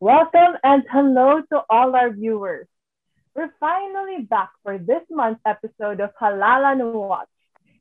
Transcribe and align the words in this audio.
Welcome 0.00 0.56
and 0.64 0.82
hello 0.90 1.42
to 1.52 1.60
all 1.68 1.94
our 1.94 2.08
viewers. 2.08 2.66
We're 3.36 3.52
finally 3.60 4.22
back 4.22 4.48
for 4.62 4.78
this 4.78 5.02
month's 5.10 5.42
episode 5.44 6.00
of 6.00 6.16
Halalan 6.18 6.94
Watch. 6.94 7.28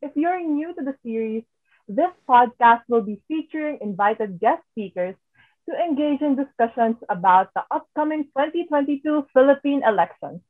If 0.01 0.11
you're 0.15 0.41
new 0.43 0.75
to 0.75 0.83
the 0.83 0.95
series, 1.01 1.43
this 1.87 2.11
podcast 2.27 2.81
will 2.89 3.03
be 3.03 3.21
featuring 3.29 3.77
invited 3.79 4.41
guest 4.41 4.61
speakers 4.71 5.15
to 5.69 5.75
engage 5.79 6.19
in 6.19 6.35
discussions 6.35 6.97
about 7.07 7.53
the 7.55 7.63
upcoming 7.71 8.25
2022 8.35 9.25
Philippine 9.31 9.83
elections, 9.87 10.41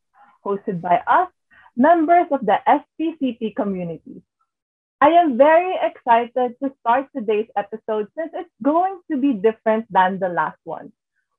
hosted 0.44 0.82
by 0.82 0.98
us, 1.06 1.30
members 1.78 2.26
of 2.32 2.48
the 2.48 2.58
SPCP 2.66 3.56
community. 3.56 4.24
I 5.00 5.10
am 5.10 5.38
very 5.38 5.78
excited 5.84 6.56
to 6.64 6.74
start 6.80 7.10
today's 7.16 7.48
episode 7.56 8.08
since 8.18 8.32
it's 8.34 8.58
going 8.64 9.02
to 9.12 9.18
be 9.22 9.34
different 9.34 9.86
than 9.94 10.18
the 10.18 10.30
last 10.30 10.58
one. 10.64 10.92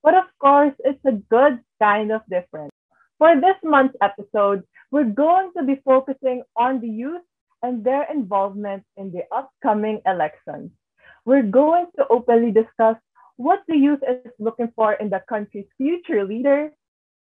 But 0.02 0.14
of 0.14 0.24
course, 0.38 0.74
it's 0.80 1.04
a 1.04 1.12
good 1.12 1.60
kind 1.80 2.12
of 2.12 2.22
different. 2.30 2.72
For 3.18 3.38
this 3.38 3.56
month's 3.62 3.96
episode, 4.00 4.64
we're 4.90 5.04
going 5.04 5.52
to 5.56 5.64
be 5.64 5.80
focusing 5.84 6.42
on 6.56 6.80
the 6.80 6.88
youth 6.88 7.22
and 7.62 7.84
their 7.84 8.10
involvement 8.10 8.84
in 8.96 9.12
the 9.12 9.24
upcoming 9.34 10.00
elections. 10.06 10.70
We're 11.24 11.42
going 11.42 11.86
to 11.96 12.06
openly 12.08 12.50
discuss 12.50 12.96
what 13.36 13.60
the 13.68 13.76
youth 13.76 14.00
is 14.08 14.32
looking 14.38 14.72
for 14.74 14.94
in 14.94 15.10
the 15.10 15.22
country's 15.28 15.68
future 15.76 16.24
leader, 16.24 16.72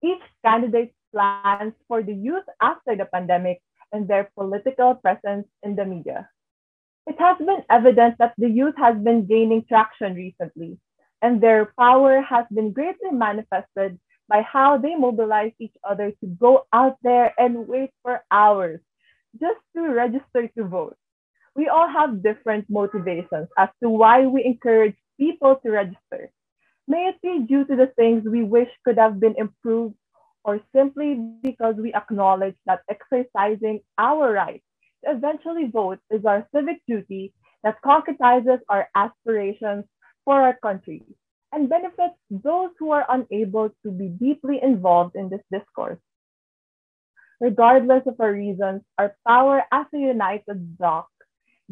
each 0.03 0.21
candidate's 0.43 0.93
plans 1.11 1.73
for 1.87 2.01
the 2.01 2.13
youth 2.13 2.45
after 2.61 2.95
the 2.95 3.05
pandemic, 3.05 3.61
and 3.91 4.07
their 4.07 4.29
political 4.35 4.95
presence 4.95 5.47
in 5.61 5.75
the 5.75 5.85
media. 5.85 6.27
It 7.05 7.19
has 7.19 7.37
been 7.37 7.63
evident 7.69 8.17
that 8.17 8.33
the 8.37 8.49
youth 8.49 8.75
has 8.77 8.97
been 8.97 9.25
gaining 9.25 9.65
traction 9.67 10.15
recently, 10.15 10.79
and 11.23 11.41
their 11.41 11.73
power 11.79 12.21
has 12.21 12.45
been 12.53 12.73
greatly 12.73 13.11
manifested 13.11 13.99
by 14.27 14.41
how 14.43 14.77
they 14.77 14.95
mobilize 14.95 15.53
each 15.59 15.75
other 15.89 16.11
to 16.11 16.27
go 16.27 16.67
out 16.73 16.97
there 17.03 17.33
and 17.39 17.67
wait 17.67 17.91
for 18.03 18.21
hours 18.31 18.81
just 19.39 19.59
to 19.75 19.81
register 19.89 20.49
to 20.57 20.65
vote. 20.65 20.97
We 21.55 21.69
all 21.69 21.87
have 21.87 22.23
different 22.23 22.65
motivations 22.69 23.47
as 23.57 23.69
to 23.81 23.89
why 23.89 24.27
we 24.27 24.43
encourage 24.43 24.97
people 25.19 25.57
to 25.63 25.71
register. 25.71 26.31
May 26.87 27.09
it 27.09 27.21
be 27.21 27.45
due 27.47 27.65
to 27.65 27.75
the 27.75 27.87
things 27.95 28.23
we 28.25 28.43
wish 28.43 28.69
could 28.85 28.97
have 28.97 29.19
been 29.19 29.35
improved 29.37 29.95
or 30.43 30.59
simply 30.75 31.15
because 31.41 31.75
we 31.77 31.93
acknowledge 31.93 32.57
that 32.65 32.81
exercising 32.89 33.79
our 33.97 34.33
right 34.33 34.61
to 35.05 35.11
eventually 35.11 35.67
vote 35.71 35.99
is 36.11 36.25
our 36.25 36.47
civic 36.53 36.81
duty 36.87 37.33
that 37.63 37.81
concretizes 37.85 38.59
our 38.69 38.89
aspirations 38.95 39.85
for 40.25 40.41
our 40.41 40.57
country 40.61 41.03
and 41.51 41.69
benefits 41.69 42.15
those 42.29 42.71
who 42.79 42.91
are 42.91 43.05
unable 43.09 43.69
to 43.83 43.91
be 43.91 44.07
deeply 44.07 44.59
involved 44.61 45.15
in 45.15 45.29
this 45.29 45.43
discourse. 45.51 45.99
Regardless 47.39 48.03
of 48.07 48.19
our 48.19 48.31
reasons, 48.31 48.81
our 48.97 49.15
power 49.27 49.63
as 49.71 49.85
a 49.93 49.97
united 49.97 50.77
bloc 50.77 51.07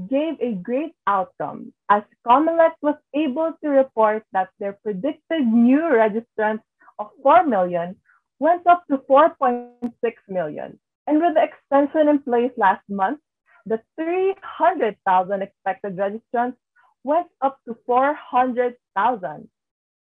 gave 0.10 0.36
a 0.40 0.54
great 0.54 0.94
outcome 1.08 1.74
as 1.90 2.04
Comelec 2.26 2.74
was 2.82 2.96
able 3.14 3.54
to 3.64 3.70
report 3.70 4.24
that 4.34 4.50
their 4.60 4.74
predicted 4.84 5.48
new 5.48 5.82
registrants 5.82 6.64
of 7.00 7.10
4 7.24 7.46
million 7.46 7.96
went 8.40 8.66
up 8.68 8.84
to 8.90 8.98
4.6 9.10 9.92
million. 10.30 10.80
And 11.08 11.22
with 11.22 11.34
the 11.36 11.44
extension 11.44 12.08
in 12.08 12.20
place 12.20 12.52
last 12.58 12.84
month, 12.90 13.20
the 13.66 13.82
300,000 13.96 15.42
expected 15.42 15.98
registrants 15.98 16.56
went 17.04 17.28
up 17.42 17.60
to 17.68 17.76
400,000. 17.86 19.50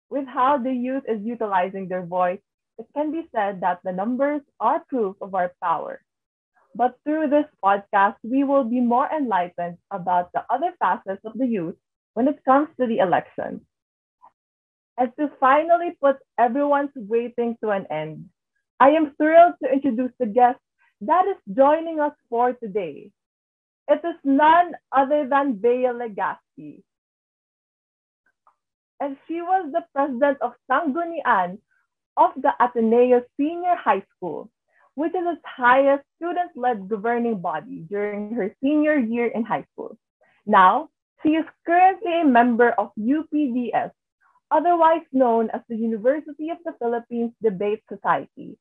With 0.10 0.28
how 0.28 0.58
the 0.58 0.74
youth 0.74 1.04
is 1.08 1.22
utilizing 1.24 1.88
their 1.88 2.06
voice, 2.06 2.40
it 2.78 2.88
can 2.96 3.12
be 3.12 3.28
said 3.36 3.62
that 3.62 3.80
the 3.84 3.92
numbers 3.92 4.42
are 4.60 4.84
proof 4.90 5.16
of 5.22 5.36
our 5.36 5.54
power. 5.62 6.02
But 6.76 6.98
through 7.04 7.30
this 7.30 7.46
podcast, 7.64 8.16
we 8.24 8.44
will 8.44 8.64
be 8.64 8.80
more 8.80 9.10
enlightened 9.12 9.78
about 9.92 10.32
the 10.34 10.44
other 10.50 10.74
facets 10.80 11.22
of 11.26 11.34
the 11.38 11.48
youth 11.48 11.76
when 12.14 12.28
it 12.28 12.44
comes 12.46 12.70
to 12.80 12.88
the 12.88 13.00
elections. 13.00 13.62
And 14.98 15.12
to 15.20 15.32
finally 15.40 15.98
put 16.02 16.18
everyone's 16.38 16.92
waiting 16.96 17.58
to 17.64 17.70
an 17.70 17.86
end, 17.90 18.30
I 18.80 18.92
am 18.92 19.16
thrilled 19.16 19.56
to 19.64 19.72
introduce 19.72 20.12
the 20.20 20.26
guest 20.26 20.60
that 21.02 21.26
is 21.28 21.38
joining 21.56 22.00
us 22.00 22.14
for 22.30 22.54
today. 22.54 23.12
It 23.88 24.02
is 24.04 24.16
none 24.24 24.74
other 24.92 25.28
than 25.28 25.56
Bea 25.56 25.90
Legaspi. 25.92 26.84
And 29.00 29.18
she 29.28 29.42
was 29.42 29.72
the 29.72 29.86
president 29.96 30.38
of 30.42 30.54
Sanggunian 30.70 31.60
of 32.18 32.32
the 32.36 32.52
Ateneo 32.60 33.24
Senior 33.38 33.76
High 33.76 34.04
School, 34.16 34.52
which 34.96 35.16
is 35.16 35.24
its 35.24 35.42
highest 35.46 36.04
student-led 36.18 36.90
governing 36.90 37.40
body 37.40 37.86
during 37.88 38.34
her 38.34 38.54
senior 38.62 39.00
year 39.00 39.28
in 39.28 39.46
high 39.46 39.66
school. 39.72 39.98
Now, 40.46 40.90
she 41.24 41.30
is 41.30 41.46
currently 41.66 42.22
a 42.22 42.26
member 42.26 42.72
of 42.72 42.92
UPDS, 43.00 43.92
otherwise 44.52 45.08
known 45.14 45.50
as 45.52 45.62
the 45.70 45.78
University 45.78 46.50
of 46.50 46.58
the 46.66 46.74
Philippines 46.80 47.32
Debate 47.42 47.84
Society. 47.88 48.58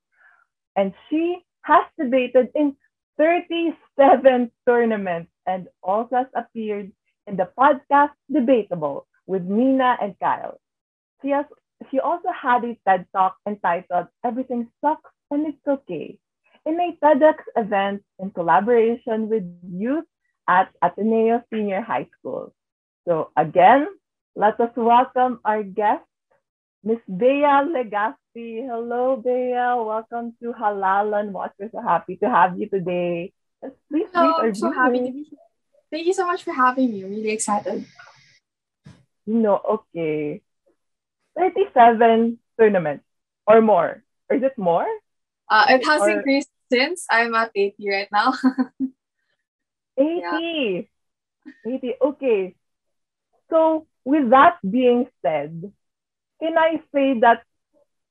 And 0.77 0.95
she 1.11 1.43
has 1.63 1.83
debated 1.99 2.51
in 2.55 2.77
37 3.19 4.53
tournaments 4.65 5.33
and 5.47 5.67
also 5.83 6.17
has 6.23 6.31
appeared 6.37 6.93
in 7.27 7.37
the 7.37 7.51
podcast 7.59 8.15
Debatable 8.33 9.08
with 9.29 9.45
Nina 9.45 9.97
and 10.03 10.19
Kyle. 10.19 10.59
She, 11.23 11.31
has, 11.31 11.45
she 11.93 12.01
also 12.01 12.31
had 12.33 12.65
a 12.65 12.77
TED 12.87 13.07
Talk 13.15 13.37
entitled 13.47 14.09
Everything 14.25 14.69
Sucks 14.81 15.13
and 15.31 15.47
It's 15.47 15.69
Okay 15.69 16.19
in 16.69 16.79
a 16.81 16.97
TEDx 17.03 17.37
event 17.57 18.03
in 18.19 18.31
collaboration 18.31 19.29
with 19.29 19.45
youth 19.71 20.05
at 20.49 20.69
Ateneo 20.83 21.43
Senior 21.53 21.81
High 21.81 22.09
School. 22.19 22.53
So 23.07 23.31
again, 23.37 23.87
let 24.37 24.61
us 24.61 24.71
welcome 24.77 25.41
our 25.45 25.63
guest, 25.63 26.05
Miss 26.85 26.99
Bea 27.09 27.65
Legaspi. 27.73 28.69
Hello, 28.69 29.17
Bea. 29.17 29.53
Welcome 29.81 30.37
to 30.43 30.53
Halalan 30.53 31.33
Watch. 31.33 31.53
We're 31.59 31.71
so 31.71 31.81
happy 31.81 32.17
to 32.17 32.29
have 32.29 32.59
you 32.59 32.69
today. 32.69 33.33
Please, 33.91 34.09
Hello, 34.13 34.39
I'm 34.39 34.55
so 34.55 34.71
happy 34.71 34.99
to 34.99 35.13
be 35.13 35.25
here. 35.25 35.39
Thank 35.91 36.07
you 36.07 36.13
so 36.13 36.27
much 36.27 36.45
for 36.45 36.53
having 36.53 36.91
me. 36.91 37.05
I'm 37.05 37.11
really 37.11 37.31
excited. 37.31 37.87
No, 39.29 39.61
okay. 39.61 40.41
37 41.37 42.39
tournaments 42.59 43.05
or 43.47 43.61
more. 43.61 44.03
Or 44.31 44.37
is 44.37 44.43
it 44.43 44.57
more? 44.57 44.89
Uh, 45.51 45.67
it 45.69 45.85
has 45.85 46.01
or... 46.01 46.09
increased 46.09 46.49
since 46.73 47.05
I'm 47.11 47.35
at 47.35 47.53
80 47.55 47.77
right 47.91 48.09
now. 48.11 48.33
80. 50.01 50.21
Yeah. 50.25 50.81
80. 51.67 51.95
Okay. 52.01 52.57
So 53.51 53.87
with 54.07 54.31
that 54.31 54.57
being 54.65 55.09
said, 55.21 55.73
can 56.41 56.57
I 56.57 56.81
say 56.95 57.21
that 57.21 57.45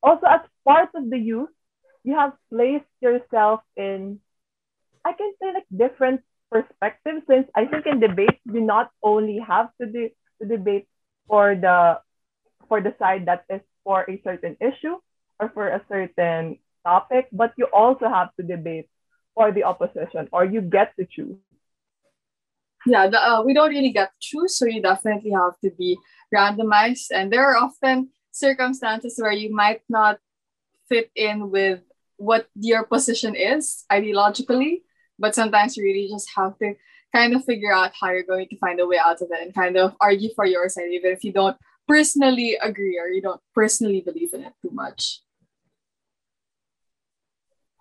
also 0.03 0.27
as 0.27 0.41
part 0.63 0.89
of 0.93 1.09
the 1.09 1.17
youth, 1.17 1.49
you 2.03 2.15
have 2.15 2.33
placed 2.53 2.85
yourself 3.01 3.61
in, 3.75 4.19
I 5.03 5.13
can 5.13 5.33
say 5.41 5.49
like 5.51 5.65
different 5.75 6.21
perspectives 6.51 7.25
since 7.27 7.47
I 7.55 7.65
think 7.65 7.87
in 7.87 7.99
debates 7.99 8.37
you 8.45 8.61
not 8.61 8.91
only 9.01 9.39
have 9.39 9.69
to, 9.81 9.87
do, 9.87 10.09
to 10.41 10.47
debate 10.47 10.87
for 11.27 11.55
the 11.55 11.99
for 12.67 12.81
the 12.81 12.93
side 12.99 13.25
that 13.27 13.45
is 13.49 13.61
for 13.83 14.03
a 14.09 14.19
certain 14.23 14.57
issue 14.59 14.97
or 15.39 15.49
for 15.53 15.67
a 15.69 15.81
certain 15.87 16.59
topic, 16.83 17.27
but 17.31 17.53
you 17.57 17.65
also 17.71 18.09
have 18.09 18.35
to 18.35 18.43
debate 18.43 18.89
for 19.35 19.51
the 19.51 19.63
opposition 19.63 20.27
or 20.31 20.43
you 20.43 20.61
get 20.61 20.95
to 20.99 21.05
choose. 21.05 21.37
Yeah, 22.85 23.07
the, 23.07 23.19
uh, 23.19 23.43
we 23.43 23.53
don't 23.53 23.69
really 23.69 23.91
get 23.91 24.11
to 24.11 24.19
choose, 24.19 24.57
so 24.57 24.65
you 24.65 24.81
definitely 24.81 25.31
have 25.31 25.59
to 25.63 25.71
be 25.77 25.97
randomized. 26.33 27.07
And 27.11 27.31
there 27.31 27.43
are 27.43 27.57
often 27.57 28.09
circumstances 28.31 29.19
where 29.19 29.31
you 29.31 29.53
might 29.53 29.81
not 29.89 30.19
fit 30.87 31.11
in 31.15 31.51
with 31.51 31.81
what 32.17 32.47
your 32.55 32.83
position 32.83 33.35
is 33.35 33.85
ideologically, 33.91 34.83
but 35.19 35.35
sometimes 35.35 35.75
you 35.75 35.83
really 35.83 36.07
just 36.09 36.29
have 36.35 36.57
to 36.59 36.75
kind 37.17 37.35
of 37.35 37.43
figure 37.45 37.73
out 37.73 37.91
how 37.99 38.11
you're 38.11 38.23
going 38.23 38.47
to 38.47 38.57
find 38.57 38.79
a 38.79 38.85
way 38.85 38.99
out 39.03 39.21
of 39.21 39.29
it 39.31 39.41
and 39.41 39.53
kind 39.53 39.75
of 39.77 39.95
argue 39.99 40.29
for 40.35 40.45
your 40.45 40.69
side, 40.69 40.91
even 40.91 41.11
if 41.11 41.23
you 41.23 41.33
don't 41.33 41.57
personally 41.87 42.57
agree 42.61 42.99
or 43.01 43.07
you 43.07 43.21
don't 43.21 43.41
personally 43.55 44.01
believe 44.01 44.33
in 44.33 44.41
it 44.43 44.53
too 44.61 44.69
much. 44.71 45.21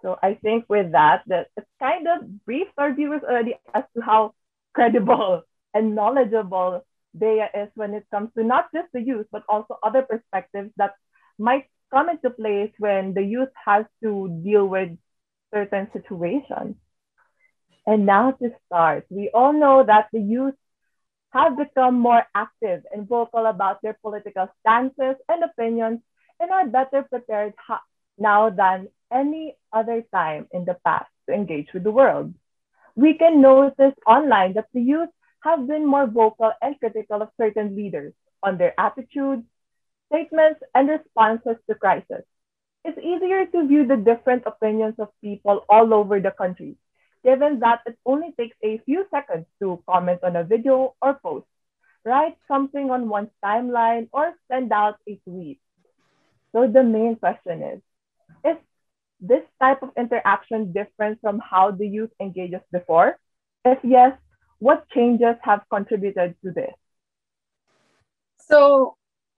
So 0.03 0.19
I 0.23 0.35
think 0.35 0.67
with 0.69 0.93
that, 0.93 1.23
that 1.27 1.49
it's 1.57 1.67
kind 1.81 2.07
of 2.09 2.45
briefed 2.47 2.77
our 2.79 2.95
viewers 2.95 3.23
already 3.23 3.55
as 3.75 3.85
to 3.95 4.01
how 4.01 4.35
credible 4.73 5.43
and 5.75 5.95
knowledgeable 5.95 6.87
Bea 7.19 7.45
is 7.55 7.69
when 7.75 7.95
it 7.95 8.07
comes 8.11 8.31
to 8.37 8.45
not 8.45 8.67
just 8.73 8.89
the 8.93 9.03
youth, 9.03 9.27
but 9.33 9.43
also 9.49 9.79
other 9.83 10.03
perspectives 10.03 10.71
that 10.77 10.95
might 11.39 11.65
come 11.93 12.09
into 12.09 12.31
place 12.31 12.73
when 12.79 13.15
the 13.15 13.23
youth 13.23 13.53
has 13.65 13.85
to 14.03 14.41
deal 14.45 14.67
with 14.67 14.91
certain 15.53 15.89
situations. 15.93 16.77
And 17.87 18.05
now 18.05 18.33
to 18.33 18.51
start, 18.67 19.07
we 19.11 19.31
all 19.33 19.53
know 19.53 19.85
that 19.85 20.09
the 20.13 20.21
youth 20.21 20.55
have 21.31 21.57
become 21.57 21.99
more 21.99 22.25
active 22.35 22.83
and 22.93 23.09
vocal 23.09 23.47
about 23.47 23.81
their 23.83 23.97
political 24.03 24.49
stances 24.61 25.17
and 25.29 25.45
opinions 25.45 26.01
and 26.41 26.51
are 26.51 26.67
better 26.67 27.03
prepared 27.03 27.55
now 28.19 28.51
than 28.51 28.89
any 29.13 29.57
other 29.73 30.03
time 30.13 30.49
in 30.53 30.65
the 30.65 30.77
past 30.85 31.11
to 31.29 31.35
engage 31.35 31.73
with 31.73 31.85
the 31.85 31.91
world. 31.91 32.35
We 32.95 33.15
can 33.15 33.41
notice 33.41 33.95
online 34.07 34.55
that 34.55 34.69
the 34.73 34.81
youth 34.81 35.11
have 35.41 35.67
been 35.67 35.87
more 35.87 36.07
vocal 36.07 36.53
and 36.63 36.79
critical 36.79 37.23
of 37.23 37.29
certain 37.37 37.77
leaders 37.77 38.15
on 38.43 38.59
their 38.59 38.75
attitudes, 38.81 39.45
statements, 40.11 40.61
and 40.75 40.89
responses 40.89 41.57
to 41.69 41.75
crisis. 41.75 42.25
It's 42.85 42.99
easier 42.99 43.47
to 43.47 43.67
view 43.67 43.87
the 43.87 43.97
different 43.97 44.45
opinions 44.47 44.95
of 44.99 45.09
people 45.21 45.65
all 45.69 45.93
over 45.93 46.21
the 46.21 46.31
country, 46.31 46.77
given 47.27 47.59
that 47.59 47.81
it 47.87 47.99
only 48.07 48.33
takes 48.39 48.57
a 48.63 48.79
few 48.87 49.05
seconds 49.11 49.47
to 49.61 49.83
comment 49.91 50.21
on 50.23 50.37
a 50.37 50.45
video 50.45 50.95
or 51.03 51.15
post, 51.15 51.47
write 52.05 52.37
something 52.47 52.91
on 52.91 53.09
one's 53.09 53.35
timeline, 53.45 54.09
or 54.13 54.33
send 54.49 54.73
out 54.73 54.97
a 55.09 55.19
tweet. 55.29 55.59
So 56.53 56.69
the 56.69 56.85
main 56.85 57.17
question 57.17 57.63
is, 57.63 57.81
is 58.45 58.57
this 59.21 59.43
type 59.61 59.83
of 59.83 59.91
interaction 59.99 60.73
different 60.73 61.21
from 61.21 61.41
how 61.41 61.73
the 61.73 61.89
youth 61.89 62.11
engages 62.21 62.63
before? 62.71 63.19
If 63.65 63.79
yes, 63.83 64.17
what 64.61 64.89
changes 64.91 65.35
have 65.43 65.63
contributed 65.69 66.37
to 66.45 66.53
this? 66.53 66.75
So 68.39 68.95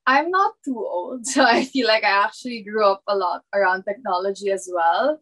I'm 0.07 0.31
not 0.31 0.53
too 0.63 0.77
old, 0.77 1.27
so 1.33 1.43
I 1.43 1.65
feel 1.65 1.87
like 1.87 2.05
I 2.05 2.25
actually 2.25 2.63
grew 2.63 2.85
up 2.85 3.03
a 3.09 3.17
lot 3.17 3.45
around 3.55 3.85
technology 3.85 4.51
as 4.51 4.69
well. 4.71 5.21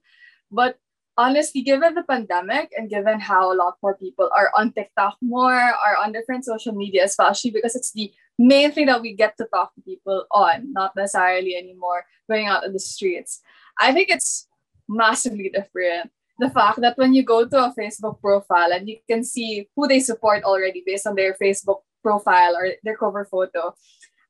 But 0.51 0.79
honestly, 1.17 1.63
given 1.63 1.95
the 1.95 2.03
pandemic 2.03 2.73
and 2.77 2.91
given 2.91 3.21
how 3.21 3.53
a 3.53 3.57
lot 3.57 3.77
more 3.83 3.97
people 3.97 4.31
are 4.37 4.51
on 4.57 4.73
TikTok 4.73 5.17
more, 5.21 5.55
are 5.55 5.97
on 6.03 6.13
different 6.13 6.45
social 6.45 6.73
media, 6.73 7.05
especially 7.05 7.51
because 7.51 7.75
it's 7.75 7.93
the 7.93 8.13
main 8.39 8.73
thing 8.73 8.87
that 8.87 9.01
we 9.01 9.15
get 9.15 9.37
to 9.39 9.47
talk 9.47 9.75
to 9.75 9.81
people 9.81 10.27
on, 10.31 10.73
not 10.73 10.95
necessarily 10.97 11.57
anymore 11.57 12.05
going 12.29 12.47
out 12.47 12.65
in 12.65 12.73
the 12.73 12.79
streets. 12.79 13.41
I 13.79 13.93
think 13.93 14.11
it's 14.11 14.49
massively 14.89 15.51
different. 15.53 16.11
The 16.39 16.51
fact 16.51 16.81
that 16.83 16.99
when 16.99 17.15
you 17.15 17.23
go 17.23 17.47
to 17.47 17.65
a 17.65 17.75
Facebook 17.79 18.21
profile 18.21 18.73
and 18.73 18.89
you 18.89 18.99
can 19.09 19.25
see 19.25 19.69
who 19.75 19.89
they 19.89 20.01
support 20.01 20.45
already 20.45 20.83
based 20.85 21.07
on 21.07 21.15
their 21.15 21.35
Facebook 21.35 21.81
profile 22.03 22.55
or 22.55 22.69
their 22.85 22.97
cover 22.97 23.25
photo, 23.25 23.75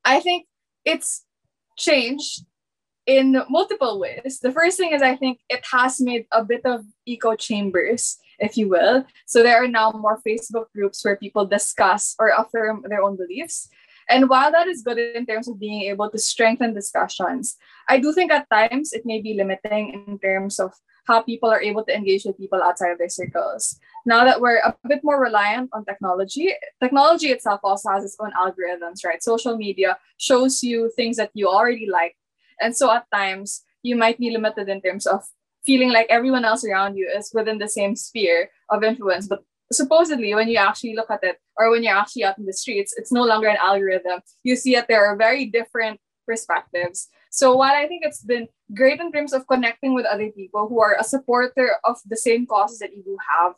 I 0.05 0.21
think 0.21 0.47
it's 0.85 1.25
changed 1.77 2.44
in 3.06 3.43
multiple 3.49 3.99
ways. 4.00 4.41
The 4.43 4.53
first 4.53 4.76
thing 4.76 4.93
is 4.93 5.03
I 5.03 5.17
think 5.17 5.41
it 5.49 5.64
has 5.70 6.00
made 6.00 6.26
a 6.32 6.44
bit 6.44 6.62
of 6.64 6.85
echo 7.08 7.35
chambers, 7.37 8.19
if 8.38 8.56
you 8.56 8.69
will. 8.69 9.05
So 9.26 9.43
there 9.43 9.62
are 9.62 9.69
now 9.69 9.93
more 9.93 10.20
Facebook 10.26 10.67
groups 10.75 11.05
where 11.05 11.17
people 11.17 11.47
discuss 11.47 12.14
or 12.19 12.29
affirm 12.29 12.85
their 12.88 13.03
own 13.03 13.17
beliefs. 13.17 13.69
And 14.08 14.29
while 14.29 14.53
that 14.53 14.69
is 14.69 14.82
good 14.82 14.99
in 14.99 15.26
terms 15.26 15.49
of 15.49 15.58
being 15.58 15.82
able 15.82 16.11
to 16.11 16.19
strengthen 16.19 16.75
discussions, 16.75 17.56
I 17.88 17.99
do 17.99 18.12
think 18.12 18.31
at 18.31 18.49
times 18.50 18.93
it 18.93 19.05
may 19.05 19.20
be 19.20 19.35
limiting 19.35 20.05
in 20.06 20.19
terms 20.19 20.61
of 20.61 20.73
how 21.06 21.23
people 21.23 21.50
are 21.50 21.62
able 21.62 21.85
to 21.85 21.94
engage 21.94 22.25
with 22.25 22.37
people 22.37 22.62
outside 22.62 22.91
of 22.91 22.99
their 22.99 23.09
circles. 23.09 23.79
Now 24.05 24.25
that 24.25 24.41
we're 24.41 24.59
a 24.59 24.75
bit 24.88 25.00
more 25.02 25.20
reliant 25.20 25.70
on 25.73 25.85
technology, 25.85 26.52
technology 26.81 27.29
itself 27.29 27.61
also 27.62 27.91
has 27.91 28.05
its 28.05 28.17
own 28.20 28.32
algorithms, 28.32 29.05
right? 29.05 29.23
Social 29.23 29.56
media 29.56 29.99
shows 30.19 30.62
you 30.62 30.91
things 30.97 31.17
that 31.17 31.31
you 31.35 31.49
already 31.49 31.88
like. 31.88 32.17
And 32.61 32.76
so 32.76 32.93
at 32.93 33.06
times 33.12 33.62
you 33.82 33.97
might 33.97 34.19
be 34.19 34.31
limited 34.31 34.69
in 34.69 34.81
terms 34.81 35.06
of 35.06 35.25
feeling 35.64 35.93
like 35.93 36.06
everyone 36.08 36.44
else 36.44 36.64
around 36.64 36.97
you 36.97 37.08
is 37.14 37.31
within 37.35 37.58
the 37.58 37.69
same 37.69 37.97
sphere 37.97 38.50
of 38.70 38.85
influence. 38.85 39.26
But 39.26 39.43
supposedly, 39.73 40.35
when 40.35 40.49
you 40.49 40.58
actually 40.58 40.94
look 40.94 41.11
at 41.11 41.25
it, 41.25 41.38
or 41.58 41.70
when 41.70 41.82
you're 41.82 41.97
actually 41.97 42.25
out 42.25 42.38
in 42.38 42.47
the 42.47 42.53
streets, 42.53 42.94
it's 42.97 43.12
no 43.12 43.25
longer 43.25 43.49
an 43.49 43.56
algorithm. 43.61 44.20
You 44.44 44.56
see 44.56 44.75
that 44.75 44.88
there 44.88 45.05
are 45.05 45.17
very 45.17 45.47
different 45.47 46.00
perspectives. 46.26 47.08
So 47.31 47.55
while 47.56 47.75
I 47.75 47.87
think 47.87 48.03
it's 48.05 48.23
been 48.23 48.49
great 48.75 49.00
in 49.00 49.12
terms 49.12 49.32
of 49.32 49.47
connecting 49.47 49.94
with 49.94 50.06
other 50.06 50.31
people 50.31 50.69
who 50.69 50.81
are 50.81 50.97
a 50.99 51.05
supporter 51.05 51.76
of 51.85 51.97
the 52.06 52.17
same 52.17 52.47
causes 52.47 52.79
that 52.79 52.94
you 52.94 53.02
do 53.02 53.17
have, 53.31 53.55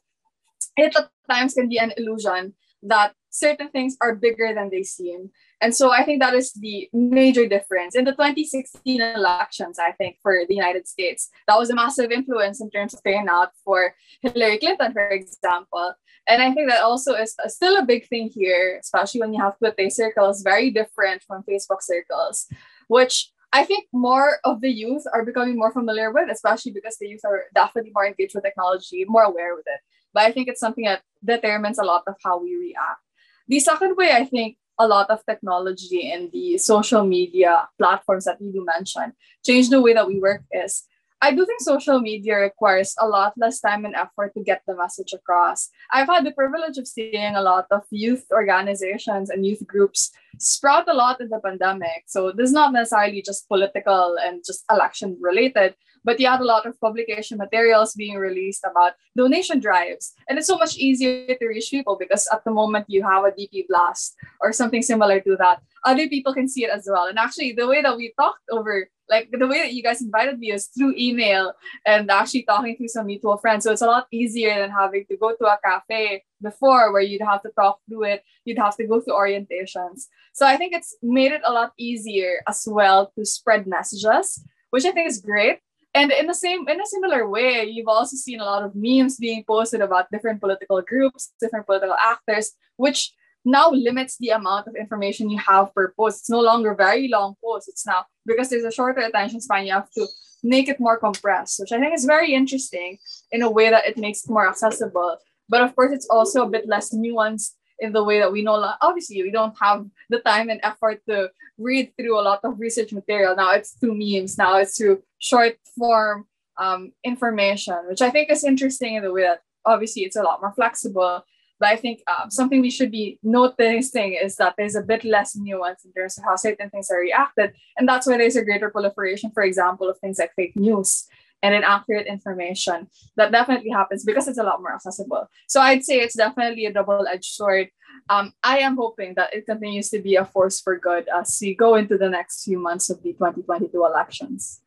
it 0.76 0.96
at 0.96 1.10
times 1.30 1.54
can 1.54 1.68
be 1.68 1.78
an 1.78 1.92
illusion 1.96 2.54
that 2.82 3.14
certain 3.30 3.68
things 3.68 3.96
are 4.00 4.14
bigger 4.14 4.54
than 4.54 4.70
they 4.70 4.82
seem. 4.82 5.30
And 5.60 5.74
so 5.74 5.90
I 5.90 6.04
think 6.04 6.20
that 6.20 6.34
is 6.34 6.52
the 6.52 6.88
major 6.92 7.48
difference. 7.48 7.96
In 7.96 8.04
the 8.04 8.12
2016 8.12 9.00
elections, 9.00 9.78
I 9.78 9.92
think, 9.92 10.18
for 10.22 10.44
the 10.48 10.54
United 10.54 10.86
States, 10.86 11.30
that 11.48 11.58
was 11.58 11.70
a 11.70 11.74
massive 11.74 12.12
influence 12.12 12.60
in 12.60 12.70
terms 12.70 12.94
of 12.94 13.02
turnout 13.02 13.50
for 13.64 13.94
Hillary 14.22 14.58
Clinton, 14.58 14.92
for 14.92 15.08
example. 15.08 15.94
And 16.28 16.42
I 16.42 16.52
think 16.52 16.68
that 16.68 16.82
also 16.82 17.14
is 17.14 17.34
still 17.48 17.76
a 17.76 17.84
big 17.84 18.06
thing 18.06 18.30
here, 18.32 18.78
especially 18.80 19.20
when 19.20 19.32
you 19.32 19.42
have 19.42 19.58
Twitter 19.58 19.90
circles, 19.90 20.42
very 20.42 20.70
different 20.70 21.22
from 21.22 21.42
Facebook 21.42 21.82
circles, 21.82 22.46
which 22.86 23.32
I 23.52 23.64
think 23.64 23.86
more 23.92 24.38
of 24.44 24.60
the 24.60 24.70
youth 24.70 25.04
are 25.12 25.24
becoming 25.24 25.56
more 25.56 25.72
familiar 25.72 26.12
with, 26.12 26.30
especially 26.30 26.72
because 26.72 26.98
the 26.98 27.08
youth 27.08 27.24
are 27.24 27.44
definitely 27.54 27.92
more 27.94 28.06
engaged 28.06 28.34
with 28.34 28.44
technology, 28.44 29.04
more 29.08 29.22
aware 29.22 29.56
with 29.56 29.64
it. 29.66 29.80
But 30.12 30.24
I 30.24 30.32
think 30.32 30.48
it's 30.48 30.60
something 30.60 30.84
that 30.84 31.02
determines 31.24 31.78
a 31.78 31.84
lot 31.84 32.02
of 32.06 32.14
how 32.22 32.42
we 32.42 32.54
react. 32.54 33.00
The 33.48 33.58
second 33.58 33.96
way 33.96 34.12
I 34.12 34.24
think 34.24 34.58
a 34.78 34.86
lot 34.86 35.10
of 35.10 35.24
technology 35.26 36.10
and 36.10 36.30
the 36.32 36.58
social 36.58 37.04
media 37.04 37.68
platforms 37.78 38.24
that 38.24 38.40
you 38.40 38.52
do 38.52 38.64
mention. 38.64 39.12
Change 39.44 39.70
the 39.70 39.80
way 39.80 39.94
that 39.94 40.06
we 40.06 40.20
work 40.20 40.42
is 40.52 40.84
I 41.20 41.34
do 41.34 41.44
think 41.44 41.60
social 41.60 42.00
media 42.00 42.36
requires 42.38 42.94
a 43.00 43.06
lot 43.06 43.32
less 43.36 43.60
time 43.60 43.84
and 43.84 43.94
effort 43.94 44.34
to 44.34 44.42
get 44.42 44.62
the 44.66 44.76
message 44.76 45.12
across. 45.12 45.68
I've 45.90 46.06
had 46.06 46.24
the 46.24 46.30
privilege 46.32 46.78
of 46.78 46.86
seeing 46.86 47.34
a 47.34 47.42
lot 47.42 47.66
of 47.72 47.82
youth 47.90 48.24
organizations 48.30 49.28
and 49.28 49.44
youth 49.44 49.66
groups 49.66 50.12
sprout 50.38 50.88
a 50.88 50.94
lot 50.94 51.20
in 51.20 51.28
the 51.28 51.40
pandemic. 51.40 52.04
So 52.06 52.30
this 52.30 52.48
is 52.48 52.52
not 52.52 52.72
necessarily 52.72 53.22
just 53.22 53.48
political 53.48 54.16
and 54.22 54.44
just 54.46 54.64
election 54.70 55.16
related, 55.20 55.74
but 56.04 56.20
you 56.20 56.28
had 56.28 56.40
a 56.40 56.44
lot 56.44 56.66
of 56.66 56.80
publication 56.80 57.38
materials 57.38 57.94
being 57.94 58.16
released 58.16 58.64
about 58.64 58.92
donation 59.16 59.58
drives. 59.58 60.14
And 60.28 60.38
it's 60.38 60.46
so 60.46 60.56
much 60.56 60.76
easier 60.76 61.34
to 61.34 61.46
reach 61.46 61.70
people 61.70 61.96
because 61.98 62.28
at 62.32 62.44
the 62.44 62.52
moment 62.52 62.86
you 62.88 63.02
have 63.02 63.24
a 63.24 63.32
DP 63.32 63.66
blast 63.68 64.14
or 64.40 64.52
something 64.52 64.82
similar 64.82 65.20
to 65.20 65.36
that, 65.36 65.60
other 65.84 66.08
people 66.08 66.34
can 66.34 66.48
see 66.48 66.64
it 66.64 66.70
as 66.70 66.88
well. 66.90 67.06
And 67.06 67.18
actually, 67.18 67.52
the 67.52 67.66
way 67.66 67.82
that 67.82 67.96
we 67.96 68.12
talked 68.18 68.42
over, 68.50 68.88
like 69.08 69.30
the 69.30 69.46
way 69.46 69.62
that 69.62 69.72
you 69.72 69.82
guys 69.82 70.02
invited 70.02 70.38
me 70.38 70.52
is 70.52 70.66
through 70.66 70.94
email 70.96 71.52
and 71.86 72.10
actually 72.10 72.42
talking 72.42 72.76
to 72.76 72.88
some 72.88 73.06
mutual 73.06 73.36
friends. 73.38 73.64
So 73.64 73.72
it's 73.72 73.82
a 73.82 73.86
lot 73.86 74.06
easier 74.10 74.58
than 74.58 74.70
having 74.70 75.06
to 75.06 75.16
go 75.16 75.34
to 75.34 75.46
a 75.46 75.58
cafe 75.64 76.24
before 76.42 76.92
where 76.92 77.02
you'd 77.02 77.22
have 77.22 77.42
to 77.42 77.50
talk 77.50 77.80
through 77.88 78.04
it, 78.04 78.24
you'd 78.44 78.58
have 78.58 78.76
to 78.76 78.86
go 78.86 79.00
through 79.00 79.14
orientations. 79.14 80.06
So 80.32 80.46
I 80.46 80.56
think 80.56 80.74
it's 80.74 80.96
made 81.02 81.32
it 81.32 81.42
a 81.44 81.52
lot 81.52 81.72
easier 81.78 82.42
as 82.46 82.64
well 82.66 83.12
to 83.16 83.24
spread 83.24 83.66
messages, 83.66 84.44
which 84.70 84.84
I 84.84 84.92
think 84.92 85.08
is 85.08 85.20
great 85.20 85.60
and 85.94 86.12
in 86.12 86.26
the 86.26 86.34
same 86.34 86.68
in 86.68 86.80
a 86.80 86.86
similar 86.86 87.28
way 87.28 87.64
you've 87.64 87.88
also 87.88 88.16
seen 88.16 88.40
a 88.40 88.44
lot 88.44 88.62
of 88.62 88.72
memes 88.74 89.16
being 89.16 89.44
posted 89.44 89.80
about 89.80 90.10
different 90.12 90.40
political 90.40 90.80
groups 90.82 91.32
different 91.40 91.66
political 91.66 91.96
actors 92.00 92.52
which 92.76 93.12
now 93.48 93.70
limits 93.70 94.16
the 94.18 94.30
amount 94.30 94.68
of 94.68 94.76
information 94.76 95.30
you 95.30 95.38
have 95.38 95.74
per 95.74 95.92
post. 95.96 96.20
It's 96.20 96.30
no 96.30 96.40
longer 96.40 96.74
very 96.74 97.08
long 97.08 97.34
posts. 97.42 97.68
It's 97.68 97.86
now 97.86 98.04
because 98.26 98.50
there's 98.50 98.64
a 98.64 98.70
shorter 98.70 99.00
attention 99.00 99.40
span 99.40 99.66
you 99.66 99.72
have 99.72 99.90
to 99.92 100.06
make 100.44 100.68
it 100.68 100.78
more 100.78 100.96
compressed 100.96 101.58
which 101.58 101.72
i 101.72 101.80
think 101.80 101.92
is 101.92 102.04
very 102.04 102.32
interesting 102.32 102.96
in 103.32 103.42
a 103.42 103.50
way 103.50 103.70
that 103.70 103.84
it 103.86 103.98
makes 103.98 104.24
it 104.24 104.30
more 104.30 104.48
accessible. 104.48 105.16
But 105.48 105.62
of 105.62 105.74
course 105.74 105.92
it's 105.92 106.08
also 106.10 106.44
a 106.44 106.50
bit 106.50 106.68
less 106.68 106.94
nuanced 106.94 107.54
in 107.80 107.92
the 107.92 108.04
way 108.04 108.18
that 108.20 108.30
we 108.30 108.42
know 108.42 108.56
obviously 108.80 109.22
we 109.22 109.30
don't 109.30 109.56
have 109.60 109.86
the 110.10 110.20
time 110.20 110.50
and 110.50 110.60
effort 110.62 111.00
to 111.08 111.30
read 111.58 111.92
through 111.96 112.20
a 112.20 112.26
lot 112.28 112.40
of 112.44 112.60
research 112.60 112.92
material. 112.92 113.34
Now 113.34 113.52
it's 113.52 113.72
through 113.78 113.96
memes 113.98 114.36
now 114.36 114.58
it's 114.58 114.76
through 114.76 115.02
short 115.18 115.56
form 115.76 116.26
um, 116.58 116.92
information 117.04 117.78
which 117.88 118.02
i 118.02 118.10
think 118.10 118.30
is 118.30 118.44
interesting 118.44 118.96
in 118.96 119.02
the 119.04 119.12
way 119.12 119.22
that 119.22 119.40
obviously 119.64 120.02
it's 120.02 120.16
a 120.16 120.22
lot 120.22 120.40
more 120.40 120.52
flexible 120.52 121.24
but 121.58 121.68
i 121.68 121.76
think 121.76 122.00
um, 122.06 122.30
something 122.30 122.60
we 122.60 122.70
should 122.70 122.90
be 122.90 123.18
noticing 123.22 124.14
is 124.14 124.36
that 124.36 124.54
there's 124.56 124.76
a 124.76 124.82
bit 124.82 125.04
less 125.04 125.36
nuance 125.36 125.84
in 125.84 125.92
terms 125.92 126.18
of 126.18 126.24
how 126.24 126.36
certain 126.36 126.70
things 126.70 126.90
are 126.90 127.00
reacted 127.00 127.52
and 127.76 127.88
that's 127.88 128.06
why 128.06 128.16
there's 128.16 128.36
a 128.36 128.44
greater 128.44 128.70
proliferation 128.70 129.30
for 129.30 129.42
example 129.42 129.88
of 129.88 129.98
things 129.98 130.18
like 130.18 130.34
fake 130.34 130.56
news 130.56 131.06
and 131.42 131.54
inaccurate 131.54 132.06
information. 132.06 132.88
That 133.16 133.32
definitely 133.32 133.70
happens 133.70 134.04
because 134.04 134.28
it's 134.28 134.38
a 134.38 134.42
lot 134.42 134.60
more 134.60 134.74
accessible. 134.74 135.28
So 135.46 135.60
I'd 135.60 135.84
say 135.84 136.00
it's 136.00 136.16
definitely 136.16 136.66
a 136.66 136.72
double-edged 136.72 137.32
sword. 137.32 137.68
Um, 138.10 138.32
I 138.42 138.58
am 138.58 138.76
hoping 138.76 139.14
that 139.14 139.34
it 139.34 139.46
continues 139.46 139.90
to 139.90 140.00
be 140.00 140.16
a 140.16 140.24
force 140.24 140.60
for 140.60 140.78
good 140.78 141.08
as 141.08 141.38
we 141.40 141.54
go 141.54 141.74
into 141.74 141.98
the 141.98 142.08
next 142.08 142.44
few 142.44 142.58
months 142.58 142.90
of 142.90 143.02
the 143.02 143.12
2022 143.12 143.84
elections. 143.84 144.60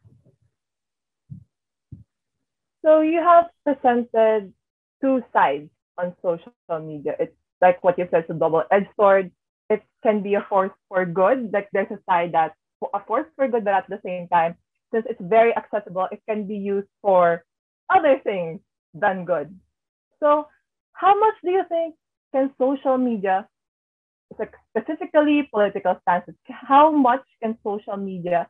So 2.83 3.01
you 3.01 3.19
have 3.19 3.49
presented 3.63 4.53
two 5.01 5.23
sides 5.33 5.69
on 5.97 6.15
social 6.21 6.53
media. 6.81 7.15
It's 7.19 7.35
like 7.61 7.83
what 7.83 7.97
you 7.97 8.07
said, 8.11 8.21
it's 8.21 8.29
a 8.29 8.33
double-edged 8.33 8.89
sword. 8.95 9.31
It 9.69 9.83
can 10.03 10.21
be 10.21 10.35
a 10.35 10.45
force 10.49 10.71
for 10.89 11.05
good. 11.05 11.51
Like 11.53 11.69
there's 11.73 11.91
a 11.91 11.99
side 12.09 12.33
that 12.33 12.53
a 12.93 13.03
force 13.05 13.27
for 13.35 13.47
good, 13.47 13.63
but 13.63 13.73
at 13.73 13.89
the 13.89 13.99
same 14.03 14.27
time, 14.29 14.55
since 14.93 15.05
it's 15.09 15.21
very 15.21 15.55
accessible, 15.55 16.07
it 16.11 16.21
can 16.27 16.47
be 16.47 16.55
used 16.55 16.87
for 17.01 17.43
other 17.89 18.19
things 18.23 18.59
than 18.93 19.25
good. 19.25 19.53
So, 20.19 20.47
how 20.93 21.17
much 21.19 21.35
do 21.43 21.51
you 21.51 21.63
think 21.69 21.95
can 22.33 22.51
social 22.59 22.97
media, 22.97 23.47
specifically 24.75 25.47
political 25.53 25.97
stances, 26.01 26.35
how 26.49 26.91
much 26.91 27.23
can 27.41 27.57
social 27.63 27.97
media 27.97 28.47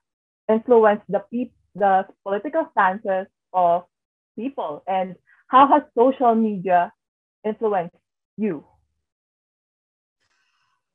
influence 0.49 1.01
the 1.09 1.19
pe- 1.31 1.51
the 1.75 2.05
political 2.23 2.67
stances 2.71 3.27
of 3.53 3.83
people 4.37 4.83
and 4.87 5.15
how 5.47 5.67
has 5.67 5.83
social 5.97 6.35
media 6.35 6.91
influenced 7.43 7.95
you? 8.37 8.65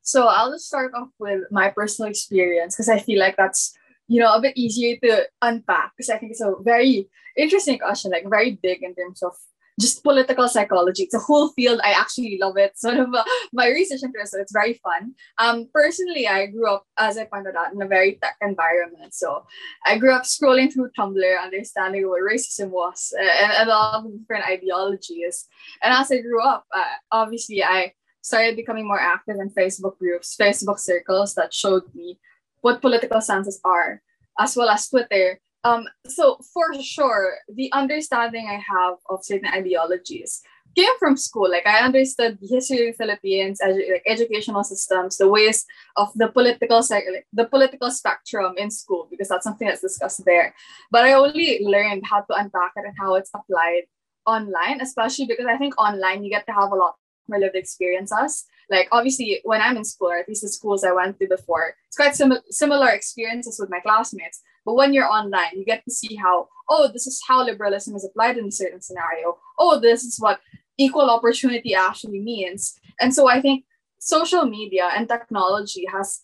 So 0.01 0.27
I'll 0.27 0.51
just 0.51 0.67
start 0.67 0.93
off 0.95 1.09
with 1.19 1.43
my 1.51 1.69
personal 1.69 2.09
experience 2.09 2.75
because 2.75 2.87
I 2.89 2.99
feel 2.99 3.19
like 3.19 3.35
that's 3.35 3.77
you 4.07 4.21
know 4.21 4.33
a 4.33 4.41
bit 4.41 4.55
easier 4.55 4.95
to 5.03 5.27
unpack 5.41 5.91
because 5.97 6.09
I 6.09 6.17
think 6.17 6.31
it's 6.31 6.41
a 6.41 6.53
very 6.61 7.09
interesting 7.35 7.77
question, 7.77 8.11
like 8.11 8.29
very 8.29 8.51
big 8.61 8.83
in 8.83 8.95
terms 8.95 9.21
of 9.21 9.33
just 9.79 10.03
political 10.03 10.47
psychology. 10.47 11.03
It's 11.03 11.13
a 11.13 11.19
whole 11.19 11.49
field. 11.49 11.79
I 11.83 11.91
actually 11.91 12.37
love 12.41 12.57
it. 12.57 12.77
Sort 12.79 12.97
of 12.97 13.09
my 13.53 13.67
research 13.67 14.03
interest, 14.03 14.31
so 14.31 14.39
it's 14.39 14.51
very 14.51 14.73
fun. 14.75 15.13
Um, 15.37 15.69
personally, 15.73 16.27
I 16.27 16.47
grew 16.47 16.67
up, 16.67 16.85
as 16.97 17.17
I 17.17 17.25
pointed 17.25 17.55
out, 17.55 17.73
in 17.73 17.81
a 17.81 17.87
very 17.87 18.17
tech 18.21 18.35
environment. 18.41 19.13
So 19.13 19.45
I 19.85 19.97
grew 19.97 20.13
up 20.13 20.23
scrolling 20.23 20.71
through 20.71 20.91
Tumblr, 20.97 21.43
understanding 21.43 22.07
what 22.09 22.21
racism 22.21 22.69
was 22.69 23.13
and, 23.17 23.51
and 23.53 23.69
all 23.69 24.03
the 24.03 24.17
different 24.17 24.45
ideologies. 24.45 25.47
And 25.83 25.93
as 25.93 26.11
I 26.11 26.21
grew 26.21 26.43
up, 26.43 26.65
uh, 26.75 26.83
obviously, 27.11 27.63
I 27.63 27.93
started 28.21 28.55
becoming 28.55 28.87
more 28.87 28.99
active 28.99 29.37
in 29.39 29.49
Facebook 29.49 29.97
groups, 29.99 30.35
Facebook 30.35 30.79
circles 30.79 31.35
that 31.35 31.53
showed 31.53 31.83
me 31.93 32.19
what 32.61 32.81
political 32.81 33.21
stances 33.21 33.61
are, 33.63 34.01
as 34.39 34.55
well 34.55 34.69
as 34.69 34.89
Twitter 34.89 35.39
um, 35.67 35.87
so 36.05 36.37
for 36.53 36.67
sure, 36.81 37.35
the 37.53 37.71
understanding 37.73 38.47
I 38.47 38.59
have 38.73 38.95
of 39.09 39.23
certain 39.23 39.49
ideologies 39.49 40.41
came 40.75 40.97
from 40.99 41.17
school. 41.17 41.49
Like 41.49 41.67
I 41.67 41.79
understood 41.79 42.37
the 42.39 42.47
history 42.47 42.87
of 42.87 42.93
the 42.93 43.03
Philippines, 43.03 43.59
edu- 43.65 43.91
like 43.91 44.03
educational 44.05 44.63
systems, 44.63 45.17
the 45.17 45.27
ways 45.27 45.65
of 45.95 46.09
the 46.15 46.29
political 46.29 46.81
like 46.89 47.05
the 47.33 47.45
political 47.45 47.91
spectrum 47.91 48.53
in 48.57 48.69
school, 48.71 49.07
because 49.09 49.27
that's 49.29 49.43
something 49.43 49.67
that's 49.67 49.81
discussed 49.81 50.23
there. 50.25 50.53
But 50.91 51.05
I 51.05 51.13
only 51.13 51.59
learned 51.63 52.03
how 52.05 52.21
to 52.21 52.33
unpack 52.35 52.73
it 52.77 52.85
and 52.85 52.95
how 52.97 53.15
it's 53.15 53.31
applied 53.33 53.83
online, 54.25 54.79
especially 54.81 55.25
because 55.25 55.47
I 55.47 55.57
think 55.57 55.77
online 55.77 56.23
you 56.23 56.29
get 56.29 56.45
to 56.47 56.53
have 56.53 56.71
a 56.71 56.75
lot 56.75 56.95
more 57.27 57.39
lived 57.39 57.55
experiences. 57.55 58.45
Like 58.69 58.89
obviously 58.91 59.39
when 59.43 59.61
I'm 59.61 59.77
in 59.77 59.85
school, 59.85 60.09
or 60.09 60.17
at 60.17 60.27
least 60.27 60.43
the 60.43 60.49
schools 60.49 60.83
I 60.83 60.91
went 60.91 61.19
to 61.19 61.27
before, 61.27 61.75
it's 61.87 61.97
quite 61.97 62.15
sim- 62.15 62.43
similar 62.49 62.89
experiences 62.89 63.57
with 63.59 63.69
my 63.69 63.79
classmates. 63.79 64.41
But 64.65 64.75
when 64.75 64.93
you're 64.93 65.09
online, 65.09 65.51
you 65.53 65.63
get 65.63 65.83
to 65.85 65.91
see 65.91 66.15
how, 66.15 66.49
oh, 66.69 66.89
this 66.91 67.07
is 67.07 67.21
how 67.27 67.43
liberalism 67.43 67.95
is 67.95 68.03
applied 68.03 68.37
in 68.37 68.47
a 68.47 68.51
certain 68.51 68.81
scenario. 68.81 69.37
Oh, 69.57 69.79
this 69.79 70.03
is 70.03 70.17
what 70.19 70.41
equal 70.77 71.09
opportunity 71.09 71.73
actually 71.73 72.19
means. 72.19 72.77
And 72.99 73.13
so 73.13 73.29
I 73.29 73.41
think 73.41 73.63
social 73.99 74.45
media 74.45 74.89
and 74.95 75.07
technology 75.07 75.85
has 75.91 76.21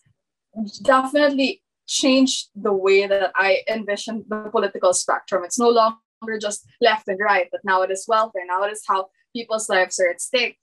definitely 0.82 1.62
changed 1.86 2.48
the 2.54 2.72
way 2.72 3.06
that 3.06 3.32
I 3.34 3.62
envision 3.68 4.24
the 4.28 4.48
political 4.50 4.92
spectrum. 4.92 5.44
It's 5.44 5.58
no 5.58 5.70
longer 5.70 6.38
just 6.40 6.66
left 6.80 7.08
and 7.08 7.18
right, 7.20 7.48
but 7.50 7.60
now 7.64 7.82
it 7.82 7.90
is 7.90 8.06
welfare. 8.08 8.44
Now 8.46 8.62
it 8.64 8.72
is 8.72 8.82
how 8.86 9.08
people's 9.34 9.68
lives 9.68 9.98
are 10.00 10.08
at 10.08 10.20
stake. 10.20 10.58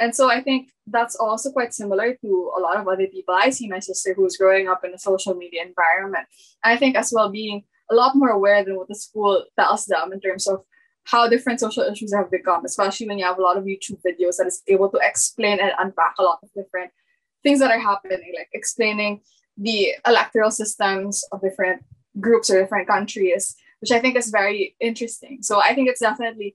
And 0.00 0.14
so 0.14 0.30
I 0.30 0.42
think 0.42 0.70
that's 0.86 1.14
also 1.16 1.52
quite 1.52 1.74
similar 1.74 2.14
to 2.14 2.52
a 2.56 2.60
lot 2.60 2.76
of 2.76 2.88
other 2.88 3.06
people. 3.06 3.34
I 3.34 3.50
see 3.50 3.68
my 3.68 3.78
sister 3.78 4.14
who's 4.14 4.36
growing 4.36 4.68
up 4.68 4.84
in 4.84 4.94
a 4.94 4.98
social 4.98 5.34
media 5.34 5.62
environment. 5.62 6.26
I 6.64 6.76
think 6.76 6.96
as 6.96 7.12
well 7.14 7.30
being 7.30 7.62
a 7.90 7.94
lot 7.94 8.16
more 8.16 8.30
aware 8.30 8.64
than 8.64 8.76
what 8.76 8.88
the 8.88 8.94
school 8.94 9.44
tells 9.58 9.86
them 9.86 10.12
in 10.12 10.20
terms 10.20 10.46
of 10.46 10.64
how 11.04 11.28
different 11.28 11.60
social 11.60 11.82
issues 11.82 12.14
have 12.14 12.30
become, 12.30 12.64
especially 12.64 13.08
when 13.08 13.18
you 13.18 13.24
have 13.24 13.38
a 13.38 13.42
lot 13.42 13.56
of 13.56 13.64
YouTube 13.64 14.00
videos 14.06 14.36
that 14.36 14.46
is 14.46 14.62
able 14.68 14.88
to 14.90 14.98
explain 15.02 15.58
and 15.60 15.72
unpack 15.78 16.14
a 16.18 16.22
lot 16.22 16.38
of 16.42 16.48
different 16.54 16.90
things 17.42 17.58
that 17.58 17.70
are 17.70 17.78
happening, 17.78 18.32
like 18.36 18.48
explaining 18.52 19.20
the 19.58 19.92
electoral 20.06 20.50
systems 20.50 21.24
of 21.32 21.42
different 21.42 21.82
groups 22.20 22.50
or 22.50 22.60
different 22.60 22.86
countries, 22.88 23.56
which 23.80 23.90
I 23.90 23.98
think 23.98 24.16
is 24.16 24.30
very 24.30 24.76
interesting. 24.80 25.38
So 25.42 25.60
I 25.60 25.74
think 25.74 25.88
it's 25.88 26.00
definitely 26.00 26.54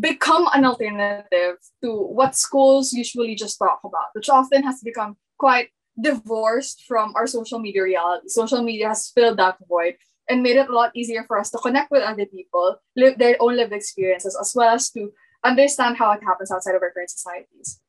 become 0.00 0.48
an 0.52 0.64
alternative 0.64 1.56
to 1.82 1.92
what 1.92 2.34
schools 2.34 2.92
usually 2.92 3.34
just 3.34 3.58
talk 3.58 3.80
about, 3.84 4.08
which 4.14 4.28
often 4.28 4.62
has 4.62 4.80
become 4.82 5.16
quite 5.38 5.68
divorced 6.00 6.84
from 6.86 7.12
our 7.14 7.26
social 7.26 7.58
media 7.58 7.82
reality. 7.82 8.28
Social 8.28 8.62
media 8.62 8.88
has 8.88 9.10
filled 9.14 9.38
that 9.38 9.56
void 9.68 9.94
and 10.28 10.42
made 10.42 10.56
it 10.56 10.68
a 10.68 10.72
lot 10.72 10.90
easier 10.94 11.24
for 11.24 11.38
us 11.38 11.50
to 11.50 11.58
connect 11.58 11.90
with 11.90 12.02
other 12.02 12.26
people, 12.26 12.76
live 12.96 13.18
their 13.18 13.36
own 13.40 13.56
lived 13.56 13.72
experiences, 13.72 14.36
as 14.40 14.52
well 14.54 14.74
as 14.74 14.90
to 14.90 15.12
understand 15.44 15.96
how 15.96 16.10
it 16.12 16.22
happens 16.22 16.50
outside 16.50 16.74
of 16.74 16.82
our 16.82 16.90
current 16.90 17.10
societies. 17.10 17.80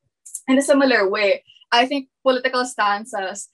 In 0.47 0.57
a 0.57 0.61
similar 0.61 1.09
way, 1.09 1.43
I 1.71 1.85
think 1.87 2.09
political 2.23 2.63
stances 2.65 3.49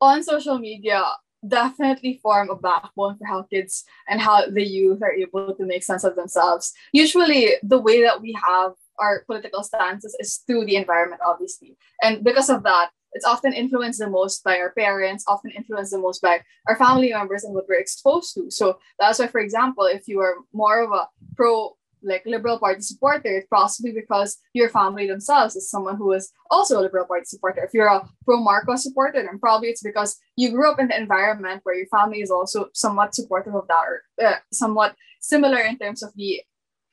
on 0.00 0.22
social 0.22 0.58
media 0.58 1.02
definitely 1.46 2.20
form 2.22 2.50
a 2.50 2.56
backbone 2.56 3.16
for 3.16 3.26
how 3.26 3.42
kids 3.42 3.84
and 4.08 4.20
how 4.20 4.48
the 4.48 4.64
youth 4.64 5.02
are 5.02 5.12
able 5.12 5.54
to 5.54 5.64
make 5.64 5.82
sense 5.82 6.04
of 6.04 6.16
themselves. 6.16 6.72
Usually, 6.92 7.52
the 7.62 7.80
way 7.80 8.02
that 8.02 8.20
we 8.20 8.36
have 8.46 8.72
our 8.98 9.24
political 9.24 9.62
stances 9.62 10.16
is 10.20 10.38
through 10.46 10.66
the 10.66 10.76
environment, 10.76 11.22
obviously. 11.24 11.76
And 12.02 12.22
because 12.22 12.50
of 12.50 12.62
that, 12.64 12.90
it's 13.12 13.24
often 13.24 13.52
influenced 13.52 13.98
the 13.98 14.08
most 14.08 14.44
by 14.44 14.58
our 14.58 14.72
parents, 14.72 15.24
often 15.26 15.50
influenced 15.50 15.90
the 15.90 15.98
most 15.98 16.22
by 16.22 16.40
our 16.68 16.76
family 16.76 17.12
members 17.12 17.42
and 17.42 17.54
what 17.54 17.66
we're 17.68 17.80
exposed 17.80 18.34
to. 18.34 18.50
So 18.50 18.78
that's 18.98 19.18
why, 19.18 19.26
for 19.26 19.40
example, 19.40 19.84
if 19.84 20.06
you 20.06 20.20
are 20.20 20.36
more 20.52 20.82
of 20.84 20.92
a 20.92 21.08
pro 21.34 21.76
like 22.02 22.22
Liberal 22.26 22.58
Party 22.58 22.80
supporter, 22.80 23.36
it's 23.38 23.46
possibly 23.48 23.92
because 23.92 24.38
your 24.52 24.68
family 24.68 25.06
themselves 25.06 25.56
is 25.56 25.70
someone 25.70 25.96
who 25.96 26.12
is 26.12 26.32
also 26.50 26.80
a 26.80 26.82
Liberal 26.82 27.06
Party 27.06 27.24
supporter. 27.24 27.64
If 27.64 27.74
you're 27.74 27.88
a 27.88 28.08
pro 28.24 28.38
Marcos 28.40 28.82
supporter, 28.82 29.22
then 29.22 29.38
probably 29.38 29.68
it's 29.68 29.82
because 29.82 30.16
you 30.36 30.50
grew 30.50 30.70
up 30.70 30.80
in 30.80 30.88
the 30.88 30.98
environment 30.98 31.60
where 31.64 31.76
your 31.76 31.86
family 31.86 32.20
is 32.20 32.30
also 32.30 32.68
somewhat 32.74 33.14
supportive 33.14 33.54
of 33.54 33.68
that 33.68 33.84
or 33.86 34.02
uh, 34.24 34.36
somewhat 34.52 34.94
similar 35.20 35.60
in 35.60 35.78
terms 35.78 36.02
of 36.02 36.12
the 36.16 36.40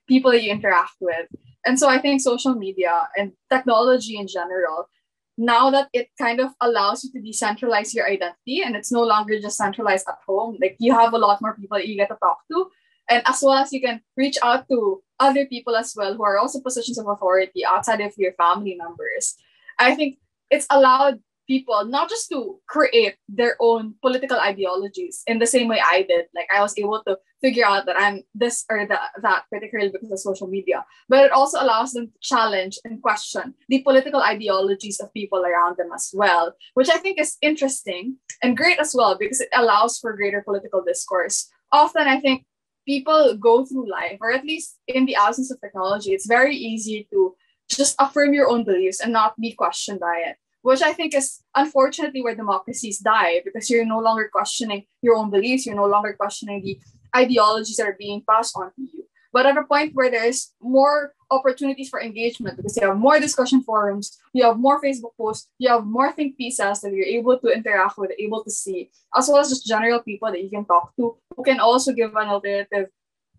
people 0.08 0.32
that 0.32 0.44
you 0.44 0.52
interact 0.52 0.96
with. 1.00 1.28
And 1.66 1.78
so 1.78 1.90
I 1.90 2.00
think 2.00 2.22
social 2.22 2.56
media 2.56 3.08
and 3.18 3.34
technology 3.52 4.18
in 4.18 4.28
general, 4.28 4.90
now 5.38 5.70
that 5.70 5.90
it 5.94 6.10
kind 6.18 6.40
of 6.40 6.52
allows 6.62 7.04
you 7.04 7.12
to 7.12 7.20
decentralize 7.20 7.94
your 7.94 8.08
identity 8.08 8.64
and 8.64 8.76
it's 8.76 8.92
no 8.92 9.04
longer 9.04 9.40
just 9.40 9.58
centralized 9.58 10.08
at 10.08 10.18
home, 10.26 10.58
like 10.62 10.78
you 10.80 10.94
have 10.94 11.14
a 11.14 11.18
lot 11.18 11.42
more 11.42 11.56
people 11.56 11.78
that 11.78 11.88
you 11.88 11.96
get 11.96 12.08
to 12.10 12.16
talk 12.16 12.40
to 12.52 12.70
and 13.10 13.24
as 13.26 13.40
well 13.42 13.54
as 13.54 13.72
you 13.72 13.82
can 13.82 14.02
reach 14.16 14.38
out 14.44 14.68
to 14.70 15.02
other 15.20 15.46
people 15.46 15.76
as 15.76 15.94
well 15.96 16.14
who 16.16 16.24
are 16.24 16.38
also 16.38 16.62
positions 16.62 16.98
of 16.98 17.08
authority 17.08 17.66
outside 17.66 18.02
of 18.02 18.14
your 18.18 18.34
family 18.34 18.76
members. 18.76 19.36
I 19.80 19.96
think 19.96 20.20
it's 20.50 20.68
allowed 20.70 21.20
people 21.48 21.86
not 21.86 22.10
just 22.10 22.30
to 22.30 22.60
create 22.68 23.16
their 23.30 23.56
own 23.60 23.96
political 24.02 24.38
ideologies 24.38 25.24
in 25.28 25.40
the 25.40 25.48
same 25.48 25.68
way 25.68 25.82
i 25.84 26.04
did. 26.04 26.26
Like 26.36 26.48
i 26.54 26.62
was 26.62 26.78
able 26.78 27.02
to 27.08 27.18
figure 27.42 27.66
out 27.66 27.86
that 27.86 27.96
i'm 27.98 28.24
this 28.36 28.66
or 28.70 28.86
that, 28.86 29.12
that 29.22 29.44
particularly 29.50 29.92
because 29.92 30.12
of 30.12 30.20
social 30.20 30.48
media. 30.48 30.86
But 31.08 31.26
it 31.26 31.32
also 31.32 31.62
allows 31.62 31.94
them 31.94 32.08
to 32.08 32.20
challenge 32.22 32.78
and 32.84 33.02
question 33.02 33.54
the 33.70 33.82
political 33.82 34.22
ideologies 34.22 35.00
of 35.00 35.14
people 35.14 35.46
around 35.46 35.78
them 35.78 35.90
as 35.96 36.12
well 36.14 36.54
which 36.74 36.90
i 36.90 36.98
think 36.98 37.20
is 37.20 37.38
interesting 37.42 38.18
and 38.44 38.58
great 38.58 38.80
as 38.80 38.94
well 38.94 39.18
because 39.18 39.40
it 39.40 39.50
allows 39.56 39.98
for 40.00 40.16
greater 40.16 40.42
political 40.42 40.84
discourse. 40.84 41.50
Often 41.72 42.08
i 42.08 42.20
think 42.20 42.46
people 42.88 43.36
go 43.38 43.66
through 43.66 43.92
life, 43.92 44.18
or 44.22 44.32
at 44.32 44.46
least 44.46 44.80
in 44.88 45.06
the 45.06 45.16
absence 45.16 45.52
of 45.52 45.60
technology, 45.60 46.14
it's 46.14 46.26
very 46.26 46.56
easy 46.56 47.08
to 47.12 47.36
just 47.70 47.96
affirm 48.00 48.34
your 48.34 48.50
own 48.50 48.64
beliefs 48.64 49.02
and 49.02 49.12
not 49.12 49.40
be 49.40 49.52
questioned 49.52 50.00
by 50.00 50.24
it, 50.26 50.38
which 50.62 50.82
I 50.82 50.94
think 50.94 51.14
is 51.14 51.44
unfortunately 51.54 52.22
where 52.24 52.34
democracies 52.36 53.00
die 53.00 53.42
because 53.44 53.70
you're 53.70 53.86
no 53.86 54.00
longer 54.00 54.30
questioning 54.32 54.86
your 55.02 55.18
own 55.18 55.30
beliefs, 55.30 55.66
you're 55.66 55.76
no 55.76 55.86
longer 55.86 56.14
questioning 56.14 56.64
the 56.64 56.80
ideologies 57.16 57.76
that 57.78 57.88
are 57.88 57.98
being 58.00 58.24
passed 58.28 58.56
on 58.56 58.72
to 58.74 58.82
you 58.82 59.04
but 59.38 59.46
at 59.46 59.56
a 59.56 59.62
point 59.62 59.94
where 59.94 60.10
there 60.10 60.26
is 60.26 60.54
more 60.60 61.14
opportunities 61.30 61.90
for 61.90 62.02
engagement 62.02 62.58
because 62.58 62.76
you 62.76 62.88
have 62.88 62.98
more 62.98 63.20
discussion 63.20 63.62
forums, 63.62 64.18
you 64.34 64.44
have 64.44 64.58
more 64.58 64.82
Facebook 64.82 65.16
posts, 65.16 65.48
you 65.60 65.70
have 65.70 65.86
more 65.86 66.12
think 66.12 66.36
pieces 66.38 66.82
that 66.82 66.92
you're 66.92 67.06
able 67.06 67.38
to 67.38 67.50
interact 67.50 68.00
with, 68.00 68.10
able 68.18 68.44
to 68.44 68.50
see, 68.50 68.90
as 69.16 69.28
well 69.28 69.38
as 69.38 69.50
just 69.50 69.68
general 69.68 70.00
people 70.02 70.28
that 70.32 70.42
you 70.42 70.50
can 70.50 70.66
talk 70.66 70.92
to 70.96 71.16
who 71.36 71.44
can 71.44 71.60
also 71.60 71.94
give 71.94 72.16
an 72.16 72.30
alternative 72.30 72.90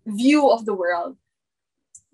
view 0.07 0.49
of 0.49 0.64
the 0.67 0.73
world. 0.73 1.17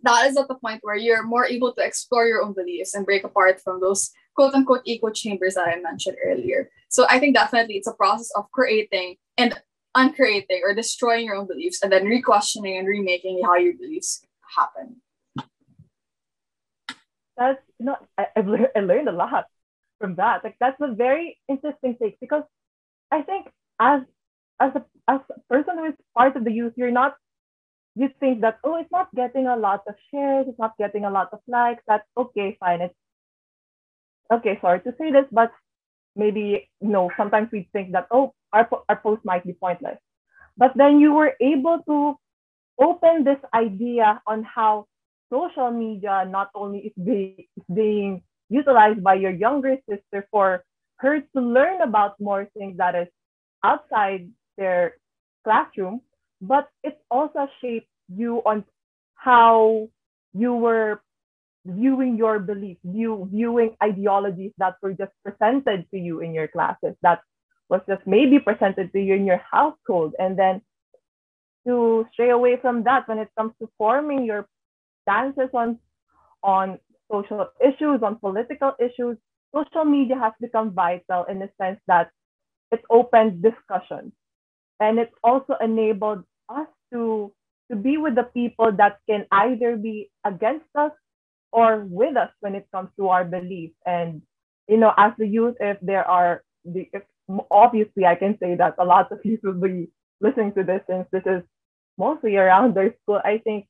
That 0.03 0.31
is 0.31 0.39
at 0.39 0.49
the 0.49 0.55
point 0.55 0.81
where 0.81 0.97
you're 0.97 1.23
more 1.23 1.45
able 1.45 1.75
to 1.75 1.85
explore 1.85 2.27
your 2.27 2.43
own 2.43 2.55
beliefs 2.55 2.95
and 2.95 3.05
break 3.05 3.25
apart 3.25 3.61
from 3.61 3.83
those 3.83 4.13
quote 4.35 4.55
unquote 4.55 4.89
echo 4.89 5.11
chambers 5.11 5.57
that 5.57 5.69
I 5.69 5.79
mentioned 5.79 6.17
earlier. 6.25 6.71
So 6.89 7.05
I 7.11 7.19
think 7.19 7.35
definitely 7.35 7.75
it's 7.75 7.87
a 7.87 7.93
process 7.93 8.31
of 8.35 8.51
creating 8.51 9.17
and 9.37 9.61
uncreating 9.95 10.61
or 10.65 10.75
destroying 10.75 11.27
your 11.27 11.37
own 11.37 11.47
beliefs 11.47 11.83
and 11.83 11.93
then 11.93 12.05
re-questioning 12.05 12.79
and 12.79 12.89
remaking 12.89 13.41
how 13.45 13.57
your 13.57 13.75
beliefs 13.75 14.27
happen. 14.57 14.97
That's 17.37 17.61
you 17.79 17.87
know 17.87 17.97
I, 18.17 18.27
I've 18.37 18.47
learned 18.47 18.69
I 18.77 18.81
learned 18.81 19.09
a 19.09 19.13
lot 19.13 19.47
from 20.01 20.17
that. 20.17 20.45
Like 20.45 20.57
that's 20.61 20.81
a 20.81 20.95
very 20.95 21.39
interesting 21.49 21.97
take 22.01 22.21
because 22.21 22.45
I 23.11 23.23
think 23.23 23.49
as 23.81 24.03
as 24.61 24.73
a 24.75 24.85
as 25.09 25.21
a 25.31 25.41
person 25.53 25.79
who 25.79 25.85
is 25.87 25.95
part 26.17 26.37
of 26.37 26.45
the 26.45 26.53
youth, 26.53 26.75
you're 26.77 26.93
not 26.93 27.17
you 27.97 28.09
think 28.21 28.41
that 28.43 28.59
oh 28.65 28.77
it's 28.77 28.91
not 28.93 29.15
getting 29.15 29.47
a 29.47 29.57
lot 29.57 29.83
of 29.89 29.95
shares, 30.11 30.47
it's 30.49 30.59
not 30.59 30.77
getting 30.79 31.05
a 31.05 31.11
lot 31.11 31.31
of 31.33 31.41
likes. 31.49 31.83
That's 31.87 32.07
okay, 32.17 32.57
fine. 32.61 32.83
It's 32.83 32.95
okay. 34.33 34.59
Sorry 34.61 34.81
to 34.81 34.95
say 34.99 35.11
this, 35.11 35.27
but 35.33 35.53
maybe 36.17 36.69
you 36.81 36.89
know 36.89 37.11
sometimes 37.17 37.49
we 37.53 37.69
think 37.73 37.93
that 37.93 38.07
oh 38.11 38.33
our, 38.55 38.69
our 38.89 38.97
post 38.97 39.23
might 39.25 39.45
be 39.45 39.53
pointless. 39.53 39.99
But 40.57 40.73
then 40.77 41.01
you 41.01 41.13
were 41.13 41.35
able 41.41 41.83
to 41.89 42.15
open 42.79 43.25
this 43.25 43.43
idea 43.53 44.23
on 44.27 44.45
how 44.45 44.87
social 45.33 45.71
media 45.71 46.25
not 46.29 46.51
only 46.55 46.79
is, 46.91 46.93
be, 47.03 47.49
is 47.57 47.65
being 47.75 48.23
utilized 48.49 49.03
by 49.03 49.15
your 49.15 49.33
younger 49.33 49.77
sister 49.89 50.27
for 50.31 50.65
her 50.99 51.21
to 51.21 51.41
learn 51.41 51.83
about 51.83 52.15
more 52.21 52.49
things 52.57 52.77
that 52.79 52.95
is 52.95 53.09
outside 53.65 54.31
their 54.57 54.95
classroom, 55.43 56.01
but 56.41 56.69
it 56.83 56.99
also 57.11 57.49
shaped 57.61 57.89
you 58.09 58.39
on 58.47 58.65
how 59.15 59.89
you 60.35 60.55
were 60.55 61.03
viewing 61.67 62.17
your 62.17 62.39
beliefs, 62.39 62.81
view, 62.85 63.29
viewing 63.33 63.75
ideologies 63.83 64.53
that 64.59 64.77
were 64.83 64.93
just 64.93 65.13
presented 65.25 65.87
to 65.91 65.99
you 65.99 66.21
in 66.21 66.35
your 66.35 66.47
classes, 66.49 66.95
that 67.03 67.21
was 67.69 67.81
just 67.89 68.07
maybe 68.07 68.39
presented 68.39 68.93
to 68.93 69.01
you 69.01 69.15
in 69.15 69.27
your 69.27 69.43
household. 69.51 70.15
And 70.19 70.39
then 70.39 70.63
to 71.67 72.07
stray 72.13 72.31
away 72.31 72.59
from 72.61 72.85
that 72.85 73.09
when 73.09 73.19
it 73.19 73.29
comes 73.39 73.53
to 73.61 73.69
forming 73.79 74.25
your 74.25 74.47
stances 75.03 75.51
on, 75.55 75.79
on 76.43 76.79
social 77.11 77.49
issues, 77.61 78.03
on 78.03 78.17
political 78.17 78.73
issues, 78.79 79.17
social 79.55 79.85
media 79.85 80.17
has 80.19 80.33
become 80.41 80.73
vital 80.73 81.25
in 81.25 81.39
the 81.39 81.51
sense 81.61 81.81
that 81.87 82.11
it 82.73 82.83
opened 82.91 83.43
discussion 83.43 84.13
and 84.81 84.99
it 84.99 85.13
also 85.23 85.55
enabled 85.61 86.25
us 86.49 86.69
to 86.93 87.33
to 87.71 87.77
be 87.77 87.97
with 87.97 88.15
the 88.15 88.25
people 88.35 88.71
that 88.77 88.99
can 89.09 89.27
either 89.33 89.77
be 89.77 90.11
against 90.25 90.67
us 90.77 90.93
or 91.53 91.87
with 91.89 92.17
us 92.17 92.31
when 92.41 92.55
it 92.55 92.67
comes 92.73 92.91
to 92.99 93.09
our 93.09 93.25
beliefs 93.25 93.77
and 93.87 94.23
you 94.69 94.77
know 94.77 94.93
as 94.99 95.13
the 95.19 95.27
youth 95.27 95.57
if 95.61 95.79
there 95.81 96.05
are 96.05 96.43
the 96.65 96.89
if, 96.93 97.03
obviously 97.51 98.05
i 98.05 98.15
can 98.15 98.37
say 98.39 98.55
that 98.55 98.75
a 98.79 98.85
lot 98.85 99.11
of 99.11 99.19
youth 99.25 99.41
will 99.43 99.55
be 99.55 99.89
listening 100.21 100.53
to 100.53 100.65
this 100.65 100.81
since 100.89 101.07
this 101.13 101.23
is 101.27 101.43
mostly 101.99 102.37
around 102.37 102.75
their 102.75 102.95
school. 103.03 103.21
I 103.25 103.39
think 103.39 103.67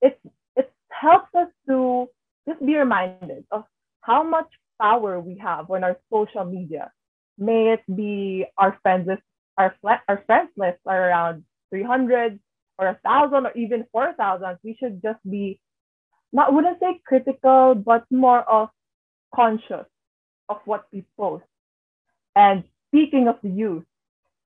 it 0.00 0.18
it 0.56 0.72
helps 0.90 1.34
us 1.34 1.48
to 1.68 2.08
just 2.48 2.64
be 2.64 2.76
reminded 2.76 3.44
of 3.50 3.64
how 4.00 4.22
much 4.22 4.48
power 4.80 5.18
we 5.20 5.38
have 5.38 5.70
on 5.70 5.84
our 5.84 5.98
social 6.12 6.44
media. 6.44 6.92
May 7.38 7.72
it 7.74 7.84
be 7.94 8.46
our 8.56 8.78
friends 8.82 9.06
list 9.08 9.22
our, 9.58 9.74
our 10.08 10.22
friends 10.26 10.50
list 10.56 10.78
are 10.86 11.08
around 11.08 11.44
300 11.70 12.38
or 12.78 12.88
a 12.88 12.98
thousand 13.02 13.46
or 13.46 13.52
even 13.56 13.86
4,000, 13.90 14.58
we 14.62 14.76
should 14.78 15.00
just 15.02 15.18
be 15.28 15.58
not 16.32 16.52
wouldn't 16.52 16.78
say 16.78 17.00
critical, 17.06 17.74
but 17.74 18.04
more 18.10 18.42
of 18.42 18.68
conscious 19.34 19.86
of 20.50 20.58
what 20.66 20.84
we 20.92 21.04
post. 21.16 21.44
And 22.34 22.64
speaking 22.88 23.28
of 23.28 23.36
the 23.42 23.50
youth, 23.50 23.84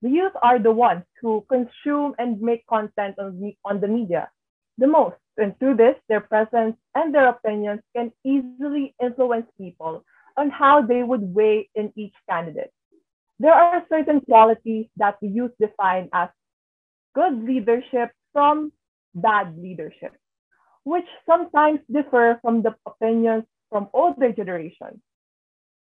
the 0.02 0.10
youth 0.10 0.34
are 0.42 0.60
the 0.60 0.72
ones 0.72 1.04
who 1.22 1.46
consume 1.50 2.14
and 2.20 2.42
make 2.42 2.68
content 2.68 3.16
on 3.20 3.40
the, 3.40 3.56
on 3.66 3.80
the 3.80 3.88
media 3.88 4.30
the 4.78 4.88
most. 4.88 5.16
And 5.38 5.58
through 5.60 5.78
this, 5.78 5.96
their 6.10 6.22
presence 6.22 6.76
and 6.96 7.14
their 7.14 7.30
opinions 7.30 7.82
can 7.96 8.12
easily 8.24 8.94
influence 9.02 9.48
people 9.58 10.04
on 10.38 10.50
how 10.50 10.82
they 10.82 11.04
would 11.04 11.34
weigh 11.34 11.70
in 11.76 11.92
each 11.96 12.14
candidate. 12.30 12.72
There 13.40 13.54
are 13.54 13.84
certain 13.90 14.22
qualities 14.22 14.88
that 14.98 15.18
the 15.22 15.28
youth 15.28 15.52
define 15.60 16.10
as 16.14 16.30
good 17.16 17.44
leadership 17.44 18.12
from 18.32 18.72
bad 19.16 19.58
leadership, 19.58 20.14
which 20.84 21.06
sometimes 21.26 21.80
differ 21.92 22.40
from 22.42 22.62
the 22.62 22.76
opinions 22.86 23.46
from 23.70 23.90
older 23.94 24.32
generations. 24.32 25.00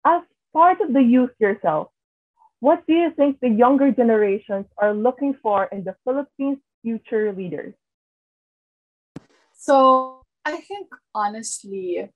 As 0.05 0.22
part 0.53 0.79
of 0.81 0.93
the 0.93 1.01
youth 1.01 1.31
yourself, 1.39 1.89
what 2.62 2.86
do 2.86 2.94
you 2.94 3.12
think 3.12 3.40
the 3.42 3.50
younger 3.50 3.92
generations 3.92 4.68
are 4.77 4.94
looking 4.94 5.33
for 5.33 5.66
in 5.66 5.83
the 5.83 5.96
Philippines' 6.05 6.59
future 6.83 7.33
leaders? 7.33 7.74
So 9.57 10.22
I 10.46 10.57
think 10.57 10.88
honestly, 11.14 12.07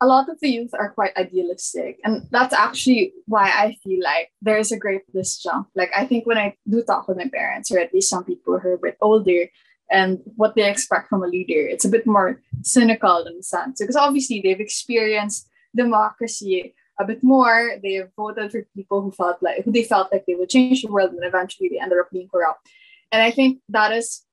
a 0.00 0.06
lot 0.06 0.28
of 0.28 0.38
the 0.40 0.50
youth 0.50 0.74
are 0.74 0.92
quite 0.92 1.16
idealistic 1.16 1.98
and 2.04 2.28
that's 2.30 2.52
actually 2.52 3.14
why 3.24 3.48
i 3.48 3.74
feel 3.82 4.02
like 4.04 4.30
there's 4.42 4.70
a 4.70 4.78
great 4.78 5.00
disjunct 5.14 5.64
like 5.74 5.90
i 5.96 6.04
think 6.04 6.26
when 6.26 6.36
i 6.36 6.54
do 6.68 6.82
talk 6.82 7.08
with 7.08 7.16
my 7.16 7.28
parents 7.32 7.70
or 7.70 7.78
at 7.78 7.94
least 7.94 8.10
some 8.10 8.22
people 8.22 8.58
who 8.58 8.68
are 8.68 8.74
a 8.74 8.78
bit 8.78 8.98
older 9.00 9.48
and 9.90 10.20
what 10.36 10.54
they 10.54 10.68
expect 10.68 11.08
from 11.08 11.22
a 11.22 11.26
leader 11.26 11.66
it's 11.66 11.86
a 11.86 11.88
bit 11.88 12.06
more 12.06 12.42
cynical 12.62 13.24
in 13.24 13.38
the 13.38 13.42
sense 13.42 13.80
because 13.80 13.96
obviously 13.96 14.42
they've 14.42 14.60
experienced 14.60 15.48
democracy 15.74 16.74
a 16.98 17.04
bit 17.04 17.22
more 17.22 17.72
they've 17.82 18.08
voted 18.16 18.50
for 18.50 18.66
people 18.74 19.02
who 19.02 19.10
felt 19.10 19.42
like 19.42 19.64
who 19.64 19.72
they 19.72 19.84
felt 19.84 20.10
like 20.12 20.24
they 20.26 20.34
would 20.34 20.48
change 20.48 20.82
the 20.82 20.90
world 20.90 21.10
and 21.10 21.24
eventually 21.24 21.68
they 21.68 21.78
ended 21.78 21.98
up 21.98 22.10
being 22.10 22.28
corrupt 22.28 22.66
and 23.12 23.22
i 23.22 23.30
think 23.30 23.60
that 23.68 23.92
is 23.92 24.26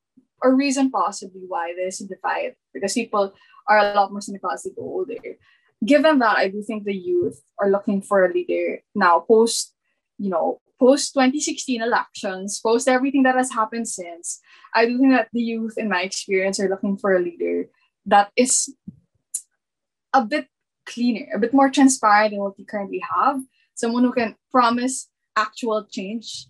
a 0.43 0.49
reason 0.49 0.91
possibly 0.91 1.41
why 1.47 1.73
there's 1.75 2.01
a 2.01 2.07
divide 2.07 2.55
because 2.73 2.93
people 2.93 3.33
are 3.67 3.79
a 3.79 3.93
lot 3.93 4.11
more 4.11 4.21
cynical 4.21 4.51
as 4.51 4.63
they 4.63 4.71
go 4.71 4.83
older. 4.83 5.37
Given 5.85 6.19
that, 6.19 6.37
I 6.37 6.49
do 6.49 6.61
think 6.61 6.83
the 6.83 6.93
youth 6.93 7.41
are 7.59 7.69
looking 7.69 8.01
for 8.01 8.23
a 8.23 8.33
leader 8.33 8.81
now 8.93 9.21
post, 9.21 9.73
you 10.17 10.29
know, 10.29 10.59
post 10.79 11.13
2016 11.13 11.81
elections, 11.81 12.59
post 12.59 12.87
everything 12.87 13.23
that 13.23 13.35
has 13.35 13.51
happened 13.51 13.87
since. 13.87 14.39
I 14.73 14.85
do 14.85 14.97
think 14.97 15.13
that 15.13 15.29
the 15.33 15.41
youth, 15.41 15.77
in 15.77 15.89
my 15.89 16.01
experience, 16.01 16.59
are 16.59 16.69
looking 16.69 16.97
for 16.97 17.15
a 17.15 17.21
leader 17.21 17.69
that 18.05 18.31
is 18.35 18.73
a 20.13 20.23
bit 20.23 20.47
cleaner, 20.85 21.27
a 21.33 21.39
bit 21.39 21.53
more 21.53 21.69
transparent 21.69 22.31
than 22.31 22.39
what 22.39 22.57
we 22.57 22.65
currently 22.65 23.01
have. 23.15 23.41
Someone 23.75 24.03
who 24.03 24.13
can 24.13 24.35
promise 24.51 25.09
actual 25.35 25.85
change. 25.89 26.47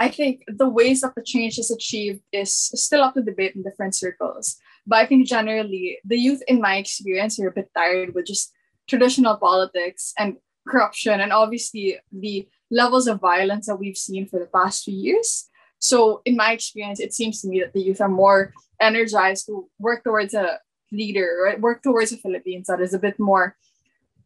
I 0.00 0.08
think 0.08 0.44
the 0.46 0.68
ways 0.68 1.00
that 1.00 1.14
the 1.14 1.22
change 1.22 1.58
is 1.58 1.70
achieved 1.70 2.22
is 2.32 2.52
still 2.54 3.02
up 3.02 3.14
to 3.14 3.22
debate 3.22 3.56
in 3.56 3.62
different 3.62 3.94
circles. 3.94 4.56
But 4.86 5.00
I 5.00 5.06
think 5.06 5.26
generally, 5.26 5.98
the 6.04 6.16
youth, 6.16 6.42
in 6.46 6.60
my 6.60 6.76
experience, 6.76 7.38
are 7.40 7.48
a 7.48 7.52
bit 7.52 7.70
tired 7.74 8.14
with 8.14 8.26
just 8.26 8.52
traditional 8.88 9.36
politics 9.36 10.14
and 10.18 10.36
corruption, 10.66 11.20
and 11.20 11.32
obviously 11.32 11.98
the 12.12 12.48
levels 12.70 13.06
of 13.06 13.20
violence 13.20 13.66
that 13.66 13.76
we've 13.76 13.96
seen 13.96 14.26
for 14.26 14.38
the 14.38 14.46
past 14.46 14.84
few 14.84 14.94
years. 14.94 15.48
So, 15.78 16.22
in 16.24 16.36
my 16.36 16.52
experience, 16.52 17.00
it 17.00 17.12
seems 17.12 17.40
to 17.42 17.48
me 17.48 17.60
that 17.60 17.72
the 17.72 17.80
youth 17.80 18.00
are 18.00 18.08
more 18.08 18.52
energized 18.80 19.46
to 19.46 19.68
work 19.78 20.04
towards 20.04 20.34
a 20.34 20.58
leader, 20.92 21.42
right? 21.44 21.60
Work 21.60 21.82
towards 21.82 22.10
the 22.10 22.16
Philippines 22.16 22.66
that 22.68 22.80
is 22.80 22.94
a 22.94 22.98
bit 22.98 23.18
more 23.18 23.56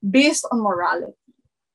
based 0.08 0.46
on 0.50 0.60
morality, 0.60 1.12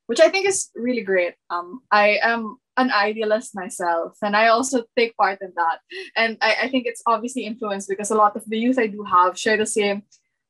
which 0.08 0.20
I 0.20 0.30
think 0.30 0.48
is 0.48 0.70
really 0.76 1.02
great. 1.02 1.36
Um, 1.50 1.82
I 1.92 2.20
am 2.22 2.58
an 2.78 2.92
idealist 2.92 3.56
myself 3.56 4.16
and 4.22 4.36
i 4.36 4.50
also 4.50 4.84
take 4.96 5.18
part 5.18 5.42
in 5.42 5.52
that. 5.56 5.80
And 6.16 6.38
I, 6.42 6.56
I 6.64 6.68
think 6.70 6.86
it's 6.86 7.02
obviously 7.08 7.44
influenced 7.44 7.90
because 7.90 8.12
a 8.12 8.16
lot 8.16 8.36
of 8.36 8.44
the 8.46 8.60
youth 8.60 8.78
i 8.78 8.86
do 8.86 9.04
have 9.04 9.36
share 9.36 9.58
the 9.58 9.66
same 9.66 10.04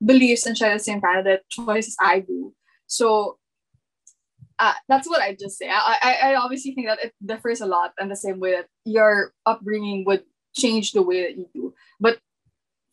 beliefs 0.05 0.45
and 0.45 0.57
share 0.57 0.73
the 0.73 0.83
same 0.83 0.99
candidate 0.99 1.43
choices 1.49 1.95
i 2.01 2.19
do. 2.19 2.53
So 2.87 3.37
uh, 4.59 4.73
that's 4.89 5.07
what 5.07 5.21
i 5.21 5.37
just 5.39 5.57
say. 5.57 5.69
I, 5.69 5.97
I, 6.03 6.31
I 6.31 6.35
obviously 6.35 6.73
think 6.73 6.87
that 6.87 7.01
it 7.01 7.13
differs 7.25 7.61
a 7.61 7.65
lot 7.65 7.93
in 7.97 8.09
the 8.09 8.15
same 8.15 8.41
way 8.41 8.51
that 8.57 8.67
your 8.83 9.31
upbringing 9.45 10.03
would 10.05 10.23
change 10.53 10.91
the 10.91 11.01
way 11.01 11.21
that 11.21 11.37
you 11.37 11.47
do. 11.53 11.73
But 11.99 12.19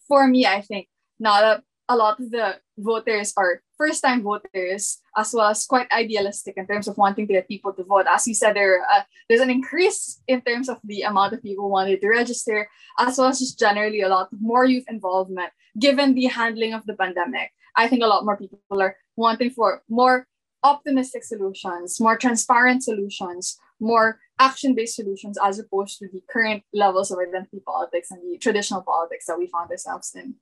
for 0.07 0.27
me 0.27 0.47
i 0.47 0.61
think 0.61 0.89
now 1.19 1.41
that 1.41 1.63
a 1.89 1.97
lot 1.97 2.21
of 2.21 2.31
the 2.31 2.59
voters 2.79 3.33
are 3.37 3.63
first 3.77 4.03
time 4.03 4.23
voters 4.23 4.99
as 5.17 5.33
well 5.33 5.49
as 5.49 5.67
quite 5.67 5.91
idealistic 5.93 6.55
in 6.57 6.67
terms 6.67 6.89
of 6.89 6.97
wanting 6.97 7.27
to 7.27 7.33
get 7.33 7.49
people 7.49 7.73
to 7.73 7.85
vote. 7.85 8.07
As 8.09 8.27
you 8.27 8.35
said, 8.35 8.55
there 8.55 8.83
uh, 8.93 9.03
there's 9.29 9.41
an 9.41 9.51
increase 9.51 10.21
in 10.27 10.41
terms 10.43 10.69
of 10.69 10.79
the 10.85 11.03
amount 11.03 11.33
of 11.33 11.43
people 11.43 11.71
wanted 11.71 12.01
to 12.01 12.09
register, 12.09 12.69
as 12.99 13.19
well 13.19 13.29
as 13.29 13.39
just 13.39 13.59
generally 13.59 14.03
a 14.03 14.09
lot 14.09 14.29
more 14.41 14.65
youth 14.65 14.85
involvement 14.89 15.53
given 15.79 16.15
the 16.15 16.27
handling 16.27 16.73
of 16.73 16.87
the 16.87 16.95
pandemic. 16.95 17.51
I 17.77 17.89
think 17.89 18.03
a 18.03 18.07
lot 18.07 18.25
more 18.25 18.37
people 18.37 18.81
are 18.81 18.97
wanting 19.17 19.51
for 19.51 19.83
more 19.89 20.27
optimistic 20.63 21.25
solutions, 21.25 22.01
more 22.01 22.17
transparent 22.17 22.83
solutions, 22.83 23.59
more 23.81 24.19
action-based 24.39 24.97
solutions 24.97 25.39
as 25.43 25.59
opposed 25.59 25.99
to 25.99 26.09
the 26.09 26.23
current 26.31 26.63
levels 26.73 27.11
of 27.11 27.19
identity 27.19 27.61
politics 27.65 28.11
and 28.11 28.21
the 28.23 28.39
traditional 28.39 28.83
politics 28.83 29.27
that 29.27 29.39
we 29.39 29.47
found 29.47 29.71
ourselves 29.71 30.13
in. 30.15 30.35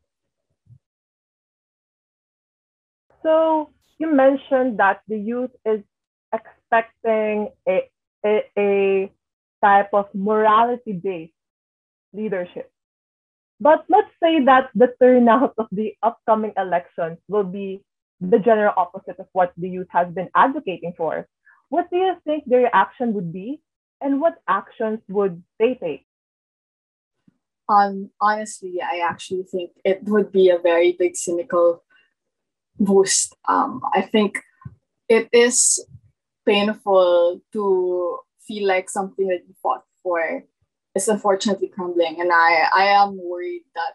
So 3.22 3.70
you 3.98 4.12
mentioned 4.12 4.78
that 4.78 5.00
the 5.08 5.18
youth 5.18 5.50
is 5.64 5.80
expecting 6.32 7.50
a, 7.68 7.88
a, 8.24 8.42
a 8.58 9.12
type 9.62 9.90
of 9.92 10.06
morality 10.14 10.92
based 10.92 11.32
leadership. 12.12 12.70
But 13.60 13.84
let's 13.88 14.10
say 14.20 14.44
that 14.44 14.70
the 14.74 14.92
turnout 15.00 15.54
of 15.56 15.68
the 15.70 15.94
upcoming 16.02 16.52
elections 16.56 17.18
will 17.28 17.44
be 17.44 17.84
the 18.20 18.38
general 18.38 18.74
opposite 18.76 19.18
of 19.18 19.26
what 19.32 19.52
the 19.56 19.68
youth 19.68 19.86
has 19.90 20.12
been 20.12 20.28
advocating 20.34 20.94
for. 20.96 21.28
What 21.68 21.88
do 21.90 21.96
you 21.96 22.16
think 22.24 22.44
their 22.46 22.64
reaction 22.64 23.14
would 23.14 23.32
be, 23.32 23.60
and 24.00 24.20
what 24.20 24.34
actions 24.48 25.00
would 25.08 25.42
they 25.58 25.74
take? 25.74 26.06
Um, 27.68 28.10
honestly, 28.20 28.80
I 28.82 29.06
actually 29.08 29.44
think 29.44 29.70
it 29.84 30.02
would 30.04 30.32
be 30.32 30.50
a 30.50 30.58
very 30.58 30.92
big 30.92 31.16
cynical 31.16 31.82
boost. 32.84 33.36
Um, 33.48 33.80
I 33.94 34.02
think 34.02 34.38
it 35.08 35.28
is 35.32 35.84
painful 36.46 37.40
to 37.52 38.18
feel 38.46 38.68
like 38.68 38.90
something 38.90 39.28
that 39.28 39.42
you 39.46 39.54
fought 39.62 39.84
for 40.02 40.44
is 40.94 41.08
unfortunately 41.08 41.68
crumbling. 41.68 42.20
And 42.20 42.30
I, 42.32 42.66
I 42.74 42.84
am 42.84 43.18
worried 43.18 43.64
that 43.74 43.94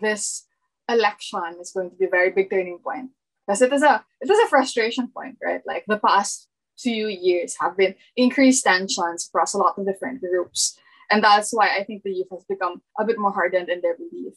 this 0.00 0.46
election 0.88 1.56
is 1.60 1.72
going 1.72 1.90
to 1.90 1.96
be 1.96 2.06
a 2.06 2.10
very 2.10 2.30
big 2.30 2.50
turning 2.50 2.78
point. 2.78 3.10
Because 3.46 3.62
it 3.62 3.72
is 3.72 3.82
a 3.82 4.04
it 4.20 4.30
is 4.30 4.38
a 4.40 4.48
frustration 4.48 5.08
point, 5.08 5.36
right? 5.42 5.62
Like 5.66 5.84
the 5.86 5.98
past 5.98 6.48
few 6.78 7.08
years 7.08 7.56
have 7.60 7.76
been 7.76 7.94
increased 8.14 8.64
tensions 8.64 9.26
across 9.28 9.54
a 9.54 9.58
lot 9.58 9.78
of 9.78 9.86
different 9.86 10.20
groups. 10.20 10.78
And 11.10 11.24
that's 11.24 11.52
why 11.52 11.70
I 11.74 11.84
think 11.84 12.02
the 12.02 12.12
youth 12.12 12.28
has 12.30 12.44
become 12.44 12.82
a 12.98 13.04
bit 13.04 13.18
more 13.18 13.32
hardened 13.32 13.70
in 13.70 13.80
their 13.80 13.96
belief. 13.96 14.34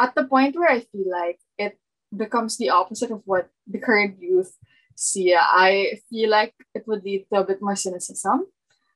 At 0.00 0.14
the 0.16 0.24
point 0.24 0.56
where 0.56 0.70
I 0.70 0.80
feel 0.80 1.08
like 1.08 1.38
it 1.56 1.78
becomes 2.16 2.56
the 2.56 2.70
opposite 2.70 3.10
of 3.10 3.22
what 3.24 3.50
the 3.66 3.78
current 3.78 4.16
youth 4.20 4.56
see, 4.94 5.34
I 5.34 6.00
feel 6.10 6.30
like 6.30 6.54
it 6.74 6.86
would 6.86 7.04
lead 7.04 7.26
to 7.32 7.40
a 7.40 7.44
bit 7.44 7.62
more 7.62 7.76
cynicism. 7.76 8.46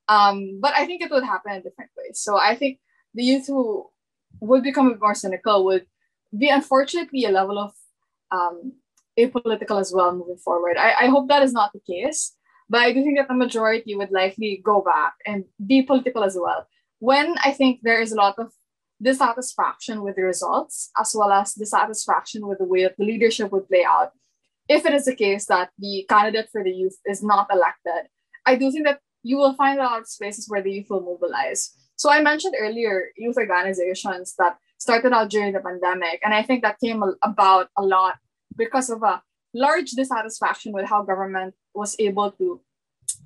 Um, 0.08 0.58
but 0.60 0.74
I 0.74 0.84
think 0.84 1.00
it 1.00 1.10
would 1.10 1.24
happen 1.24 1.52
in 1.52 1.62
different 1.62 1.90
ways. 1.96 2.18
So 2.18 2.38
I 2.38 2.56
think 2.56 2.80
the 3.14 3.22
youth 3.22 3.46
who 3.46 3.88
would 4.40 4.62
become 4.62 4.88
a 4.88 4.90
bit 4.90 5.00
more 5.00 5.14
cynical 5.14 5.64
would 5.64 5.86
be 6.36 6.48
unfortunately 6.48 7.24
a 7.24 7.30
level 7.30 7.58
of 7.58 7.72
um, 8.32 8.72
apolitical 9.18 9.80
as 9.80 9.92
well 9.94 10.12
moving 10.12 10.38
forward. 10.38 10.76
I, 10.76 11.04
I 11.04 11.06
hope 11.06 11.28
that 11.28 11.42
is 11.42 11.52
not 11.52 11.72
the 11.72 11.80
case, 11.80 12.34
but 12.68 12.80
I 12.80 12.92
do 12.92 13.02
think 13.02 13.18
that 13.18 13.28
the 13.28 13.34
majority 13.34 13.94
would 13.94 14.10
likely 14.10 14.60
go 14.64 14.80
back 14.80 15.14
and 15.26 15.44
be 15.64 15.82
political 15.82 16.24
as 16.24 16.36
well. 16.40 16.66
When 16.98 17.36
I 17.44 17.52
think 17.52 17.80
there 17.82 18.00
is 18.00 18.12
a 18.12 18.16
lot 18.16 18.38
of 18.38 18.52
dissatisfaction 19.02 20.02
with 20.02 20.16
the 20.16 20.22
results, 20.22 20.90
as 20.98 21.14
well 21.16 21.32
as 21.32 21.54
dissatisfaction 21.54 22.46
with 22.46 22.58
the 22.58 22.64
way 22.64 22.82
that 22.84 22.96
the 22.96 23.04
leadership 23.04 23.50
would 23.52 23.68
play 23.68 23.84
out, 23.84 24.12
if 24.68 24.86
it 24.86 24.94
is 24.94 25.04
the 25.04 25.14
case 25.14 25.46
that 25.46 25.70
the 25.78 26.06
candidate 26.08 26.48
for 26.50 26.62
the 26.62 26.70
youth 26.70 26.96
is 27.06 27.22
not 27.22 27.48
elected, 27.52 28.08
I 28.46 28.56
do 28.56 28.70
think 28.70 28.86
that 28.86 29.00
you 29.22 29.36
will 29.36 29.54
find 29.54 29.78
a 29.78 29.84
lot 29.84 30.00
of 30.00 30.06
spaces 30.08 30.48
where 30.48 30.62
the 30.62 30.72
youth 30.72 30.86
will 30.90 31.00
mobilize. 31.00 31.70
So 31.96 32.10
I 32.10 32.22
mentioned 32.22 32.54
earlier 32.58 33.10
youth 33.16 33.36
organizations 33.36 34.34
that 34.38 34.56
started 34.78 35.12
out 35.12 35.30
during 35.30 35.52
the 35.52 35.60
pandemic, 35.60 36.20
and 36.24 36.34
I 36.34 36.42
think 36.42 36.62
that 36.62 36.80
came 36.80 37.02
about 37.22 37.68
a 37.76 37.82
lot 37.82 38.18
because 38.56 38.90
of 38.90 39.02
a 39.02 39.22
large 39.54 39.90
dissatisfaction 39.90 40.72
with 40.72 40.86
how 40.86 41.02
government 41.02 41.54
was 41.74 41.94
able 41.98 42.32
to 42.32 42.60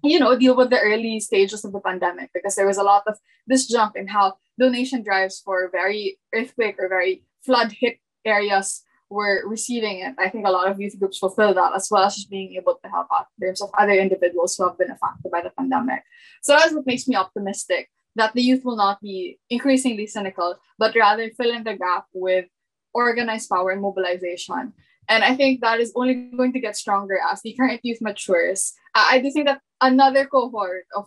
you 0.03 0.19
know 0.19 0.37
deal 0.39 0.57
with 0.57 0.71
the 0.71 0.81
early 0.81 1.21
stages 1.21 1.65
of 1.65 1.73
the 1.73 1.81
pandemic 1.81 2.31
because 2.35 2.55
there 2.55 2.67
was 2.67 2.77
a 2.77 2.83
lot 2.83 3.03
of 3.07 3.17
this 3.47 3.67
jump 3.67 3.97
in 3.97 4.09
how 4.09 4.37
donation 4.59 5.03
drives 5.03 5.41
for 5.41 5.71
very 5.71 6.19
earthquake 6.35 6.77
or 6.79 6.89
very 6.89 7.23
flood 7.45 7.73
hit 7.73 7.99
areas 8.25 8.83
were 9.09 9.43
receiving 9.47 10.01
it. 10.01 10.15
I 10.19 10.29
think 10.29 10.47
a 10.47 10.51
lot 10.51 10.69
of 10.69 10.81
youth 10.81 10.99
groups 10.99 11.19
fulfill 11.19 11.55
that 11.55 11.73
as 11.75 11.89
well 11.91 12.05
as 12.05 12.17
just 12.17 12.31
being 12.31 12.55
able 12.55 12.79
to 12.83 12.91
help 12.91 13.07
out 13.13 13.27
in 13.41 13.47
terms 13.47 13.63
of 13.63 13.71
other 13.79 13.93
individuals 13.93 14.57
who 14.57 14.67
have 14.67 14.79
been 14.79 14.91
affected 14.91 15.31
by 15.31 15.43
the 15.43 15.51
pandemic. 15.51 16.03
So 16.43 16.55
that's 16.55 16.75
what 16.75 16.87
makes 16.87 17.07
me 17.07 17.15
optimistic 17.15 17.89
that 18.17 18.33
the 18.35 18.43
youth 18.43 18.65
will 18.65 18.77
not 18.77 19.01
be 19.01 19.39
increasingly 19.51 20.07
cynical 20.07 20.57
but 20.79 20.97
rather 20.97 21.31
fill 21.37 21.53
in 21.53 21.65
the 21.65 21.77
gap 21.77 22.07
with 22.13 22.47
organized 22.95 23.49
power 23.49 23.71
and 23.71 23.83
mobilization. 23.83 24.73
And 25.09 25.23
I 25.23 25.37
think 25.37 25.61
that 25.61 25.79
is 25.79 25.93
only 25.95 26.15
going 26.37 26.53
to 26.55 26.61
get 26.61 26.77
stronger 26.77 27.19
as 27.31 27.43
the 27.43 27.55
current 27.55 27.81
youth 27.85 28.01
matures. 28.01 28.73
I 28.95 29.21
do 29.21 29.31
think 29.31 29.47
that 29.47 29.61
another 29.81 30.27
cohort 30.27 30.87
of 30.97 31.07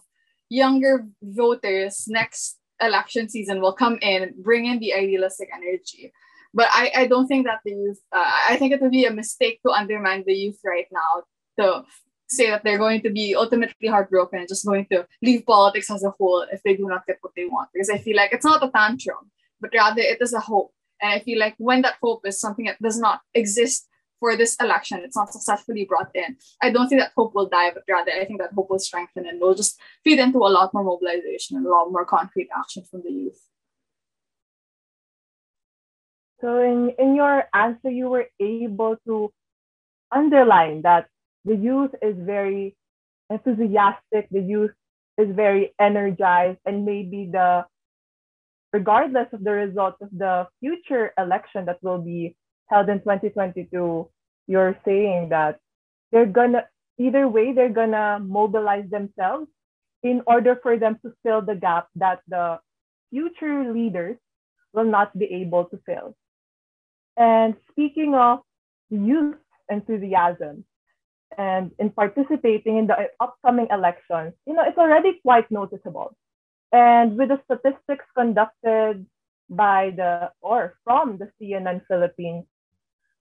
younger 0.50 1.08
voters 1.22 2.06
next 2.08 2.60
election 2.82 3.30
season 3.30 3.62
will 3.62 3.74
come 3.74 3.98
in, 4.02 4.34
bring 4.38 4.66
in 4.66 4.80
the 4.80 4.94
idealistic 4.94 5.50
energy. 5.54 6.12
But 6.54 6.68
I, 6.72 6.92
I 6.96 7.08
don't 7.08 7.28
think 7.28 7.46
that 7.46 7.60
the 7.64 7.72
youth, 7.72 8.02
uh, 8.12 8.32
I 8.50 8.58
think 8.58 8.74
it 8.74 8.82
would 8.82 8.92
be 8.92 9.06
a 9.06 9.14
mistake 9.14 9.62
to 9.64 9.72
undermine 9.72 10.24
the 10.26 10.34
youth 10.34 10.60
right 10.66 10.88
now 10.92 11.24
to 11.60 11.84
say 12.28 12.50
that 12.50 12.64
they're 12.64 12.78
going 12.78 13.02
to 13.02 13.10
be 13.10 13.36
ultimately 13.36 13.88
heartbroken 13.88 14.40
and 14.40 14.48
just 14.48 14.66
going 14.66 14.86
to 14.92 15.06
leave 15.22 15.46
politics 15.46 15.92
as 15.92 16.04
a 16.04 16.12
whole 16.12 16.46
if 16.52 16.62
they 16.64 16.76
do 16.76 16.88
not 16.88 17.06
get 17.06 17.18
what 17.22 17.34
they 17.36 17.46
want. 17.46 17.70
Because 17.74 17.90
I 17.90 17.98
feel 17.98 18.16
like 18.16 18.32
it's 18.34 18.46
not 18.46 18.64
a 18.64 18.72
tantrum, 18.72 19.32
but 19.60 19.72
rather 19.74 20.02
it 20.02 20.22
is 20.22 20.34
a 20.34 20.40
hope. 20.40 20.74
And 21.02 21.12
I 21.12 21.20
feel 21.20 21.40
like 21.40 21.56
when 21.58 21.82
that 21.84 21.96
hope 22.02 22.26
is 22.26 22.40
something 22.40 22.66
that 22.66 22.82
does 22.82 23.00
not 23.00 23.22
exist 23.34 23.88
for 24.20 24.36
this 24.36 24.56
election, 24.60 25.02
it's 25.04 25.16
not 25.16 25.32
successfully 25.32 25.86
brought 25.86 26.12
in, 26.14 26.38
I 26.62 26.72
don't 26.72 26.88
think 26.90 27.02
that 27.02 27.14
hope 27.16 27.34
will 27.34 27.48
die, 27.48 27.72
but 27.74 27.84
rather 27.90 28.12
I 28.12 28.26
think 28.26 28.40
that 28.40 28.54
hope 28.54 28.70
will 28.70 28.80
strengthen 28.80 29.28
and 29.28 29.40
will 29.40 29.56
just 29.56 29.80
feed 30.04 30.20
into 30.20 30.40
a 30.40 30.50
lot 30.50 30.74
more 30.74 30.84
mobilization 30.84 31.58
and 31.58 31.66
a 31.66 31.70
lot 31.70 31.92
more 31.92 32.06
concrete 32.06 32.50
action 32.56 32.84
from 32.90 33.02
the 33.04 33.12
youth. 33.12 33.42
So 36.42 36.62
in, 36.62 36.94
in 36.98 37.16
your 37.16 37.46
answer, 37.54 37.90
you 37.90 38.10
were 38.10 38.28
able 38.40 38.96
to 39.06 39.32
underline 40.12 40.84
that 40.84 41.08
the 41.46 41.56
youth 41.56 41.92
is 42.02 42.16
very 42.18 42.76
enthusiastic, 43.30 44.30
the 44.32 44.42
youth 44.42 44.72
is 45.18 45.36
very 45.36 45.74
energized, 45.80 46.60
and 46.66 46.86
maybe 46.86 47.30
the 47.32 47.66
regardless 48.72 49.28
of 49.34 49.44
the 49.44 49.52
result 49.52 49.96
of 50.02 50.10
the 50.12 50.48
future 50.60 51.12
election 51.18 51.66
that 51.66 51.82
will 51.82 52.00
be 52.00 52.36
held 52.70 52.90
in 52.90 53.00
2022, 53.00 54.10
you're 54.48 54.78
saying 54.86 55.30
that 55.30 55.60
they're 56.12 56.26
gonna 56.26 56.66
either 56.98 57.28
way 57.28 57.54
they're 57.54 57.70
gonna 57.74 58.20
mobilize 58.20 58.90
themselves 58.90 59.48
in 60.04 60.22
order 60.28 60.60
for 60.62 60.78
them 60.78 60.98
to 61.04 61.14
fill 61.24 61.42
the 61.42 61.56
gap 61.56 61.88
that 61.96 62.22
the 62.28 62.60
future 63.10 63.72
leaders 63.74 64.18
will 64.74 64.86
not 64.86 65.18
be 65.18 65.26
able 65.26 65.66
to 65.66 65.80
fill. 65.86 66.16
And 67.18 67.56
speaking 67.72 68.16
of 68.16 68.40
youth 68.90 69.36
enthusiasm 69.70 70.66
and 71.38 71.72
in 71.80 71.90
participating 71.92 72.78
in 72.78 72.88
the 72.88 73.10
upcoming 73.20 73.68
elections, 73.72 74.34
you 74.46 74.54
know, 74.54 74.64
it's 74.66 74.78
already 74.78 75.20
quite 75.22 75.50
noticeable. 75.52 76.16
And 76.72 77.18
with 77.18 77.30
the 77.30 77.42
statistics 77.46 78.06
conducted 78.16 79.06
by 79.50 79.92
the 79.96 80.32
or 80.42 80.78
from 80.84 81.18
the 81.18 81.30
CNN 81.40 81.82
Philippines, 81.88 82.46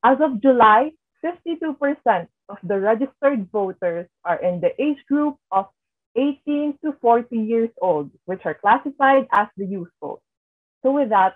as 0.04 0.18
of 0.20 0.40
July, 0.40 0.92
52% 1.24 2.28
of 2.48 2.58
the 2.62 2.78
registered 2.78 3.50
voters 3.50 4.06
are 4.24 4.40
in 4.42 4.60
the 4.60 4.70
age 4.80 4.98
group 5.08 5.36
of 5.50 5.66
18 6.16 6.78
to 6.84 6.92
40 7.00 7.36
years 7.36 7.70
old, 7.80 8.10
which 8.24 8.42
are 8.44 8.54
classified 8.54 9.26
as 9.32 9.48
the 9.56 9.66
youth 9.66 9.90
vote. 10.00 10.20
So, 10.82 10.92
with 10.92 11.10
that, 11.10 11.34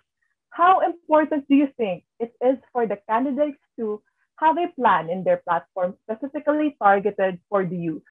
how 0.50 0.80
important 0.80 1.48
do 1.48 1.54
you 1.54 1.68
think 1.76 2.04
it 2.20 2.32
is 2.40 2.58
for 2.72 2.86
the 2.86 2.98
candidates 3.08 3.58
to 3.78 4.02
have 4.36 4.56
a 4.58 4.68
plan 4.78 5.10
in 5.10 5.24
their 5.24 5.38
platform 5.38 5.94
specifically 6.04 6.76
targeted 6.82 7.40
for 7.48 7.64
the 7.64 7.76
youth? 7.76 8.02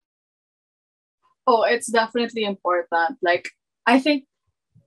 Oh, 1.47 1.63
it's 1.63 1.87
definitely 1.87 2.43
important. 2.43 3.17
Like, 3.21 3.49
I 3.85 3.99
think 3.99 4.25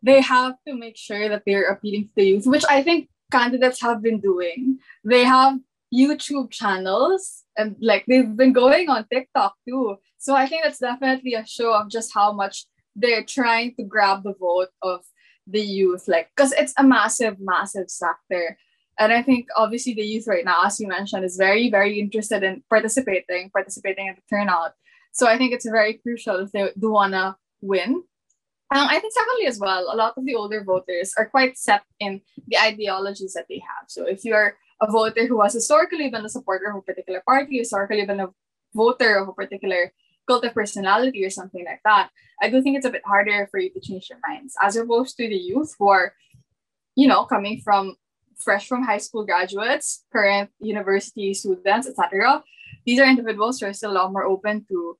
they 0.02 0.20
have 0.20 0.54
to 0.66 0.74
make 0.74 0.96
sure 0.96 1.28
that 1.28 1.42
they're 1.46 1.70
appealing 1.70 2.04
to 2.04 2.12
the 2.16 2.26
youth, 2.26 2.46
which 2.46 2.64
I 2.68 2.82
think 2.82 3.08
candidates 3.30 3.80
have 3.80 4.02
been 4.02 4.20
doing. 4.20 4.78
They 5.04 5.24
have 5.24 5.58
YouTube 5.92 6.50
channels 6.50 7.44
and 7.56 7.76
like 7.80 8.04
they've 8.06 8.36
been 8.36 8.52
going 8.52 8.88
on 8.88 9.06
TikTok 9.10 9.54
too. 9.66 9.96
So 10.18 10.34
I 10.34 10.46
think 10.46 10.64
that's 10.64 10.78
definitely 10.78 11.34
a 11.34 11.46
show 11.46 11.74
of 11.74 11.90
just 11.90 12.12
how 12.12 12.32
much 12.32 12.66
they're 12.96 13.24
trying 13.24 13.74
to 13.76 13.84
grab 13.84 14.22
the 14.22 14.34
vote 14.34 14.68
of 14.82 15.00
the 15.46 15.60
youth, 15.60 16.08
like 16.08 16.30
because 16.34 16.52
it's 16.52 16.74
a 16.78 16.84
massive, 16.84 17.36
massive 17.40 17.90
sector. 17.90 18.58
And 18.98 19.12
I 19.12 19.22
think 19.22 19.48
obviously 19.56 19.94
the 19.94 20.02
youth 20.02 20.26
right 20.26 20.44
now, 20.44 20.62
as 20.64 20.78
you 20.78 20.86
mentioned, 20.86 21.24
is 21.24 21.36
very, 21.36 21.68
very 21.70 21.98
interested 21.98 22.42
in 22.42 22.62
participating, 22.70 23.50
participating 23.50 24.06
in 24.06 24.14
the 24.14 24.22
turnout. 24.36 24.72
So 25.12 25.26
I 25.26 25.36
think 25.36 25.52
it's 25.52 25.68
very 25.68 25.94
crucial 25.94 26.40
if 26.40 26.52
they 26.52 26.70
do 26.78 26.92
wanna 26.92 27.36
win 27.60 28.04
um, 28.74 28.88
I 28.90 28.98
think 28.98 29.12
secondly 29.12 29.46
as 29.46 29.60
well, 29.60 29.86
a 29.88 29.94
lot 29.94 30.14
of 30.16 30.26
the 30.26 30.34
older 30.34 30.64
voters 30.64 31.14
are 31.16 31.26
quite 31.26 31.56
set 31.56 31.82
in 32.00 32.20
the 32.48 32.58
ideologies 32.58 33.32
that 33.34 33.46
they 33.48 33.62
have. 33.62 33.86
So 33.86 34.04
if 34.04 34.24
you're 34.24 34.56
a 34.80 34.90
voter 34.90 35.26
who 35.28 35.40
has 35.42 35.54
historically 35.54 36.10
been 36.10 36.24
a 36.24 36.28
supporter 36.28 36.70
of 36.70 36.78
a 36.78 36.82
particular 36.82 37.22
party, 37.24 37.58
historically 37.58 38.04
been 38.04 38.18
a 38.18 38.30
voter 38.74 39.14
of 39.16 39.28
a 39.28 39.32
particular 39.32 39.92
cult 40.26 40.44
of 40.44 40.54
personality 40.54 41.24
or 41.24 41.30
something 41.30 41.64
like 41.64 41.82
that, 41.84 42.10
I 42.42 42.50
do 42.50 42.60
think 42.62 42.76
it's 42.76 42.86
a 42.86 42.90
bit 42.90 43.06
harder 43.06 43.46
for 43.48 43.60
you 43.60 43.70
to 43.70 43.80
change 43.80 44.10
your 44.10 44.18
minds 44.26 44.56
as 44.60 44.74
opposed 44.76 45.16
to 45.18 45.28
the 45.28 45.36
youth 45.36 45.76
who 45.78 45.88
are, 45.90 46.12
you 46.96 47.06
know, 47.06 47.26
coming 47.26 47.60
from 47.60 47.94
fresh 48.36 48.66
from 48.66 48.82
high 48.82 48.98
school 48.98 49.24
graduates, 49.24 50.04
current 50.12 50.50
university 50.58 51.32
students, 51.32 51.86
etc. 51.86 52.42
These 52.84 52.98
are 52.98 53.06
individuals 53.06 53.60
who 53.60 53.66
are 53.66 53.72
still 53.72 53.92
a 53.92 53.98
lot 54.02 54.12
more 54.12 54.24
open 54.24 54.66
to 54.68 54.98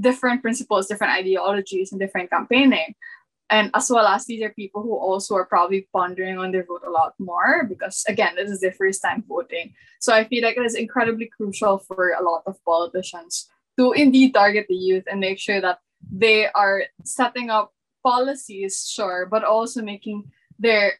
different 0.00 0.42
principles, 0.42 0.86
different 0.86 1.12
ideologies, 1.12 1.92
and 1.92 2.00
different 2.00 2.30
campaigning. 2.30 2.94
And 3.50 3.70
as 3.74 3.90
well 3.90 4.06
as 4.06 4.26
these 4.26 4.42
are 4.42 4.50
people 4.50 4.82
who 4.82 4.94
also 4.94 5.34
are 5.34 5.44
probably 5.44 5.88
pondering 5.92 6.38
on 6.38 6.52
their 6.52 6.64
vote 6.64 6.82
a 6.86 6.90
lot 6.90 7.14
more 7.18 7.64
because, 7.68 8.04
again, 8.06 8.36
this 8.36 8.48
is 8.48 8.60
their 8.60 8.72
first 8.72 9.02
time 9.02 9.24
voting. 9.28 9.74
So 9.98 10.14
I 10.14 10.24
feel 10.24 10.44
like 10.44 10.56
it 10.56 10.64
is 10.64 10.76
incredibly 10.76 11.26
crucial 11.26 11.78
for 11.78 12.12
a 12.12 12.22
lot 12.22 12.44
of 12.46 12.64
politicians 12.64 13.50
to 13.76 13.92
indeed 13.92 14.34
target 14.34 14.66
the 14.68 14.76
youth 14.76 15.04
and 15.10 15.18
make 15.18 15.40
sure 15.40 15.60
that 15.60 15.80
they 16.12 16.46
are 16.46 16.84
setting 17.04 17.50
up 17.50 17.72
policies, 18.04 18.88
sure, 18.88 19.26
but 19.26 19.42
also 19.42 19.82
making 19.82 20.30
their 20.58 20.94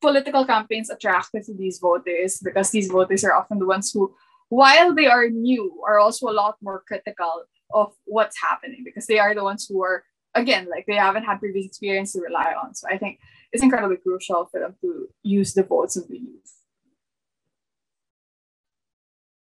political 0.00 0.44
campaigns 0.44 0.90
attractive 0.90 1.46
to 1.46 1.54
these 1.54 1.78
voters 1.78 2.40
because 2.42 2.70
these 2.70 2.88
voters 2.88 3.24
are 3.24 3.34
often 3.34 3.58
the 3.58 3.66
ones 3.66 3.90
who, 3.92 4.14
while 4.48 4.94
they 4.94 5.06
are 5.06 5.28
new, 5.28 5.82
are 5.86 5.98
also 5.98 6.28
a 6.28 6.34
lot 6.34 6.56
more 6.62 6.82
critical 6.86 7.44
of 7.72 7.92
what's 8.04 8.40
happening 8.40 8.82
because 8.84 9.06
they 9.06 9.18
are 9.18 9.34
the 9.34 9.44
ones 9.44 9.66
who 9.68 9.82
are 9.82 10.04
again 10.34 10.68
like 10.70 10.86
they 10.86 10.94
haven't 10.94 11.24
had 11.24 11.38
previous 11.38 11.66
experience 11.66 12.12
to 12.12 12.20
rely 12.20 12.54
on. 12.62 12.74
So 12.74 12.88
I 12.88 12.98
think 12.98 13.18
it's 13.52 13.62
incredibly 13.62 13.96
crucial 13.96 14.48
for 14.50 14.60
them 14.60 14.74
to 14.80 15.08
use 15.22 15.54
the 15.54 15.62
votes 15.62 15.96
of 15.96 16.08
the 16.08 16.18
youth. 16.18 16.52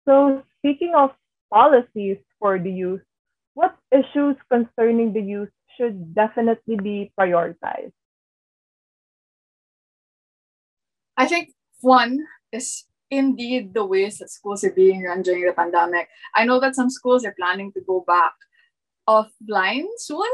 So 0.06 0.42
speaking 0.58 0.94
of 0.96 1.10
policies 1.52 2.16
for 2.38 2.58
the 2.58 2.70
youth, 2.70 3.02
what 3.54 3.76
issues 3.92 4.36
concerning 4.50 5.12
the 5.12 5.20
youth 5.20 5.50
should 5.76 6.14
definitely 6.14 6.76
be 6.76 7.12
prioritized? 7.18 7.92
I 11.16 11.26
think 11.26 11.50
one 11.80 12.24
is 12.52 12.84
indeed 13.10 13.74
the 13.74 13.84
ways 13.84 14.18
that 14.18 14.30
schools 14.30 14.64
are 14.64 14.72
being 14.72 15.02
run 15.02 15.22
during 15.22 15.46
the 15.46 15.52
pandemic. 15.52 16.08
I 16.34 16.44
know 16.44 16.60
that 16.60 16.74
some 16.74 16.90
schools 16.90 17.24
are 17.24 17.34
planning 17.38 17.72
to 17.72 17.80
go 17.80 18.04
back 18.06 18.32
offline 19.08 19.86
soon. 19.96 20.28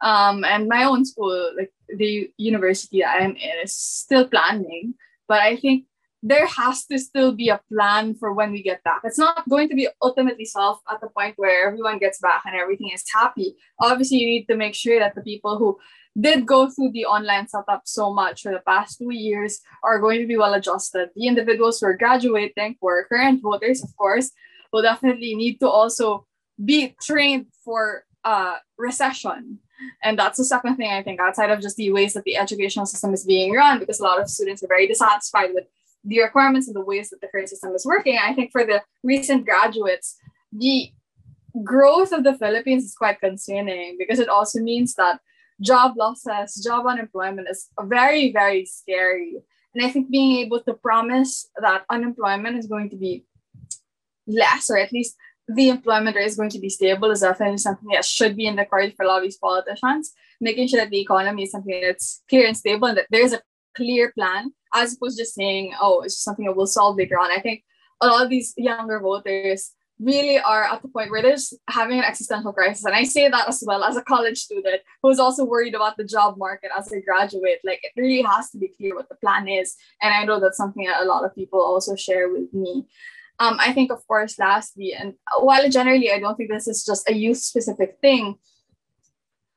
Um, 0.00 0.44
and 0.44 0.68
my 0.68 0.84
own 0.84 1.04
school, 1.04 1.52
like 1.56 1.72
the 1.88 2.30
university 2.36 3.04
I'm 3.04 3.32
in, 3.32 3.58
is 3.64 3.74
still 3.74 4.28
planning. 4.28 4.94
But 5.26 5.40
I 5.40 5.56
think 5.56 5.86
there 6.22 6.46
has 6.46 6.84
to 6.86 6.98
still 6.98 7.32
be 7.32 7.48
a 7.48 7.60
plan 7.72 8.14
for 8.14 8.32
when 8.32 8.50
we 8.50 8.62
get 8.62 8.82
back. 8.82 9.00
It's 9.04 9.18
not 9.18 9.48
going 9.48 9.68
to 9.68 9.74
be 9.74 9.88
ultimately 10.02 10.44
solved 10.44 10.82
at 10.90 11.00
the 11.00 11.08
point 11.08 11.34
where 11.36 11.68
everyone 11.68 11.98
gets 11.98 12.18
back 12.18 12.42
and 12.44 12.56
everything 12.56 12.90
is 12.92 13.04
happy. 13.12 13.54
Obviously, 13.80 14.18
you 14.18 14.26
need 14.26 14.46
to 14.46 14.56
make 14.56 14.74
sure 14.74 14.98
that 14.98 15.14
the 15.14 15.22
people 15.22 15.58
who 15.58 15.78
did 16.20 16.46
go 16.46 16.68
through 16.68 16.90
the 16.92 17.04
online 17.04 17.46
setup 17.48 17.82
so 17.84 18.12
much 18.12 18.42
for 18.42 18.52
the 18.52 18.62
past 18.66 18.98
two 18.98 19.12
years 19.12 19.60
are 19.82 20.00
going 20.00 20.20
to 20.20 20.26
be 20.26 20.36
well 20.36 20.54
adjusted. 20.54 21.10
The 21.14 21.26
individuals 21.26 21.80
who 21.80 21.86
are 21.86 21.96
graduating, 21.96 22.76
who 22.80 22.88
are 22.88 23.04
current 23.04 23.42
voters, 23.42 23.82
of 23.82 23.96
course, 23.96 24.32
will 24.72 24.82
definitely 24.82 25.34
need 25.34 25.60
to 25.60 25.68
also 25.68 26.26
be 26.62 26.96
trained 27.00 27.46
for 27.64 28.04
uh, 28.24 28.56
recession. 28.76 29.60
And 30.02 30.18
that's 30.18 30.38
the 30.38 30.44
second 30.44 30.76
thing 30.76 30.90
I 30.90 31.02
think, 31.02 31.20
outside 31.20 31.50
of 31.50 31.60
just 31.60 31.76
the 31.76 31.92
ways 31.92 32.14
that 32.14 32.24
the 32.24 32.36
educational 32.36 32.86
system 32.86 33.14
is 33.14 33.24
being 33.24 33.52
run, 33.52 33.78
because 33.78 34.00
a 34.00 34.02
lot 34.02 34.20
of 34.20 34.28
students 34.28 34.62
are 34.62 34.68
very 34.68 34.88
dissatisfied 34.88 35.50
with 35.54 35.64
the 36.04 36.20
requirements 36.20 36.66
and 36.66 36.74
the 36.74 36.84
ways 36.84 37.10
that 37.10 37.20
the 37.20 37.28
current 37.28 37.48
system 37.48 37.72
is 37.74 37.86
working. 37.86 38.18
I 38.20 38.34
think 38.34 38.50
for 38.50 38.64
the 38.64 38.82
recent 39.04 39.44
graduates, 39.44 40.16
the 40.52 40.90
growth 41.62 42.12
of 42.12 42.24
the 42.24 42.36
Philippines 42.36 42.84
is 42.84 42.94
quite 42.94 43.20
concerning 43.20 43.96
because 43.98 44.18
it 44.18 44.28
also 44.28 44.60
means 44.60 44.94
that 44.94 45.20
job 45.60 45.94
losses, 45.96 46.62
job 46.64 46.86
unemployment 46.86 47.48
is 47.50 47.68
very, 47.82 48.32
very 48.32 48.64
scary. 48.64 49.36
And 49.74 49.84
I 49.84 49.90
think 49.90 50.10
being 50.10 50.38
able 50.38 50.60
to 50.60 50.74
promise 50.74 51.48
that 51.60 51.84
unemployment 51.90 52.56
is 52.56 52.66
going 52.66 52.90
to 52.90 52.96
be 52.96 53.24
less, 54.26 54.70
or 54.70 54.78
at 54.78 54.92
least 54.92 55.16
the 55.46 55.68
employment 55.68 56.16
rate 56.16 56.26
is 56.26 56.36
going 56.36 56.50
to 56.50 56.58
be 56.58 56.68
stable, 56.68 57.10
is 57.10 57.20
definitely 57.20 57.58
something 57.58 57.88
that 57.92 58.04
should 58.04 58.36
be 58.36 58.46
in 58.46 58.56
the 58.56 58.64
cards 58.64 58.94
for 58.96 59.04
a 59.04 59.08
lot 59.08 59.18
of 59.18 59.24
these 59.24 59.38
politicians. 59.38 60.12
Making 60.40 60.68
sure 60.68 60.80
that 60.80 60.90
the 60.90 61.00
economy 61.00 61.44
is 61.44 61.50
something 61.50 61.80
that's 61.80 62.22
clear 62.28 62.46
and 62.46 62.56
stable 62.56 62.88
and 62.88 62.98
that 62.98 63.06
there's 63.10 63.32
a 63.32 63.42
clear 63.76 64.12
plan, 64.12 64.52
as 64.74 64.94
opposed 64.94 65.16
to 65.16 65.22
just 65.22 65.34
saying, 65.34 65.74
oh, 65.80 66.02
it's 66.02 66.14
just 66.14 66.24
something 66.24 66.44
that 66.44 66.56
we'll 66.56 66.66
solve 66.66 66.96
later 66.96 67.18
on. 67.18 67.30
I 67.30 67.40
think 67.40 67.64
a 68.00 68.06
lot 68.06 68.24
of 68.24 68.30
these 68.30 68.54
younger 68.56 69.00
voters 69.00 69.72
really 70.00 70.38
are 70.38 70.64
at 70.64 70.82
the 70.82 70.88
point 70.88 71.10
where 71.10 71.22
they're 71.22 71.36
having 71.68 71.98
an 71.98 72.04
existential 72.04 72.52
crisis. 72.52 72.84
And 72.84 72.94
I 72.94 73.04
say 73.04 73.28
that 73.28 73.48
as 73.48 73.62
well 73.66 73.82
as 73.82 73.96
a 73.96 74.02
college 74.02 74.38
student 74.38 74.80
who's 75.02 75.18
also 75.18 75.44
worried 75.44 75.74
about 75.74 75.96
the 75.96 76.04
job 76.04 76.36
market 76.38 76.70
as 76.76 76.92
a 76.92 77.00
graduate. 77.00 77.60
Like 77.64 77.80
it 77.82 78.00
really 78.00 78.22
has 78.22 78.50
to 78.50 78.58
be 78.58 78.68
clear 78.68 78.94
what 78.94 79.08
the 79.08 79.16
plan 79.16 79.48
is. 79.48 79.76
And 80.00 80.14
I 80.14 80.24
know 80.24 80.38
that's 80.40 80.56
something 80.56 80.86
that 80.86 81.02
a 81.02 81.04
lot 81.04 81.24
of 81.24 81.34
people 81.34 81.60
also 81.60 81.96
share 81.96 82.28
with 82.30 82.52
me. 82.52 82.86
Um, 83.40 83.56
I 83.60 83.72
think, 83.72 83.92
of 83.92 84.06
course, 84.08 84.38
lastly, 84.38 84.94
and 84.94 85.14
while 85.38 85.68
generally 85.68 86.10
I 86.10 86.18
don't 86.18 86.36
think 86.36 86.50
this 86.50 86.66
is 86.66 86.84
just 86.84 87.08
a 87.08 87.14
youth 87.14 87.38
specific 87.38 87.98
thing, 88.00 88.36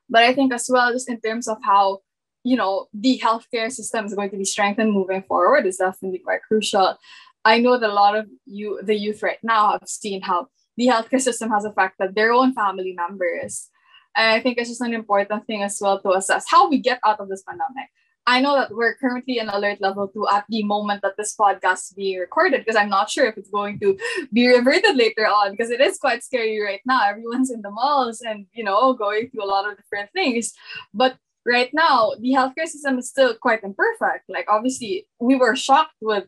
but 0.08 0.22
I 0.22 0.34
think 0.34 0.52
as 0.52 0.68
well, 0.70 0.92
just 0.92 1.08
in 1.08 1.20
terms 1.20 1.48
of 1.48 1.58
how 1.64 2.00
you 2.44 2.56
know 2.56 2.86
the 2.92 3.20
healthcare 3.22 3.70
system 3.70 4.04
is 4.04 4.14
going 4.14 4.30
to 4.30 4.36
be 4.36 4.44
strengthened 4.44 4.92
moving 4.92 5.22
forward 5.22 5.66
is 5.66 5.78
definitely 5.78 6.18
quite 6.18 6.42
crucial. 6.42 6.96
I 7.44 7.58
know 7.58 7.78
that 7.78 7.90
a 7.90 7.92
lot 7.92 8.16
of 8.16 8.26
you, 8.46 8.80
the 8.82 8.94
youth 8.94 9.22
right 9.22 9.38
now, 9.42 9.72
have 9.72 9.88
seen 9.88 10.22
how 10.22 10.48
the 10.76 10.86
healthcare 10.86 11.20
system 11.20 11.50
has 11.50 11.64
affected 11.64 12.14
their 12.14 12.32
own 12.32 12.54
family 12.54 12.92
members. 12.92 13.68
And 14.16 14.30
I 14.30 14.40
think 14.40 14.58
it's 14.58 14.68
just 14.68 14.80
an 14.80 14.94
important 14.94 15.46
thing 15.46 15.62
as 15.62 15.78
well 15.80 16.00
to 16.00 16.12
assess 16.12 16.44
how 16.48 16.68
we 16.68 16.78
get 16.78 17.00
out 17.04 17.20
of 17.20 17.28
this 17.28 17.42
pandemic. 17.42 17.88
I 18.24 18.40
know 18.40 18.54
that 18.54 18.72
we're 18.72 18.94
currently 18.94 19.38
in 19.38 19.48
alert 19.48 19.80
level 19.80 20.06
two 20.06 20.28
at 20.28 20.44
the 20.48 20.62
moment 20.62 21.02
that 21.02 21.16
this 21.16 21.34
podcast 21.36 21.90
is 21.90 21.94
being 21.96 22.20
recorded 22.20 22.60
because 22.60 22.76
I'm 22.76 22.88
not 22.88 23.10
sure 23.10 23.26
if 23.26 23.36
it's 23.36 23.50
going 23.50 23.80
to 23.80 23.98
be 24.32 24.46
reverted 24.46 24.96
later 24.96 25.26
on 25.26 25.50
because 25.50 25.70
it 25.70 25.80
is 25.80 25.98
quite 25.98 26.22
scary 26.22 26.60
right 26.60 26.80
now. 26.86 27.02
Everyone's 27.04 27.50
in 27.50 27.62
the 27.62 27.70
malls 27.70 28.20
and 28.20 28.46
you 28.52 28.62
know 28.62 28.92
going 28.92 29.28
through 29.28 29.44
a 29.44 29.52
lot 29.52 29.68
of 29.68 29.76
different 29.76 30.10
things. 30.12 30.52
But 30.94 31.16
right 31.44 31.70
now, 31.72 32.12
the 32.20 32.30
healthcare 32.30 32.66
system 32.68 32.98
is 32.98 33.08
still 33.08 33.34
quite 33.34 33.64
imperfect. 33.64 34.28
Like 34.28 34.46
obviously, 34.48 35.08
we 35.18 35.34
were 35.34 35.56
shocked 35.56 35.96
with 36.00 36.26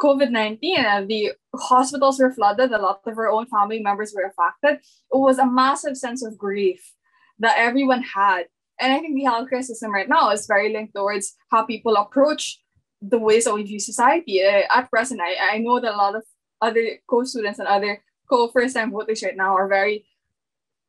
COVID 0.00 0.30
19 0.30 0.76
and 0.78 1.08
the 1.08 1.32
hospitals 1.54 2.18
were 2.18 2.32
flooded, 2.32 2.72
a 2.72 2.78
lot 2.78 3.00
of 3.06 3.18
our 3.18 3.28
own 3.28 3.46
family 3.46 3.80
members 3.80 4.12
were 4.14 4.24
affected. 4.24 4.84
It 5.12 5.16
was 5.16 5.38
a 5.38 5.46
massive 5.46 5.96
sense 5.96 6.24
of 6.24 6.36
grief 6.36 6.92
that 7.38 7.58
everyone 7.58 8.02
had. 8.02 8.44
And 8.78 8.92
I 8.92 8.98
think 9.00 9.14
the 9.14 9.24
healthcare 9.24 9.64
system 9.64 9.92
right 9.92 10.08
now 10.08 10.30
is 10.30 10.46
very 10.46 10.72
linked 10.72 10.94
towards 10.94 11.34
how 11.50 11.64
people 11.64 11.96
approach 11.96 12.60
the 13.00 13.18
ways 13.18 13.44
that 13.44 13.54
we 13.54 13.62
view 13.62 13.80
society. 13.80 14.42
Uh, 14.44 14.62
at 14.70 14.90
present, 14.90 15.20
I, 15.20 15.54
I 15.54 15.58
know 15.58 15.80
that 15.80 15.94
a 15.94 15.96
lot 15.96 16.14
of 16.14 16.24
other 16.60 16.98
co 17.08 17.24
students 17.24 17.58
and 17.58 17.68
other 17.68 18.02
co 18.28 18.48
first 18.48 18.76
time 18.76 18.90
voters 18.90 19.22
right 19.22 19.36
now 19.36 19.54
are 19.56 19.68
very, 19.68 20.06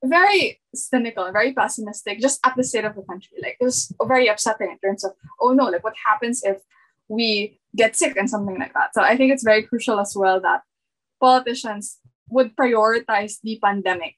very 0.04 0.60
cynical 0.76 1.24
and 1.24 1.34
very 1.34 1.54
pessimistic 1.54 2.20
just 2.20 2.40
at 2.46 2.56
the 2.58 2.64
state 2.64 2.86
of 2.86 2.96
the 2.96 3.04
country. 3.04 3.38
Like 3.42 3.58
it 3.60 3.64
was 3.64 3.94
very 4.06 4.28
upsetting 4.28 4.72
in 4.72 4.80
terms 4.80 5.06
of, 5.06 5.12
oh 5.40 5.54
no, 5.54 5.66
like 5.66 5.84
what 5.84 5.96
happens 6.06 6.44
if 6.44 6.58
we 7.08 7.60
get 7.76 7.96
sick 7.96 8.18
and 8.18 8.30
something 8.30 8.58
like 8.58 8.74
that. 8.74 8.94
So 8.94 9.02
I 9.02 9.16
think 9.16 9.32
it's 9.32 9.44
very 9.44 9.64
crucial 9.64 10.00
as 10.00 10.14
well 10.16 10.40
that 10.42 10.62
politicians 11.20 12.00
would 12.30 12.56
prioritize 12.56 13.38
the 13.42 13.60
pandemic 13.64 14.16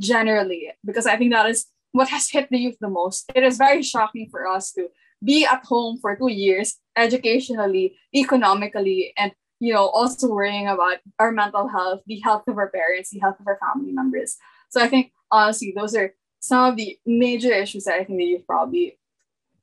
generally, 0.00 0.70
because 0.84 1.06
I 1.06 1.16
think 1.16 1.32
that 1.32 1.48
is 1.48 1.66
what 1.92 2.08
has 2.08 2.30
hit 2.30 2.48
the 2.50 2.58
youth 2.58 2.76
the 2.80 2.88
most. 2.88 3.30
It 3.34 3.42
is 3.42 3.56
very 3.56 3.82
shocking 3.82 4.28
for 4.30 4.46
us 4.46 4.72
to 4.72 4.88
be 5.24 5.44
at 5.44 5.64
home 5.64 5.98
for 6.00 6.14
two 6.16 6.30
years, 6.30 6.76
educationally, 6.96 7.96
economically, 8.14 9.12
and 9.16 9.32
you 9.60 9.74
know, 9.74 9.88
also 9.88 10.28
worrying 10.28 10.68
about 10.68 10.98
our 11.18 11.32
mental 11.32 11.66
health, 11.66 12.02
the 12.06 12.20
health 12.20 12.44
of 12.46 12.56
our 12.56 12.70
parents, 12.70 13.10
the 13.10 13.18
health 13.18 13.40
of 13.40 13.46
our 13.48 13.58
family 13.58 13.90
members. 13.90 14.36
So 14.68 14.80
I 14.80 14.86
think 14.86 15.10
honestly, 15.32 15.72
those 15.76 15.96
are 15.96 16.14
some 16.38 16.70
of 16.70 16.76
the 16.76 16.96
major 17.04 17.52
issues 17.52 17.84
that 17.84 17.94
I 17.94 18.04
think 18.04 18.18
the 18.18 18.24
youth 18.24 18.46
probably 18.46 18.98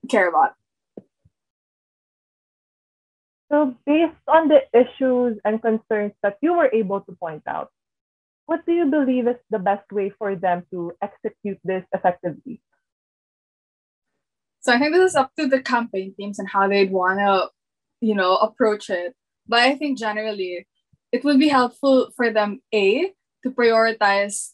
care 0.10 0.28
about. 0.28 0.54
So, 3.52 3.76
based 3.86 4.16
on 4.28 4.48
the 4.48 4.62
issues 4.74 5.40
and 5.46 5.62
concerns 5.62 6.14
that 6.24 6.38
you 6.42 6.54
were 6.54 6.70
able 6.74 7.02
to 7.02 7.12
point 7.14 7.44
out, 7.48 7.70
what 8.48 8.66
do 8.66 8.74
you 8.74 8.86
believe 8.86 9.28
is 9.28 9.36
the 9.50 9.60
best 9.60 9.92
way 9.92 10.12
for 10.18 10.36
them 10.36 10.66
to 10.72 10.94
execute 11.02 11.60
this 11.64 11.84
effectively? 11.94 12.62
So, 14.62 14.74
I 14.74 14.80
think 14.80 14.94
this 14.94 15.12
is 15.12 15.16
up 15.16 15.32
to 15.38 15.48
the 15.48 15.62
campaign 15.62 16.16
teams 16.18 16.40
and 16.40 16.50
how 16.50 16.68
they'd 16.68 16.92
want 16.92 17.20
to, 17.20 17.50
you 18.02 18.16
know, 18.16 18.36
approach 18.38 18.90
it. 18.90 19.14
But 19.48 19.60
I 19.60 19.76
think 19.76 20.00
generally, 20.00 20.66
it 21.12 21.24
would 21.24 21.40
be 21.40 21.50
helpful 21.50 22.10
for 22.16 22.32
them, 22.32 22.62
A, 22.74 23.12
to 23.44 23.52
prioritize 23.52 24.54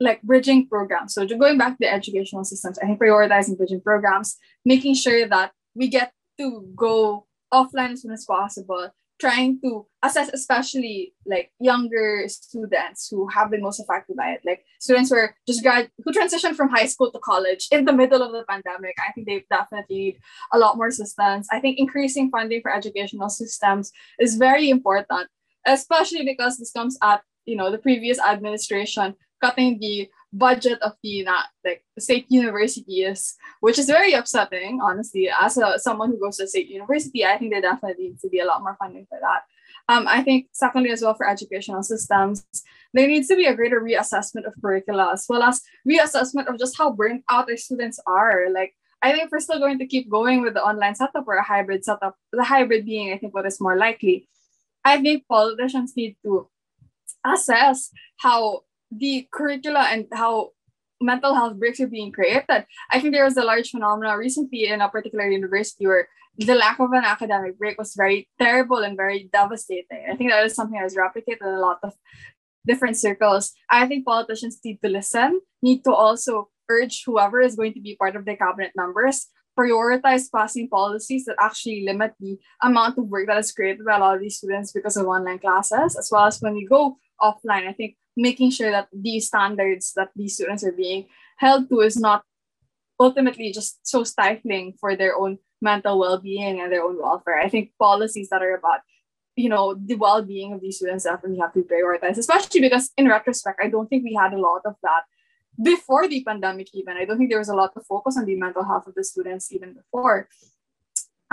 like 0.00 0.22
bridging 0.22 0.66
programs. 0.66 1.14
So, 1.14 1.24
going 1.24 1.56
back 1.56 1.72
to 1.74 1.78
the 1.80 1.92
educational 1.92 2.42
systems, 2.44 2.78
I 2.80 2.86
think 2.86 3.00
prioritizing 3.00 3.56
bridging 3.56 3.80
programs, 3.80 4.38
making 4.64 4.94
sure 4.94 5.28
that 5.28 5.52
we 5.76 5.86
get 5.86 6.12
to 6.38 6.66
go 6.74 7.26
offline 7.52 7.92
as 7.92 8.02
soon 8.02 8.12
as 8.12 8.24
possible, 8.24 8.90
trying 9.20 9.60
to 9.60 9.86
assess 10.02 10.30
especially 10.32 11.14
like 11.26 11.52
younger 11.60 12.24
students 12.26 13.08
who 13.08 13.28
have 13.28 13.50
been 13.50 13.62
most 13.62 13.80
affected 13.80 14.16
by 14.16 14.30
it. 14.30 14.40
Like 14.44 14.64
students 14.80 15.10
who 15.10 15.16
are 15.16 15.34
just 15.46 15.62
grad 15.62 15.90
who 16.04 16.12
transitioned 16.12 16.56
from 16.56 16.70
high 16.70 16.86
school 16.86 17.12
to 17.12 17.18
college 17.20 17.68
in 17.70 17.84
the 17.84 17.92
middle 17.92 18.22
of 18.22 18.32
the 18.32 18.44
pandemic. 18.48 18.96
I 18.98 19.12
think 19.12 19.26
they 19.26 19.44
definitely 19.50 19.96
need 19.96 20.18
a 20.52 20.58
lot 20.58 20.76
more 20.76 20.88
assistance. 20.88 21.46
I 21.52 21.60
think 21.60 21.78
increasing 21.78 22.30
funding 22.30 22.62
for 22.62 22.74
educational 22.74 23.28
systems 23.28 23.92
is 24.18 24.36
very 24.36 24.70
important, 24.70 25.28
especially 25.66 26.24
because 26.24 26.58
this 26.58 26.72
comes 26.72 26.98
at 27.02 27.22
you 27.44 27.56
know 27.56 27.70
the 27.70 27.78
previous 27.78 28.18
administration 28.20 29.14
cutting 29.42 29.78
the 29.80 30.08
budget 30.32 30.80
of 30.80 30.92
the 31.02 31.26
like 31.64 31.84
state 31.98 32.26
universities, 32.28 33.36
which 33.60 33.78
is 33.78 33.86
very 33.86 34.14
upsetting, 34.14 34.80
honestly. 34.82 35.28
As 35.28 35.58
a, 35.58 35.78
someone 35.78 36.10
who 36.10 36.20
goes 36.20 36.38
to 36.38 36.46
state 36.46 36.68
university, 36.68 37.24
I 37.24 37.36
think 37.38 37.52
there 37.52 37.60
definitely 37.60 38.04
needs 38.04 38.22
to 38.22 38.28
be 38.28 38.40
a 38.40 38.46
lot 38.46 38.62
more 38.62 38.76
funding 38.78 39.06
for 39.08 39.18
that. 39.20 39.42
Um, 39.88 40.06
I 40.08 40.22
think 40.22 40.46
secondly 40.52 40.90
as 40.90 41.02
well 41.02 41.14
for 41.14 41.28
educational 41.28 41.82
systems, 41.82 42.46
there 42.94 43.08
needs 43.08 43.28
to 43.28 43.36
be 43.36 43.46
a 43.46 43.54
greater 43.54 43.80
reassessment 43.80 44.46
of 44.46 44.54
curricula 44.60 45.12
as 45.12 45.26
well 45.28 45.42
as 45.42 45.60
reassessment 45.88 46.46
of 46.46 46.58
just 46.58 46.78
how 46.78 46.92
burnt 46.92 47.24
out 47.30 47.50
our 47.50 47.56
students 47.56 47.98
are. 48.06 48.48
Like 48.50 48.74
I 49.02 49.12
think 49.12 49.30
we're 49.30 49.40
still 49.40 49.58
going 49.58 49.78
to 49.80 49.86
keep 49.86 50.08
going 50.08 50.42
with 50.42 50.54
the 50.54 50.62
online 50.62 50.94
setup 50.94 51.26
or 51.26 51.34
a 51.34 51.42
hybrid 51.42 51.84
setup, 51.84 52.16
the 52.32 52.44
hybrid 52.44 52.86
being 52.86 53.12
I 53.12 53.18
think 53.18 53.34
what 53.34 53.46
is 53.46 53.60
more 53.60 53.76
likely. 53.76 54.28
I 54.84 55.00
think 55.00 55.26
politicians 55.28 55.94
need 55.96 56.16
to 56.24 56.48
assess 57.24 57.90
how 58.18 58.62
the 58.98 59.28
curricula 59.32 59.86
and 59.90 60.06
how 60.12 60.50
mental 61.00 61.34
health 61.34 61.58
breaks 61.58 61.80
are 61.80 61.88
being 61.88 62.12
created. 62.12 62.64
I 62.90 63.00
think 63.00 63.12
there 63.12 63.24
was 63.24 63.36
a 63.36 63.44
large 63.44 63.70
phenomenon 63.70 64.18
recently 64.18 64.66
in 64.66 64.80
a 64.80 64.88
particular 64.88 65.28
university 65.28 65.86
where 65.86 66.08
the 66.38 66.54
lack 66.54 66.78
of 66.78 66.92
an 66.92 67.04
academic 67.04 67.58
break 67.58 67.78
was 67.78 67.94
very 67.94 68.28
terrible 68.40 68.78
and 68.78 68.96
very 68.96 69.28
devastating. 69.32 70.06
I 70.10 70.16
think 70.16 70.30
that 70.30 70.44
is 70.46 70.54
something 70.54 70.78
that 70.78 70.86
is 70.86 70.96
replicated 70.96 71.42
in 71.42 71.54
a 71.54 71.60
lot 71.60 71.78
of 71.82 71.92
different 72.66 72.96
circles. 72.96 73.52
I 73.68 73.86
think 73.86 74.06
politicians 74.06 74.60
need 74.64 74.80
to 74.82 74.88
listen, 74.88 75.40
need 75.60 75.84
to 75.84 75.92
also 75.92 76.48
urge 76.70 77.02
whoever 77.04 77.40
is 77.40 77.56
going 77.56 77.74
to 77.74 77.80
be 77.80 77.96
part 77.96 78.16
of 78.16 78.24
the 78.24 78.36
cabinet 78.36 78.72
members 78.76 79.26
prioritize 79.58 80.30
passing 80.34 80.68
policies 80.68 81.24
that 81.26 81.36
actually 81.40 81.84
limit 81.84 82.14
the 82.20 82.38
amount 82.62 82.98
of 82.98 83.08
work 83.08 83.26
that 83.26 83.38
is 83.38 83.52
created 83.52 83.84
by 83.84 83.96
a 83.96 83.98
lot 83.98 84.14
of 84.14 84.20
these 84.20 84.38
students 84.38 84.72
because 84.72 84.96
of 84.96 85.06
online 85.06 85.38
classes, 85.38 85.96
as 85.96 86.08
well 86.10 86.24
as 86.24 86.40
when 86.40 86.54
we 86.54 86.66
go 86.66 86.96
offline. 87.20 87.68
I 87.68 87.72
think 87.72 87.96
making 88.16 88.50
sure 88.50 88.70
that 88.70 88.88
these 88.92 89.26
standards 89.26 89.92
that 89.96 90.10
these 90.16 90.34
students 90.34 90.64
are 90.64 90.72
being 90.72 91.06
held 91.38 91.68
to 91.68 91.80
is 91.80 91.96
not 91.96 92.22
ultimately 93.00 93.52
just 93.52 93.86
so 93.86 94.04
stifling 94.04 94.74
for 94.78 94.94
their 94.96 95.16
own 95.16 95.38
mental 95.60 95.98
well-being 95.98 96.60
and 96.60 96.70
their 96.70 96.82
own 96.82 96.98
welfare. 96.98 97.40
I 97.40 97.48
think 97.48 97.72
policies 97.78 98.28
that 98.30 98.42
are 98.42 98.54
about 98.54 98.80
you 99.36 99.48
know 99.48 99.74
the 99.74 99.94
well-being 99.94 100.52
of 100.52 100.60
these 100.60 100.76
students 100.76 101.04
definitely 101.04 101.38
have 101.38 101.52
to 101.54 101.62
be 101.62 101.68
prioritized, 101.68 102.18
especially 102.18 102.60
because 102.60 102.90
in 102.96 103.08
retrospect, 103.08 103.60
I 103.62 103.68
don't 103.68 103.88
think 103.88 104.04
we 104.04 104.14
had 104.14 104.34
a 104.34 104.40
lot 104.40 104.62
of 104.64 104.76
that 104.82 105.04
before 105.62 106.08
the 106.08 106.22
pandemic 106.24 106.68
even. 106.74 106.96
I 106.96 107.04
don't 107.04 107.18
think 107.18 107.30
there 107.30 107.38
was 107.38 107.48
a 107.48 107.56
lot 107.56 107.72
of 107.76 107.86
focus 107.86 108.16
on 108.16 108.26
the 108.26 108.36
mental 108.36 108.64
health 108.64 108.86
of 108.86 108.94
the 108.94 109.04
students 109.04 109.52
even 109.52 109.74
before. 109.74 110.28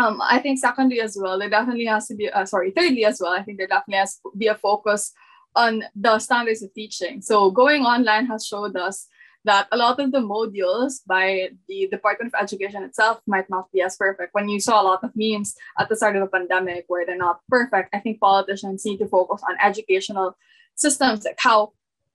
Um, 0.02 0.22
I 0.22 0.40
think 0.40 0.60
secondly 0.60 1.02
as 1.02 1.18
well, 1.20 1.38
there 1.38 1.50
definitely 1.50 1.86
has 1.86 2.08
to 2.08 2.16
be, 2.16 2.30
uh, 2.30 2.46
sorry, 2.46 2.72
thirdly 2.72 3.04
as 3.04 3.20
well, 3.20 3.34
I 3.34 3.44
think 3.44 3.58
there 3.58 3.68
definitely 3.68 4.00
has 4.00 4.16
to 4.16 4.32
be 4.38 4.48
a 4.48 4.56
focus 4.56 5.12
on 5.56 5.84
the 5.96 6.20
standards 6.20 6.64
of 6.64 6.74
teaching. 6.74 7.22
So 7.22 7.52
going 7.52 7.84
online 7.84 8.28
has 8.28 8.46
showed 8.46 8.76
us 8.76 9.08
that 9.46 9.68
a 9.72 9.78
lot 9.78 10.00
of 10.00 10.12
the 10.12 10.20
modules 10.20 11.00
by 11.08 11.50
the 11.68 11.88
Department 11.90 12.34
of 12.34 12.42
Education 12.42 12.84
itself 12.84 13.22
might 13.26 13.50
not 13.50 13.72
be 13.72 13.82
as 13.82 13.96
perfect. 13.96 14.34
When 14.34 14.50
you 14.50 14.60
saw 14.60 14.82
a 14.82 14.84
lot 14.84 15.04
of 15.04 15.12
memes 15.16 15.56
at 15.80 15.88
the 15.88 15.96
start 15.96 16.16
of 16.16 16.22
the 16.22 16.28
pandemic 16.28 16.86
where 16.88 17.06
they're 17.06 17.18
not 17.18 17.40
perfect, 17.48 17.96
I 17.96 18.00
think 18.00 18.20
politicians 18.20 18.86
need 18.86 18.98
to 18.98 19.08
focus 19.08 19.42
on 19.50 19.56
educational 19.64 20.36
systems, 20.76 21.24
like 21.24 21.38
how 21.40 21.72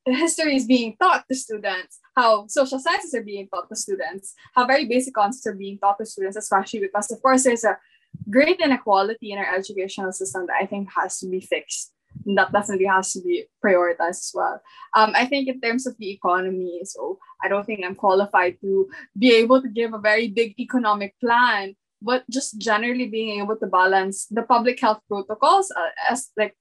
history 0.06 0.56
is 0.56 0.66
being 0.66 0.96
taught 1.00 1.24
to 1.28 1.34
students, 1.34 1.98
how 2.14 2.46
social 2.46 2.78
sciences 2.78 3.14
are 3.14 3.22
being 3.22 3.48
taught 3.48 3.70
to 3.70 3.76
students, 3.76 4.34
how 4.54 4.66
very 4.66 4.84
basic 4.84 5.14
concepts 5.14 5.46
are 5.46 5.54
being 5.54 5.78
taught 5.78 5.98
to 5.98 6.04
students, 6.04 6.36
especially 6.36 6.80
because, 6.80 7.10
of 7.10 7.22
course, 7.22 7.44
there's 7.44 7.64
a 7.64 7.78
great 8.28 8.60
inequality 8.60 9.32
in 9.32 9.38
our 9.38 9.54
educational 9.54 10.12
system 10.12 10.46
that 10.46 10.56
I 10.60 10.66
think 10.66 10.88
has 10.94 11.18
to 11.20 11.28
be 11.28 11.40
fixed 11.40 11.93
that 12.26 12.52
definitely 12.52 12.86
has 12.86 13.12
to 13.12 13.20
be 13.22 13.44
prioritized 13.64 14.22
as 14.24 14.30
well. 14.34 14.60
Um, 14.96 15.12
I 15.14 15.26
think 15.26 15.48
in 15.48 15.60
terms 15.60 15.86
of 15.86 15.96
the 15.98 16.10
economy, 16.10 16.80
so 16.84 17.18
I 17.42 17.48
don't 17.48 17.64
think 17.64 17.84
I'm 17.84 17.94
qualified 17.94 18.60
to 18.60 18.88
be 19.18 19.34
able 19.34 19.60
to 19.62 19.68
give 19.68 19.94
a 19.94 19.98
very 19.98 20.28
big 20.28 20.58
economic 20.58 21.14
plan, 21.20 21.76
but 22.00 22.24
just 22.30 22.58
generally 22.58 23.06
being 23.06 23.40
able 23.40 23.56
to 23.56 23.66
balance 23.66 24.26
the 24.30 24.42
public 24.42 24.80
health 24.80 25.00
protocols 25.08 25.70
uh, 25.70 25.90
as 26.10 26.30
like 26.36 26.56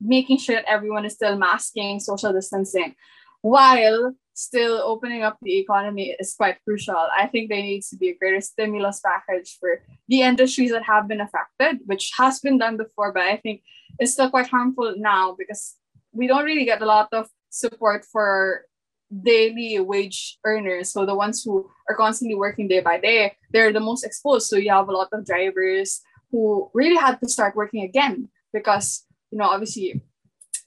making 0.00 0.38
sure 0.38 0.56
that 0.56 0.70
everyone 0.70 1.04
is 1.04 1.14
still 1.14 1.36
masking, 1.36 2.00
social 2.00 2.32
distancing, 2.32 2.94
while 3.42 4.14
still 4.38 4.80
opening 4.84 5.24
up 5.24 5.36
the 5.42 5.58
economy 5.58 6.14
is 6.20 6.34
quite 6.34 6.62
crucial. 6.62 6.94
I 6.94 7.26
think 7.26 7.48
there 7.48 7.60
needs 7.60 7.90
to 7.90 7.96
be 7.96 8.10
a 8.10 8.14
greater 8.14 8.40
stimulus 8.40 9.00
package 9.00 9.56
for 9.58 9.82
the 10.06 10.22
industries 10.22 10.70
that 10.70 10.84
have 10.84 11.08
been 11.08 11.20
affected, 11.20 11.80
which 11.86 12.12
has 12.16 12.38
been 12.38 12.56
done 12.56 12.76
before, 12.76 13.12
but 13.12 13.24
I 13.24 13.38
think 13.38 13.62
it's 13.98 14.12
still 14.12 14.30
quite 14.30 14.46
harmful 14.46 14.94
now 14.96 15.34
because 15.36 15.74
we 16.12 16.28
don't 16.28 16.44
really 16.44 16.64
get 16.64 16.82
a 16.82 16.86
lot 16.86 17.08
of 17.12 17.26
support 17.50 18.04
for 18.04 18.62
daily 19.10 19.80
wage 19.80 20.38
earners. 20.44 20.92
So 20.92 21.04
the 21.04 21.16
ones 21.16 21.42
who 21.42 21.68
are 21.88 21.96
constantly 21.96 22.36
working 22.36 22.68
day 22.68 22.78
by 22.78 23.00
day, 23.00 23.34
they're 23.50 23.72
the 23.72 23.80
most 23.80 24.04
exposed. 24.04 24.46
So 24.46 24.56
you 24.56 24.70
have 24.70 24.88
a 24.88 24.92
lot 24.92 25.08
of 25.12 25.26
drivers 25.26 26.00
who 26.30 26.70
really 26.74 26.96
had 26.96 27.18
to 27.18 27.28
start 27.28 27.56
working 27.56 27.82
again 27.82 28.28
because, 28.52 29.04
you 29.32 29.38
know, 29.38 29.50
obviously 29.50 30.00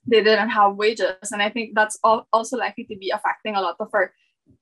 they 0.05 0.23
didn't 0.23 0.49
have 0.49 0.75
wages. 0.75 1.31
And 1.31 1.41
I 1.41 1.49
think 1.49 1.75
that's 1.75 1.97
also 2.03 2.57
likely 2.57 2.85
to 2.85 2.95
be 2.95 3.09
affecting 3.09 3.55
a 3.55 3.61
lot 3.61 3.75
of 3.79 3.89
our 3.93 4.13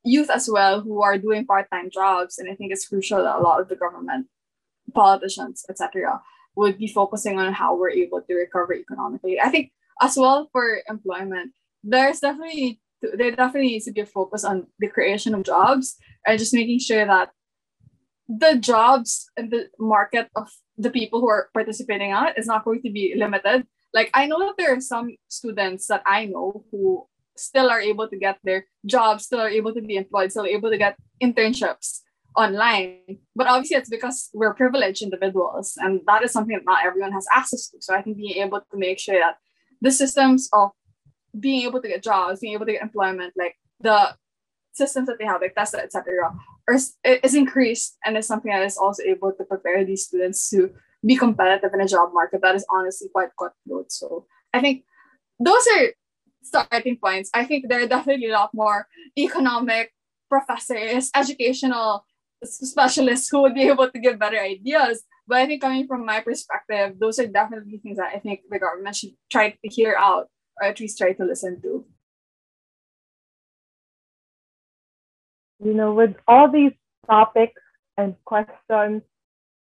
youth 0.04 0.30
as 0.30 0.50
well 0.50 0.82
who 0.82 1.02
are 1.02 1.18
doing 1.18 1.46
part-time 1.46 1.90
jobs. 1.90 2.38
And 2.38 2.50
I 2.50 2.56
think 2.56 2.72
it's 2.72 2.88
crucial 2.88 3.24
that 3.24 3.38
a 3.38 3.42
lot 3.42 3.62
of 3.62 3.70
the 3.70 3.76
government, 3.76 4.28
politicians, 4.94 5.66
etc., 5.70 6.22
would 6.56 6.78
be 6.78 6.88
focusing 6.88 7.40
on 7.40 7.54
how 7.54 7.76
we're 7.76 7.92
able 7.92 8.22
to 8.22 8.36
recover 8.36 8.74
economically. 8.74 9.40
I 9.40 9.50
think 9.50 9.72
as 10.02 10.18
well 10.18 10.50
for 10.52 10.82
employment, 10.90 11.54
there's 11.84 12.20
definitely 12.20 12.82
there 13.02 13.32
definitely 13.32 13.70
needs 13.70 13.86
to 13.86 13.94
be 13.94 14.02
a 14.02 14.06
focus 14.06 14.44
on 14.44 14.68
the 14.80 14.88
creation 14.88 15.34
of 15.34 15.44
jobs 15.44 15.96
and 16.28 16.38
just 16.38 16.54
making 16.54 16.80
sure 16.80 17.06
that 17.06 17.32
the 18.28 18.58
jobs 18.58 19.30
and 19.38 19.50
the 19.52 19.70
market 19.80 20.28
of 20.36 20.52
the 20.78 20.90
people 20.90 21.22
who 21.22 21.30
are 21.30 21.50
participating 21.54 22.14
on 22.14 22.28
it 22.28 22.38
is 22.38 22.46
not 22.46 22.66
going 22.66 22.82
to 22.82 22.92
be 22.92 23.14
limited. 23.16 23.66
Like 23.94 24.10
I 24.14 24.28
know 24.28 24.40
that 24.40 24.56
there 24.58 24.76
are 24.76 24.82
some 24.82 25.16
students 25.28 25.88
that 25.88 26.04
I 26.06 26.26
know 26.26 26.64
who 26.72 27.08
still 27.38 27.70
are 27.70 27.82
able 27.82 28.08
to 28.08 28.18
get 28.18 28.38
their 28.44 28.66
jobs, 28.86 29.26
still 29.26 29.40
are 29.40 29.50
able 29.50 29.74
to 29.74 29.82
be 29.82 29.96
employed, 29.96 30.32
still 30.32 30.46
able 30.46 30.70
to 30.70 30.78
get 30.78 30.98
internships 31.24 32.02
online. 32.36 33.18
But 33.36 33.48
obviously, 33.48 33.78
it's 33.78 33.90
because 33.90 34.30
we're 34.34 34.54
privileged 34.54 35.02
individuals, 35.02 35.78
and 35.78 36.02
that 36.06 36.24
is 36.24 36.32
something 36.32 36.56
that 36.56 36.66
not 36.66 36.86
everyone 36.86 37.14
has 37.14 37.26
access 37.34 37.70
to. 37.70 37.78
So 37.82 37.96
I 37.96 38.02
think 38.02 38.18
being 38.18 38.44
able 38.44 38.60
to 38.60 38.78
make 38.78 39.00
sure 39.00 39.20
that 39.20 39.38
the 39.82 39.92
systems 39.92 40.50
of 40.54 40.72
being 41.40 41.64
able 41.64 41.82
to 41.82 41.88
get 41.88 42.04
jobs, 42.04 42.40
being 42.42 42.54
able 42.54 42.66
to 42.66 42.74
get 42.74 42.82
employment, 42.82 43.34
like 43.38 43.56
the 43.80 44.16
systems 44.74 45.08
that 45.08 45.18
they 45.18 45.26
have, 45.26 45.42
like 45.42 45.56
TESDA, 45.56 45.80
etc., 45.80 46.34
is 47.24 47.34
increased 47.34 47.98
and 48.06 48.18
is 48.18 48.28
something 48.28 48.52
that 48.52 48.64
is 48.64 48.78
also 48.78 49.02
able 49.04 49.32
to 49.34 49.44
prepare 49.46 49.84
these 49.84 50.06
students 50.06 50.50
to 50.50 50.72
be 51.06 51.16
competitive 51.16 51.74
in 51.74 51.82
a 51.82 51.88
job 51.88 52.10
market 52.14 52.42
that 52.42 52.56
is 52.56 52.66
honestly 52.70 53.08
quite 53.14 53.30
cutthroat. 53.40 53.92
So 53.92 54.26
I 54.54 54.60
think 54.60 54.84
those 55.40 55.66
are 55.78 55.88
starting 56.44 56.98
points. 56.98 57.30
I 57.34 57.46
think 57.46 57.66
there 57.70 57.82
are 57.82 57.88
definitely 57.88 58.28
a 58.28 58.34
lot 58.34 58.52
more 58.54 58.88
economic 59.18 59.94
professors, 60.30 61.10
educational 61.16 62.06
specialists 62.44 63.30
who 63.30 63.42
would 63.42 63.54
be 63.54 63.68
able 63.68 63.90
to 63.90 64.00
give 64.00 64.20
better 64.20 64.40
ideas. 64.40 65.04
But 65.28 65.40
I 65.40 65.46
think 65.46 65.62
coming 65.62 65.88
from 65.88 66.06
my 66.06 66.22
perspective, 66.22 66.98
those 67.00 67.20
are 67.20 67.28
definitely 67.28 67.78
things 67.78 67.98
that 67.98 68.12
I 68.14 68.20
think 68.20 68.42
the 68.50 68.60
government 68.60 68.96
should 68.96 69.12
try 69.32 69.52
to 69.52 69.58
hear 69.64 69.96
out 69.98 70.28
or 70.60 70.68
at 70.68 70.80
least 70.80 70.98
try 70.98 71.14
to 71.14 71.24
listen 71.24 71.62
to. 71.62 71.86
You 75.64 75.74
know, 75.74 75.94
with 75.94 76.16
all 76.28 76.50
these 76.50 76.72
topics 77.06 77.62
and 77.98 78.16
questions 78.26 79.04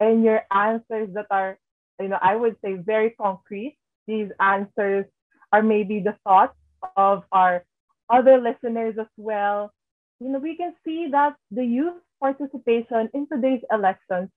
and 0.05 0.25
your 0.25 0.43
answers 0.51 1.09
that 1.15 1.27
are, 1.31 1.59
you 2.01 2.09
know, 2.09 2.19
I 2.21 2.37
would 2.37 2.57
say 2.63 2.75
very 2.75 3.11
concrete, 3.11 3.77
these 4.07 4.29
answers 4.39 5.07
are 5.53 5.63
maybe 5.63 6.01
the 6.01 6.17
thoughts 6.25 6.57
of 6.97 7.25
our 7.33 7.65
other 8.11 8.39
listeners 8.39 8.95
as 9.01 9.07
well. 9.17 9.73
You 10.21 10.29
know, 10.29 10.39
we 10.39 10.57
can 10.57 10.75
see 10.85 11.09
that 11.11 11.35
the 11.51 11.65
youth 11.65 11.95
participation 12.21 13.09
in 13.15 13.27
today's 13.27 13.63
elections 13.73 14.29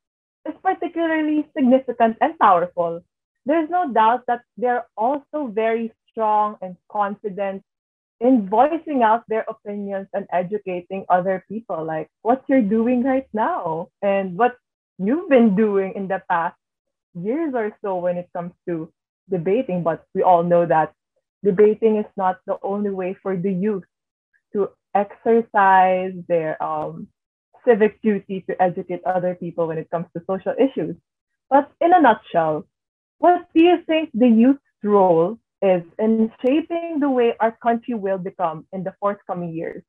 is 0.47 0.55
particularly 0.63 1.45
significant 1.55 2.17
and 2.21 2.39
powerful. 2.39 3.03
There's 3.45 3.69
no 3.69 3.91
doubt 3.91 4.23
that 4.27 4.41
they're 4.55 4.85
also 4.95 5.47
very 5.47 5.91
strong 6.11 6.57
and 6.61 6.75
confident 6.89 7.63
in 8.19 8.47
voicing 8.49 9.03
out 9.03 9.23
their 9.27 9.45
opinions 9.47 10.07
and 10.13 10.25
educating 10.31 11.05
other 11.09 11.43
people, 11.47 11.83
like 11.83 12.09
what 12.23 12.43
you're 12.47 12.61
doing 12.79 13.03
right 13.03 13.27
now 13.33 13.89
and 14.01 14.37
what 14.37 14.57
you've 14.97 15.29
been 15.29 15.55
doing 15.55 15.93
in 15.95 16.07
the 16.07 16.21
past 16.29 16.55
years 17.13 17.53
or 17.55 17.75
so 17.81 17.97
when 17.97 18.17
it 18.17 18.29
comes 18.33 18.51
to 18.67 18.91
debating. 19.29 19.83
But 19.83 20.05
we 20.13 20.23
all 20.23 20.43
know 20.43 20.65
that 20.65 20.93
debating 21.43 21.97
is 21.97 22.05
not 22.15 22.39
the 22.45 22.57
only 22.63 22.89
way 22.89 23.15
for 23.21 23.35
the 23.35 23.51
youth 23.51 23.83
to 24.53 24.69
exercise 24.95 26.13
their 26.27 26.61
um, 26.63 27.07
civic 27.65 28.01
duty 28.01 28.43
to 28.49 28.61
educate 28.61 29.01
other 29.05 29.35
people 29.35 29.67
when 29.67 29.77
it 29.77 29.89
comes 29.89 30.05
to 30.15 30.23
social 30.25 30.53
issues. 30.57 30.95
But 31.49 31.71
in 31.81 31.93
a 31.93 32.01
nutshell, 32.01 32.65
what 33.19 33.47
do 33.53 33.61
you 33.61 33.77
think 33.85 34.09
the 34.13 34.27
youth's 34.27 34.61
role 34.83 35.39
is 35.61 35.83
in 35.97 36.31
shaping 36.45 36.99
the 36.99 37.09
way 37.09 37.33
our 37.39 37.51
country 37.51 37.95
will 37.95 38.17
become 38.17 38.65
in 38.71 38.83
the 38.83 38.93
forthcoming 38.99 39.53
years? 39.53 39.83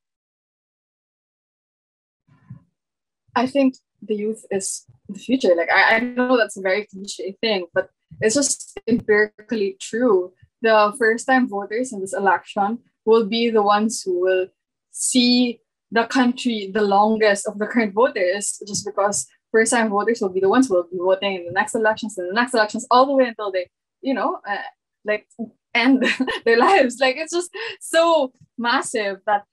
I 3.34 3.46
think 3.46 3.74
the 4.02 4.14
youth 4.14 4.44
is 4.50 4.84
the 5.08 5.18
future. 5.18 5.54
Like 5.56 5.70
I, 5.70 5.96
I 5.96 6.00
know 6.00 6.36
that's 6.36 6.56
a 6.56 6.62
very 6.62 6.86
cliche 6.86 7.36
thing, 7.40 7.66
but 7.74 7.90
it's 8.20 8.34
just 8.34 8.78
empirically 8.86 9.76
true. 9.80 10.32
The 10.62 10.94
first 10.98 11.26
time 11.26 11.48
voters 11.48 11.92
in 11.92 12.00
this 12.00 12.14
election 12.14 12.78
will 13.04 13.26
be 13.26 13.50
the 13.50 13.62
ones 13.62 14.02
who 14.02 14.20
will 14.20 14.46
see 14.90 15.60
the 15.90 16.04
country 16.04 16.70
the 16.74 16.82
longest 16.82 17.46
of 17.46 17.58
the 17.58 17.66
current 17.66 17.94
voters 17.94 18.60
just 18.66 18.84
because 18.84 19.26
first 19.50 19.72
time 19.72 19.88
voters 19.88 20.20
will 20.20 20.28
be 20.28 20.40
the 20.40 20.48
ones 20.48 20.68
who 20.68 20.74
will 20.74 20.88
be 20.90 20.98
voting 20.98 21.36
in 21.36 21.44
the 21.46 21.52
next 21.52 21.74
elections 21.74 22.18
and 22.18 22.28
the 22.28 22.34
next 22.34 22.52
elections 22.52 22.86
all 22.90 23.06
the 23.06 23.12
way 23.12 23.26
until 23.26 23.50
they 23.50 23.66
you 24.02 24.12
know 24.12 24.38
uh, 24.46 24.56
like 25.04 25.26
end 25.74 26.04
their 26.44 26.58
lives. 26.58 26.98
Like 27.00 27.16
it's 27.16 27.32
just 27.32 27.50
so 27.80 28.32
massive 28.56 29.18
that 29.26 29.44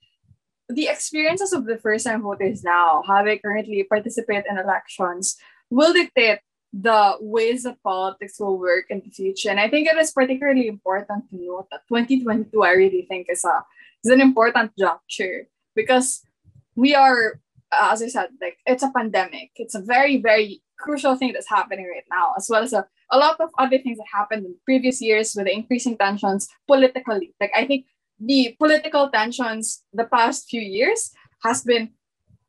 the 0.68 0.88
experiences 0.88 1.52
of 1.52 1.66
the 1.66 1.78
first 1.78 2.06
time 2.06 2.22
voters 2.22 2.64
now, 2.64 3.02
how 3.06 3.22
they 3.22 3.38
currently 3.38 3.84
participate 3.84 4.44
in 4.48 4.58
elections, 4.58 5.36
will 5.70 5.92
dictate 5.92 6.40
the 6.72 7.16
ways 7.20 7.62
that 7.62 7.82
politics 7.82 8.38
will 8.38 8.58
work 8.58 8.86
in 8.90 9.00
the 9.04 9.10
future. 9.10 9.50
And 9.50 9.60
I 9.60 9.70
think 9.70 9.88
it 9.88 9.96
is 9.96 10.12
particularly 10.12 10.66
important 10.66 11.30
to 11.30 11.36
note 11.36 11.68
that 11.70 11.82
2022, 11.88 12.62
I 12.62 12.72
really 12.72 13.06
think, 13.08 13.28
is 13.30 13.44
a 13.44 13.64
is 14.04 14.10
an 14.12 14.20
important 14.20 14.72
juncture 14.78 15.48
because 15.74 16.22
we 16.74 16.94
are, 16.94 17.40
as 17.72 18.02
I 18.02 18.08
said, 18.08 18.28
like 18.40 18.58
it's 18.66 18.82
a 18.82 18.90
pandemic. 18.90 19.50
It's 19.56 19.74
a 19.74 19.80
very, 19.80 20.20
very 20.20 20.62
crucial 20.78 21.16
thing 21.16 21.32
that's 21.32 21.48
happening 21.48 21.86
right 21.86 22.04
now, 22.10 22.34
as 22.36 22.48
well 22.50 22.62
as 22.62 22.72
a, 22.72 22.86
a 23.10 23.18
lot 23.18 23.40
of 23.40 23.50
other 23.58 23.78
things 23.78 23.98
that 23.98 24.06
happened 24.12 24.44
in 24.44 24.54
previous 24.64 25.00
years 25.00 25.34
with 25.34 25.46
the 25.46 25.54
increasing 25.54 25.96
tensions 25.96 26.48
politically. 26.66 27.34
Like 27.40 27.52
I 27.54 27.66
think 27.66 27.86
the 28.18 28.56
political 28.58 29.10
tensions 29.10 29.82
the 29.92 30.04
past 30.04 30.48
few 30.48 30.60
years 30.60 31.12
has 31.42 31.62
been 31.62 31.90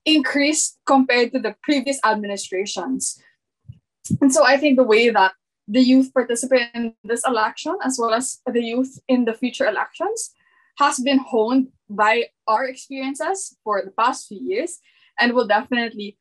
increased 0.06 0.80
compared 0.86 1.32
to 1.34 1.40
the 1.40 1.56
previous 1.64 2.00
administrations. 2.06 3.22
And 4.22 4.34
so 4.34 4.46
I 4.46 4.58
think 4.58 4.78
the 4.78 4.84
way 4.84 5.10
that 5.10 5.34
the 5.68 5.82
youth 5.82 6.14
participate 6.14 6.70
in 6.74 6.94
this 7.04 7.24
election, 7.28 7.76
as 7.84 7.98
well 8.00 8.14
as 8.14 8.40
the 8.46 8.64
youth 8.64 9.00
in 9.10 9.26
the 9.26 9.34
future 9.34 9.68
elections, 9.68 10.32
has 10.78 11.00
been 11.00 11.20
honed 11.20 11.68
by 11.90 12.26
our 12.48 12.66
experiences 12.66 13.58
for 13.64 13.82
the 13.84 13.92
past 13.92 14.28
few 14.28 14.40
years 14.40 14.80
and 15.20 15.34
will 15.34 15.48
definitely 15.48 16.18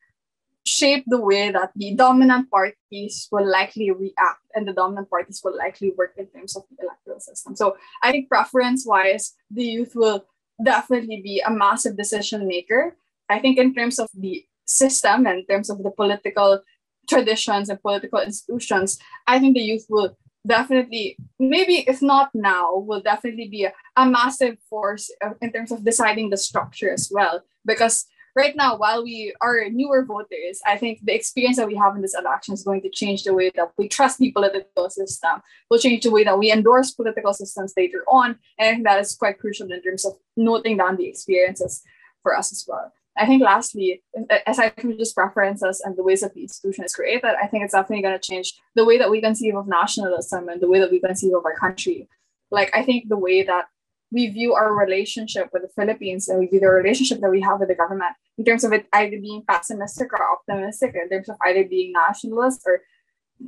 shape 0.67 1.05
the 1.07 1.21
way 1.21 1.51
that 1.51 1.71
the 1.77 1.95
dominant 1.95 2.51
parties 2.51 3.29
will 3.31 3.49
likely 3.49 3.91
react 3.91 4.43
and 4.55 4.67
the 4.67 4.73
dominant 4.73 5.09
parties 5.09 5.41
will 5.45 5.57
likely 5.57 5.93
work 5.97 6.15
in 6.17 6.27
terms 6.27 6.57
of 6.57 6.65
the 6.71 6.85
electoral 6.85 7.21
system. 7.21 7.55
So 7.55 7.77
I 8.03 8.11
think 8.11 8.29
preference 8.29 8.85
wise, 8.87 9.35
the 9.51 9.65
youth 9.65 9.93
will 9.95 10.27
definitely 10.63 11.21
be 11.23 11.41
a 11.41 11.51
massive 11.51 11.97
decision 11.97 12.47
maker. 12.47 12.97
I 13.29 13.39
think 13.39 13.59
in 13.59 13.75
terms 13.75 13.99
of 13.99 14.09
the 14.13 14.45
system 14.65 15.27
and 15.27 15.39
in 15.39 15.47
terms 15.47 15.71
of 15.71 15.83
the 15.83 15.91
political 15.91 16.63
traditions 17.09 17.69
and 17.69 17.81
political 17.81 18.19
institutions, 18.19 18.99
I 19.27 19.39
think 19.39 19.55
the 19.55 19.63
youth 19.63 19.87
will 19.89 20.17
definitely, 20.47 21.17
maybe 21.39 21.85
if 21.89 22.03
not 22.03 22.31
now, 22.35 22.77
will 22.77 23.01
definitely 23.01 23.49
be 23.49 23.65
a, 23.65 23.73
a 23.97 24.07
massive 24.07 24.59
force 24.69 25.13
uh, 25.25 25.31
in 25.41 25.53
terms 25.53 25.71
of 25.71 25.85
deciding 25.85 26.31
the 26.31 26.37
structure 26.37 26.91
as 26.91 27.11
well. 27.13 27.43
Because 27.65 28.07
right 28.37 28.55
now, 28.55 28.77
while 28.77 29.03
we 29.03 29.35
are 29.41 29.69
newer 29.71 30.05
voters, 30.05 30.61
I 30.67 30.77
think 30.77 31.01
the 31.03 31.15
experience 31.15 31.57
that 31.57 31.67
we 31.67 31.75
have 31.75 31.97
in 31.97 32.03
this 32.03 32.15
election 32.15 32.53
is 32.55 32.63
going 32.63 32.83
to 32.83 32.91
change 32.91 33.25
the 33.25 33.35
way 33.35 33.51
that 33.57 33.73
we 33.79 33.89
trust 33.89 34.19
the 34.19 34.31
political 34.31 34.91
system, 34.91 35.43
will 35.71 35.79
change 35.79 36.05
the 36.05 36.11
way 36.11 36.23
that 36.23 36.39
we 36.39 36.53
endorse 36.53 36.93
political 36.93 37.33
systems 37.33 37.73
later 37.77 38.05
on. 38.07 38.39
And 38.59 38.69
I 38.69 38.73
think 38.73 38.85
that 38.85 39.01
is 39.01 39.17
quite 39.17 39.39
crucial 39.39 39.73
in 39.73 39.83
terms 39.83 40.05
of 40.05 40.13
noting 40.37 40.77
down 40.77 40.97
the 40.97 41.09
experiences 41.09 41.83
for 42.23 42.37
us 42.37 42.53
as 42.53 42.65
well. 42.69 42.93
I 43.19 43.25
think 43.25 43.43
lastly, 43.43 44.03
aside 44.47 44.75
from 44.79 44.99
just 44.99 45.15
preferences 45.15 45.81
and 45.81 45.97
the 45.97 46.03
ways 46.03 46.21
that 46.21 46.35
the 46.35 46.43
institution 46.43 46.85
is 46.85 46.95
created, 46.95 47.25
I 47.25 47.47
think 47.47 47.65
it's 47.65 47.73
definitely 47.73 48.03
going 48.03 48.21
to 48.21 48.31
change 48.31 48.53
the 48.75 48.85
way 48.85 48.99
that 48.99 49.11
we 49.11 49.23
conceive 49.23 49.57
of 49.57 49.67
nationalism 49.67 50.51
and 50.51 50.61
the 50.61 50.69
way 50.69 50.79
that 50.81 50.91
we 50.91 51.01
conceive 51.01 51.35
of 51.35 51.47
our 51.47 51.55
country. 51.55 52.07
Like 52.51 52.71
I 52.77 52.83
think 52.83 53.09
the 53.09 53.17
way 53.17 53.43
that 53.45 53.69
we 54.11 54.29
view 54.29 54.55
our 54.55 54.75
relationship 54.75 55.49
with 55.53 55.63
the 55.63 55.69
Philippines 55.69 56.29
and 56.29 56.39
we 56.39 56.47
view 56.47 56.61
the 56.61 56.69
relationship 56.69 57.21
that 57.21 57.31
we 57.31 57.41
have 57.41 57.59
with 57.59 57.69
the 57.69 57.75
government 57.75 58.15
in 58.39 58.45
terms 58.45 58.65
of 58.65 58.73
it 58.73 58.87
either 58.93 59.19
being 59.21 59.43
pessimistic 59.49 60.13
or 60.13 60.33
optimistic, 60.33 60.95
in 60.95 61.09
terms 61.09 61.29
of 61.29 61.37
either 61.45 61.65
being 61.65 61.93
nationalist 61.93 62.63
or 62.67 62.81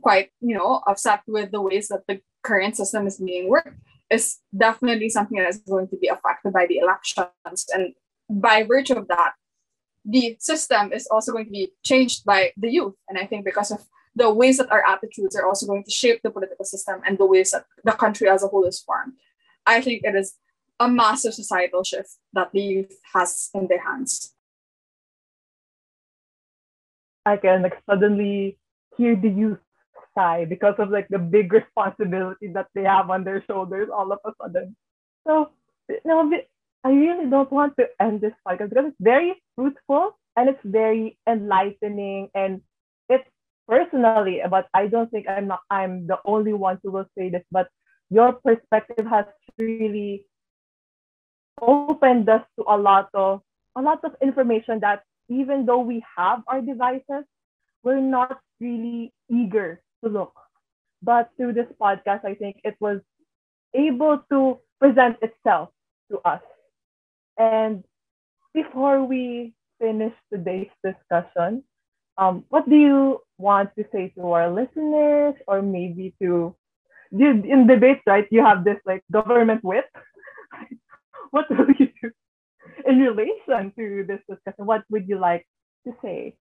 quite, 0.03 0.31
you 0.41 0.57
know, 0.57 0.83
upset 0.87 1.21
with 1.27 1.51
the 1.53 1.61
ways 1.61 1.89
that 1.89 2.03
the 2.09 2.21
current 2.43 2.77
system 2.77 3.07
is 3.07 3.19
being 3.19 3.49
worked, 3.49 3.79
is 4.11 4.39
definitely 4.57 5.09
something 5.09 5.39
that 5.39 5.49
is 5.49 5.59
going 5.59 5.89
to 5.89 5.97
be 5.97 6.09
affected 6.09 6.53
by 6.53 6.67
the 6.67 6.79
elections. 6.79 7.67
And 7.73 7.95
by 8.29 8.63
virtue 8.63 8.95
of 8.95 9.09
that, 9.09 9.33
the 10.05 10.37
system 10.41 10.93
is 10.93 11.07
also 11.07 11.33
going 11.33 11.45
to 11.45 11.51
be 11.51 11.73
changed 11.85 12.25
by 12.25 12.53
the 12.57 12.71
youth. 12.71 12.95
And 13.09 13.19
I 13.19 13.27
think 13.27 13.45
because 13.45 13.71
of 13.71 13.87
the 14.17 14.33
ways 14.33 14.57
that 14.57 14.73
our 14.73 14.85
attitudes 14.85 15.37
are 15.37 15.47
also 15.47 15.67
going 15.67 15.85
to 15.85 15.91
shape 15.91 16.21
the 16.23 16.31
political 16.31 16.65
system 16.65 17.01
and 17.07 17.19
the 17.19 17.27
ways 17.27 17.51
that 17.51 17.67
the 17.85 17.93
country 17.93 18.29
as 18.29 18.43
a 18.43 18.49
whole 18.49 18.65
is 18.65 18.81
formed, 18.81 19.13
I 19.67 19.81
think 19.81 20.03
it 20.05 20.15
is 20.15 20.35
a 20.81 20.89
massive 20.89 21.35
societal 21.35 21.83
shift 21.83 22.11
that 22.33 22.51
the 22.53 22.61
youth 22.61 22.99
has 23.15 23.51
in 23.55 23.67
their 23.67 23.83
hands. 23.83 24.35
I 27.27 27.37
can 27.37 27.63
like 27.63 27.83
suddenly 27.89 28.59
hear 28.97 29.17
the 29.17 29.29
youth 29.29 29.59
sigh 30.15 30.45
because 30.45 30.75
of 30.79 30.91
like 30.91 31.09
the 31.09 31.19
big 31.19 31.53
responsibility 31.53 32.49
that 32.55 32.69
they 32.75 32.85
have 32.85 33.11
on 33.11 33.25
their 33.25 33.45
shoulders 33.47 33.89
all 33.93 34.11
of 34.13 34.19
a 34.25 34.33
sudden. 34.41 34.77
So 35.27 35.51
no, 36.05 36.31
I 36.85 36.91
really 36.91 37.29
don't 37.29 37.51
want 37.53 37.77
to 37.79 37.89
end 38.01 38.21
this 38.21 38.33
podcast 38.47 38.71
because 38.71 38.87
it's 38.89 38.97
very 39.01 39.43
fruitful 39.57 40.17
and 40.37 40.49
it's 40.49 40.65
very 40.65 41.19
enlightening 41.29 42.31
and 42.35 42.63
it's 43.09 43.29
personally, 43.69 44.41
but 44.51 44.69
I 44.73 44.87
don't 44.87 45.11
think 45.11 45.29
I'm 45.29 45.49
not 45.49 45.61
I'm 45.71 46.07
the 46.07 46.19
only 46.25 46.53
one 46.53 46.79
who 46.83 46.93
will 46.93 47.07
say 47.17 47.31
this, 47.31 47.45
but 47.51 47.69
your 48.11 48.33
perspective 48.33 49.07
has 49.07 49.27
really 49.59 50.25
opened 51.63 52.29
us 52.29 52.43
to 52.57 52.65
a 52.69 52.77
lot 52.77 53.09
of 53.15 53.43
a 53.77 53.83
lot 53.83 54.03
of 54.05 54.13
information 54.23 54.81
that 54.81 55.03
even 55.29 55.67
though 55.67 55.79
we 55.81 56.03
have 56.17 56.43
our 56.49 56.61
devices, 56.61 57.25
we're 57.83 58.01
not 58.01 58.41
really 58.61 59.13
eager 59.31 59.81
to 60.03 60.11
look. 60.11 60.33
But 61.03 61.31
through 61.37 61.53
this 61.53 61.69
podcast, 61.81 62.25
I 62.25 62.35
think 62.35 62.61
it 62.65 62.77
was 62.81 63.01
able 63.75 64.19
to 64.31 64.59
present 64.81 65.17
itself 65.23 65.71
to 66.11 66.19
us. 66.25 66.43
And 67.39 67.85
before 68.53 69.05
we 69.05 69.55
finish 69.79 70.15
today's 70.33 70.71
discussion, 70.83 71.63
um, 72.17 72.45
what 72.49 72.69
do 72.69 72.75
you 72.75 73.21
want 73.39 73.71
to 73.77 73.85
say 73.93 74.13
to 74.17 74.33
our 74.33 74.51
listeners 74.51 75.35
or 75.47 75.63
maybe 75.63 76.15
to 76.21 76.55
in 77.13 77.67
debates, 77.67 78.03
right? 78.07 78.27
You 78.31 78.45
have 78.45 78.65
this 78.65 78.79
like 78.85 79.03
government 79.11 79.65
whip. 79.65 79.87
What 81.31 81.47
will 81.51 81.71
you 81.79 81.89
do 82.03 82.11
in 82.87 82.99
relation 83.01 83.73
to 83.77 84.05
this 84.07 84.21
discussion? 84.29 84.67
What 84.67 84.85
would 84.91 85.09
you 85.09 85.19
like 85.19 85.47
to 85.87 85.93
say? 86.03 86.37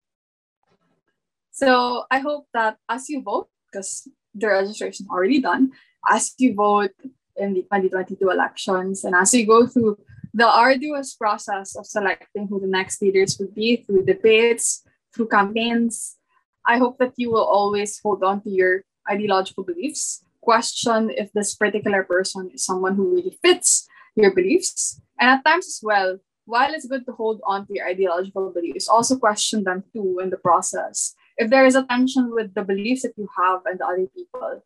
So 1.52 2.06
I 2.12 2.20
hope 2.20 2.46
that 2.54 2.78
as 2.88 3.10
you 3.10 3.22
vote, 3.22 3.50
because 3.72 4.08
the 4.36 4.48
registration 4.48 5.08
already 5.10 5.42
done, 5.42 5.72
as 6.08 6.34
you 6.38 6.54
vote 6.54 6.92
in 7.36 7.54
the 7.54 7.62
2022 7.64 8.30
elections 8.30 9.04
and 9.04 9.16
as 9.16 9.34
you 9.34 9.46
go 9.46 9.66
through 9.66 9.98
the 10.34 10.48
arduous 10.48 11.16
process 11.16 11.76
of 11.76 11.86
selecting 11.86 12.48
who 12.48 12.60
the 12.60 12.68
next 12.68 13.02
leaders 13.02 13.38
would 13.40 13.56
be 13.56 13.78
through 13.78 14.06
debates, 14.06 14.84
through 15.14 15.28
campaigns, 15.28 16.18
I 16.66 16.78
hope 16.78 17.00
that 17.00 17.14
you 17.16 17.32
will 17.32 17.46
always 17.46 18.00
hold 18.04 18.24
on 18.24 18.42
to 18.42 18.50
your 18.50 18.84
ideological 19.10 19.64
beliefs, 19.64 20.24
question 20.42 21.10
if 21.10 21.32
this 21.34 21.56
particular 21.56 22.04
person 22.04 22.52
is 22.54 22.64
someone 22.64 22.96
who 22.96 23.16
really 23.16 23.38
fits 23.42 23.88
your 24.22 24.34
beliefs. 24.34 25.02
And 25.20 25.30
at 25.30 25.46
times 25.46 25.68
as 25.68 25.80
well, 25.82 26.20
while 26.46 26.74
it's 26.74 26.88
good 26.88 27.06
to 27.06 27.12
hold 27.12 27.42
on 27.46 27.68
to 27.68 27.74
your 27.74 27.88
ideological 27.88 28.52
beliefs, 28.52 28.88
also 28.88 29.18
question 29.18 29.64
them 29.64 29.84
too 29.94 30.20
in 30.24 30.30
the 30.30 30.38
process. 30.38 31.14
If 31.38 31.50
there 31.50 31.66
is 31.66 31.76
a 31.76 31.84
tension 31.84 32.32
with 32.34 32.54
the 32.54 32.64
beliefs 32.64 33.04
that 33.04 33.14
you 33.18 33.28
have 33.38 33.62
and 33.66 33.80
the 33.80 33.86
other 33.86 34.08
people, 34.16 34.64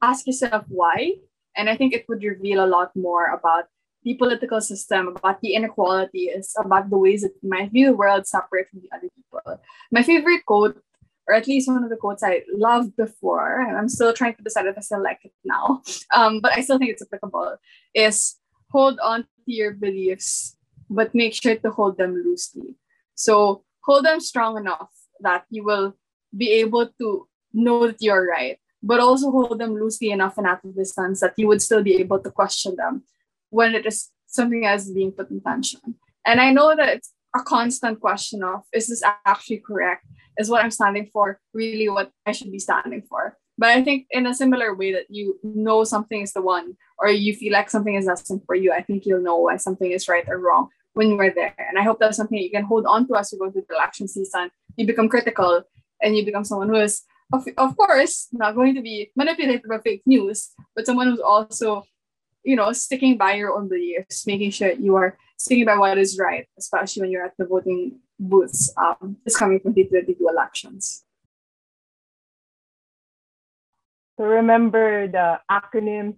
ask 0.00 0.26
yourself 0.26 0.64
why. 0.68 1.14
And 1.56 1.68
I 1.68 1.76
think 1.76 1.92
it 1.92 2.06
would 2.08 2.22
reveal 2.22 2.64
a 2.64 2.66
lot 2.66 2.94
more 2.94 3.26
about 3.26 3.64
the 4.04 4.14
political 4.14 4.60
system, 4.60 5.08
about 5.08 5.40
the 5.40 5.54
inequalities, 5.54 6.54
about 6.58 6.90
the 6.90 6.98
ways 6.98 7.22
that 7.22 7.32
you 7.42 7.48
might 7.48 7.72
view 7.72 7.86
the 7.86 7.96
world 7.96 8.26
separate 8.26 8.68
from 8.68 8.80
the 8.80 8.90
other 8.94 9.08
people. 9.16 9.60
My 9.90 10.02
favorite 10.02 10.44
quote, 10.44 10.80
or 11.26 11.34
at 11.34 11.48
least 11.48 11.68
one 11.68 11.82
of 11.82 11.90
the 11.90 11.96
quotes 11.96 12.22
I 12.22 12.42
loved 12.52 12.96
before, 12.96 13.60
and 13.60 13.76
I'm 13.76 13.88
still 13.88 14.12
trying 14.12 14.34
to 14.34 14.42
decide 14.42 14.66
if 14.66 14.76
I 14.76 14.82
still 14.82 15.02
like 15.02 15.20
it 15.24 15.32
now, 15.42 15.82
um, 16.14 16.40
but 16.40 16.52
I 16.52 16.60
still 16.60 16.78
think 16.78 16.90
it's 16.90 17.02
applicable, 17.02 17.56
is 17.94 18.36
hold 18.70 18.98
on 19.00 19.22
to 19.22 19.52
your 19.52 19.72
beliefs, 19.72 20.56
but 20.90 21.14
make 21.14 21.34
sure 21.34 21.56
to 21.56 21.70
hold 21.70 21.98
them 21.98 22.14
loosely. 22.14 22.76
So 23.14 23.64
hold 23.84 24.04
them 24.04 24.20
strong 24.20 24.56
enough 24.56 24.90
that 25.20 25.44
you 25.50 25.64
will 25.64 25.96
be 26.36 26.50
able 26.50 26.88
to 27.00 27.28
know 27.52 27.86
that 27.86 28.02
you're 28.02 28.26
right, 28.26 28.58
but 28.82 29.00
also 29.00 29.30
hold 29.30 29.58
them 29.58 29.74
loosely 29.74 30.10
enough 30.10 30.38
and 30.38 30.46
at 30.46 30.64
a 30.64 30.68
distance 30.68 31.20
that 31.20 31.34
you 31.36 31.46
would 31.46 31.62
still 31.62 31.82
be 31.82 31.96
able 31.96 32.18
to 32.18 32.30
question 32.30 32.76
them 32.76 33.04
when 33.50 33.74
it 33.74 33.86
is 33.86 34.10
something 34.26 34.64
is 34.64 34.90
being 34.90 35.12
put 35.12 35.30
in 35.30 35.40
tension. 35.40 35.94
And 36.26 36.40
I 36.40 36.50
know 36.50 36.74
that 36.74 36.88
it's 36.88 37.12
a 37.36 37.42
constant 37.42 38.00
question 38.00 38.42
of 38.42 38.62
is 38.72 38.88
this 38.88 39.02
actually 39.24 39.58
correct? 39.58 40.06
Is 40.38 40.50
what 40.50 40.64
I'm 40.64 40.70
standing 40.70 41.08
for 41.12 41.40
really 41.52 41.88
what 41.88 42.10
I 42.26 42.32
should 42.32 42.50
be 42.50 42.58
standing 42.58 43.02
for? 43.02 43.36
But 43.56 43.70
I 43.70 43.84
think 43.84 44.06
in 44.10 44.26
a 44.26 44.34
similar 44.34 44.74
way 44.74 44.92
that 44.92 45.06
you 45.08 45.38
know 45.42 45.84
something 45.84 46.20
is 46.20 46.32
the 46.32 46.42
one, 46.42 46.76
or 46.98 47.08
you 47.08 47.34
feel 47.34 47.52
like 47.52 47.70
something 47.70 47.94
is 47.94 48.06
destined 48.06 48.42
for 48.46 48.54
you, 48.54 48.72
I 48.72 48.82
think 48.82 49.06
you'll 49.06 49.22
know 49.22 49.36
why 49.36 49.56
something 49.56 49.90
is 49.90 50.08
right 50.08 50.24
or 50.28 50.38
wrong 50.38 50.68
when 50.94 51.10
you 51.10 51.20
are 51.20 51.30
there. 51.30 51.54
And 51.58 51.78
I 51.78 51.82
hope 51.82 51.98
that's 51.98 52.16
something 52.16 52.38
you 52.38 52.50
can 52.50 52.64
hold 52.64 52.86
on 52.86 53.06
to 53.08 53.16
as 53.16 53.32
you 53.32 53.38
go 53.38 53.50
through 53.50 53.66
the 53.68 53.74
election 53.74 54.08
season. 54.08 54.50
You 54.76 54.86
become 54.86 55.08
critical 55.08 55.62
and 56.02 56.16
you 56.16 56.24
become 56.24 56.44
someone 56.44 56.68
who 56.68 56.76
is, 56.76 57.02
of, 57.32 57.46
of 57.56 57.76
course, 57.76 58.28
not 58.32 58.54
going 58.54 58.74
to 58.74 58.82
be 58.82 59.10
manipulated 59.16 59.68
by 59.68 59.78
fake 59.78 60.02
news, 60.04 60.50
but 60.74 60.86
someone 60.86 61.08
who's 61.08 61.20
also 61.20 61.84
you 62.44 62.56
know, 62.56 62.72
sticking 62.72 63.16
by 63.16 63.34
your 63.34 63.56
own 63.56 63.68
beliefs, 63.68 64.26
making 64.26 64.50
sure 64.50 64.72
you 64.72 64.94
are 64.94 65.16
sticking 65.36 65.64
by 65.64 65.76
what 65.76 65.98
is 65.98 66.18
right, 66.18 66.46
especially 66.58 67.02
when 67.02 67.10
you're 67.10 67.24
at 67.24 67.36
the 67.38 67.46
voting 67.46 67.98
booths 68.20 68.72
um, 68.76 69.16
this 69.24 69.36
coming 69.36 69.58
2022 69.58 70.28
elections. 70.28 71.04
So 74.16 74.24
remember 74.24 75.08
the 75.08 75.40
acronym 75.50 76.16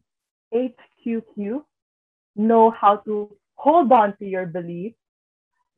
HQQ. 0.55 1.63
Know 2.37 2.71
how 2.71 2.99
to 2.99 3.35
hold 3.55 3.91
on 3.93 4.17
to 4.19 4.27
your 4.27 4.47
beliefs. 4.47 4.99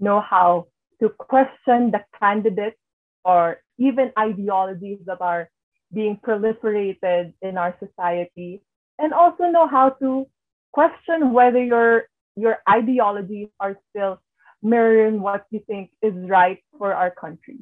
Know 0.00 0.20
how 0.20 0.66
to 1.00 1.08
question 1.10 1.90
the 1.90 2.04
candidates 2.18 2.78
or 3.24 3.58
even 3.78 4.12
ideologies 4.18 4.98
that 5.06 5.20
are 5.20 5.48
being 5.92 6.18
proliferated 6.26 7.32
in 7.42 7.56
our 7.56 7.76
society. 7.78 8.62
And 8.98 9.12
also 9.12 9.44
know 9.44 9.68
how 9.68 9.90
to 10.00 10.26
question 10.72 11.32
whether 11.32 11.62
your 11.62 12.08
your 12.36 12.58
ideologies 12.68 13.48
are 13.58 13.76
still 13.90 14.20
mirroring 14.62 15.20
what 15.20 15.46
you 15.50 15.60
think 15.66 15.90
is 16.02 16.14
right 16.28 16.58
for 16.78 16.94
our 16.94 17.10
country. 17.10 17.58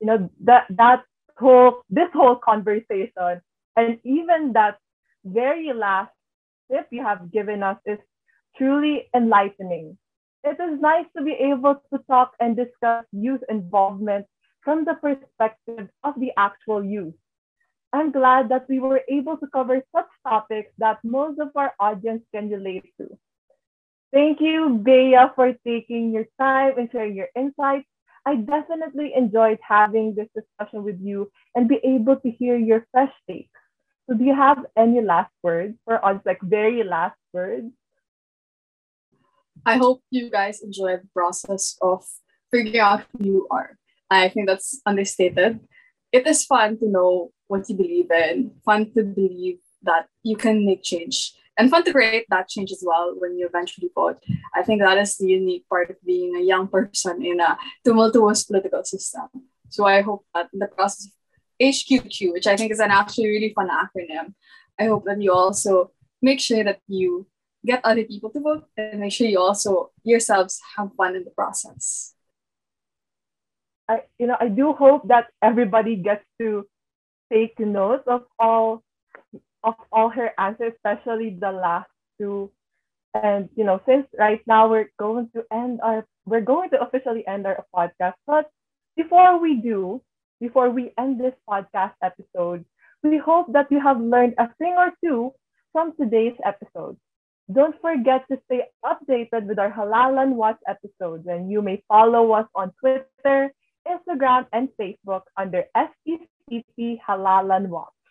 You 0.00 0.06
know, 0.06 0.30
that 0.44 0.66
that 0.70 1.04
whole 1.38 1.82
this 1.90 2.08
whole 2.12 2.36
conversation 2.36 3.40
and 3.76 3.98
even 4.04 4.52
that 4.52 4.78
very 5.24 5.72
last 5.72 6.12
tip 6.70 6.86
you 6.90 7.02
have 7.02 7.30
given 7.32 7.62
us 7.62 7.78
is 7.86 7.98
truly 8.56 9.08
enlightening. 9.14 9.96
It 10.44 10.58
is 10.60 10.80
nice 10.80 11.06
to 11.16 11.22
be 11.24 11.32
able 11.32 11.76
to 11.92 11.98
talk 12.08 12.32
and 12.40 12.56
discuss 12.56 13.04
youth 13.12 13.42
involvement 13.48 14.26
from 14.62 14.84
the 14.84 14.94
perspective 14.94 15.88
of 16.04 16.14
the 16.18 16.32
actual 16.36 16.84
youth. 16.84 17.14
I'm 17.92 18.10
glad 18.12 18.48
that 18.50 18.68
we 18.68 18.78
were 18.80 19.02
able 19.08 19.36
to 19.38 19.46
cover 19.48 19.82
such 19.94 20.08
topics 20.26 20.72
that 20.78 20.98
most 21.04 21.38
of 21.40 21.50
our 21.56 21.74
audience 21.80 22.22
can 22.34 22.50
relate 22.50 22.86
to. 22.98 23.18
Thank 24.12 24.40
you, 24.40 24.80
Bea, 24.84 25.16
for 25.34 25.52
taking 25.64 26.12
your 26.12 26.26
time 26.38 26.78
and 26.78 26.90
sharing 26.90 27.14
your 27.16 27.28
insights. 27.36 27.86
I 28.24 28.36
definitely 28.36 29.12
enjoyed 29.14 29.58
having 29.66 30.14
this 30.14 30.28
discussion 30.34 30.84
with 30.84 31.00
you 31.00 31.30
and 31.54 31.68
be 31.68 31.80
able 31.82 32.16
to 32.16 32.30
hear 32.30 32.56
your 32.56 32.86
fresh 32.92 33.12
takes. 33.28 33.50
So 34.08 34.16
do 34.16 34.24
you 34.24 34.34
have 34.34 34.64
any 34.76 35.00
last 35.00 35.32
words 35.42 35.74
for 35.84 36.04
us, 36.04 36.20
like 36.24 36.40
very 36.42 36.82
last 36.84 37.18
words? 37.32 37.72
I 39.64 39.76
hope 39.76 40.02
you 40.10 40.30
guys 40.30 40.60
enjoy 40.62 40.96
the 40.98 41.08
process 41.14 41.76
of 41.80 42.04
figuring 42.50 42.78
out 42.78 43.04
who 43.12 43.24
you 43.24 43.46
are. 43.50 43.78
I 44.10 44.28
think 44.28 44.48
that's 44.48 44.80
understated. 44.86 45.60
It 46.12 46.26
is 46.26 46.44
fun 46.44 46.78
to 46.78 46.88
know 46.88 47.30
what 47.46 47.68
you 47.68 47.76
believe 47.76 48.10
in, 48.10 48.52
fun 48.64 48.92
to 48.92 49.02
believe 49.02 49.58
that 49.82 50.06
you 50.22 50.36
can 50.36 50.66
make 50.66 50.82
change, 50.82 51.32
and 51.62 51.70
fun 51.70 51.84
to 51.84 51.92
create 51.92 52.26
that 52.28 52.48
change 52.48 52.72
as 52.72 52.82
well 52.84 53.14
when 53.16 53.38
you 53.38 53.46
eventually 53.46 53.88
vote. 53.94 54.18
I 54.52 54.62
think 54.64 54.82
that 54.82 54.98
is 54.98 55.16
the 55.16 55.28
unique 55.28 55.68
part 55.68 55.90
of 55.90 55.96
being 56.04 56.34
a 56.36 56.40
young 56.40 56.66
person 56.66 57.24
in 57.24 57.38
a 57.38 57.56
tumultuous 57.84 58.42
political 58.42 58.82
system. 58.84 59.28
So 59.68 59.86
I 59.86 60.02
hope 60.02 60.26
that 60.34 60.48
in 60.52 60.58
the 60.58 60.66
process 60.66 61.06
of 61.06 61.12
HQQ, 61.62 62.32
which 62.32 62.48
I 62.48 62.56
think 62.56 62.72
is 62.72 62.80
an 62.80 62.90
actually 62.90 63.28
really 63.28 63.52
fun 63.54 63.68
acronym, 63.70 64.34
I 64.78 64.86
hope 64.86 65.04
that 65.04 65.22
you 65.22 65.32
also 65.32 65.92
make 66.20 66.40
sure 66.40 66.64
that 66.64 66.80
you 66.88 67.26
get 67.64 67.80
other 67.84 68.02
people 68.02 68.30
to 68.30 68.40
vote 68.40 68.64
and 68.76 68.98
make 69.00 69.12
sure 69.12 69.28
you 69.28 69.38
also 69.38 69.92
yourselves 70.02 70.60
have 70.76 70.90
fun 70.96 71.14
in 71.14 71.24
the 71.24 71.30
process. 71.30 72.14
I 73.88 74.02
you 74.18 74.26
know 74.26 74.36
I 74.40 74.48
do 74.48 74.72
hope 74.72 75.06
that 75.08 75.28
everybody 75.40 75.94
gets 75.94 76.24
to 76.40 76.66
take 77.32 77.58
note 77.60 78.02
of 78.06 78.24
all 78.38 78.82
of 79.64 79.74
all 79.92 80.08
her 80.08 80.30
answers, 80.38 80.72
especially 80.76 81.36
the 81.40 81.52
last 81.52 81.90
two. 82.18 82.50
And 83.14 83.48
you 83.56 83.64
know, 83.64 83.80
since 83.86 84.06
right 84.18 84.40
now 84.46 84.68
we're 84.70 84.90
going 84.98 85.30
to 85.34 85.44
end 85.52 85.80
our 85.82 86.06
we're 86.26 86.40
going 86.40 86.70
to 86.70 86.80
officially 86.80 87.26
end 87.26 87.46
our 87.46 87.64
podcast, 87.74 88.14
but 88.26 88.50
before 88.96 89.38
we 89.40 89.56
do, 89.56 90.00
before 90.40 90.70
we 90.70 90.92
end 90.98 91.20
this 91.20 91.34
podcast 91.48 91.94
episode, 92.02 92.64
we 93.02 93.18
hope 93.18 93.52
that 93.52 93.70
you 93.70 93.80
have 93.80 94.00
learned 94.00 94.34
a 94.38 94.48
thing 94.58 94.74
or 94.78 94.92
two 95.04 95.32
from 95.72 95.92
today's 95.98 96.36
episode. 96.44 96.96
Don't 97.52 97.74
forget 97.80 98.24
to 98.30 98.38
stay 98.46 98.62
updated 98.84 99.46
with 99.46 99.58
our 99.58 99.70
Halalan 99.70 100.34
Watch 100.34 100.58
episodes, 100.68 101.26
and 101.26 101.50
you 101.50 101.60
may 101.60 101.82
follow 101.88 102.32
us 102.32 102.46
on 102.54 102.72
Twitter, 102.78 103.52
Instagram, 103.86 104.46
and 104.52 104.68
Facebook 104.80 105.22
under 105.36 105.64
SECP 105.76 106.98
Halalan 107.06 107.66
Watch. 107.68 108.01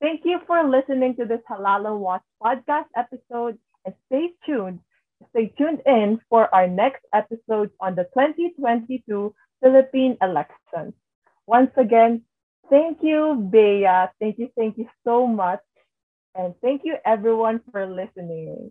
Thank 0.00 0.24
you 0.24 0.40
for 0.46 0.62
listening 0.68 1.16
to 1.16 1.24
this 1.24 1.40
Halalan 1.50 1.98
Watch 1.98 2.22
podcast 2.42 2.86
episode, 2.96 3.58
and 3.84 3.94
stay 4.06 4.30
tuned. 4.44 4.80
Stay 5.30 5.52
tuned 5.56 5.80
in 5.86 6.20
for 6.28 6.52
our 6.54 6.66
next 6.66 7.04
episode 7.12 7.70
on 7.80 7.94
the 7.94 8.04
2022 8.14 9.34
Philippine 9.62 10.16
elections. 10.22 10.94
Once 11.46 11.70
again, 11.76 12.22
thank 12.70 13.02
you, 13.02 13.48
Bea. 13.50 13.86
Thank 14.20 14.38
you, 14.38 14.50
thank 14.56 14.78
you 14.78 14.88
so 15.04 15.26
much 15.26 15.60
and 16.34 16.54
thank 16.60 16.82
you 16.84 16.96
everyone 17.04 17.60
for 17.70 17.86
listening. 17.86 18.70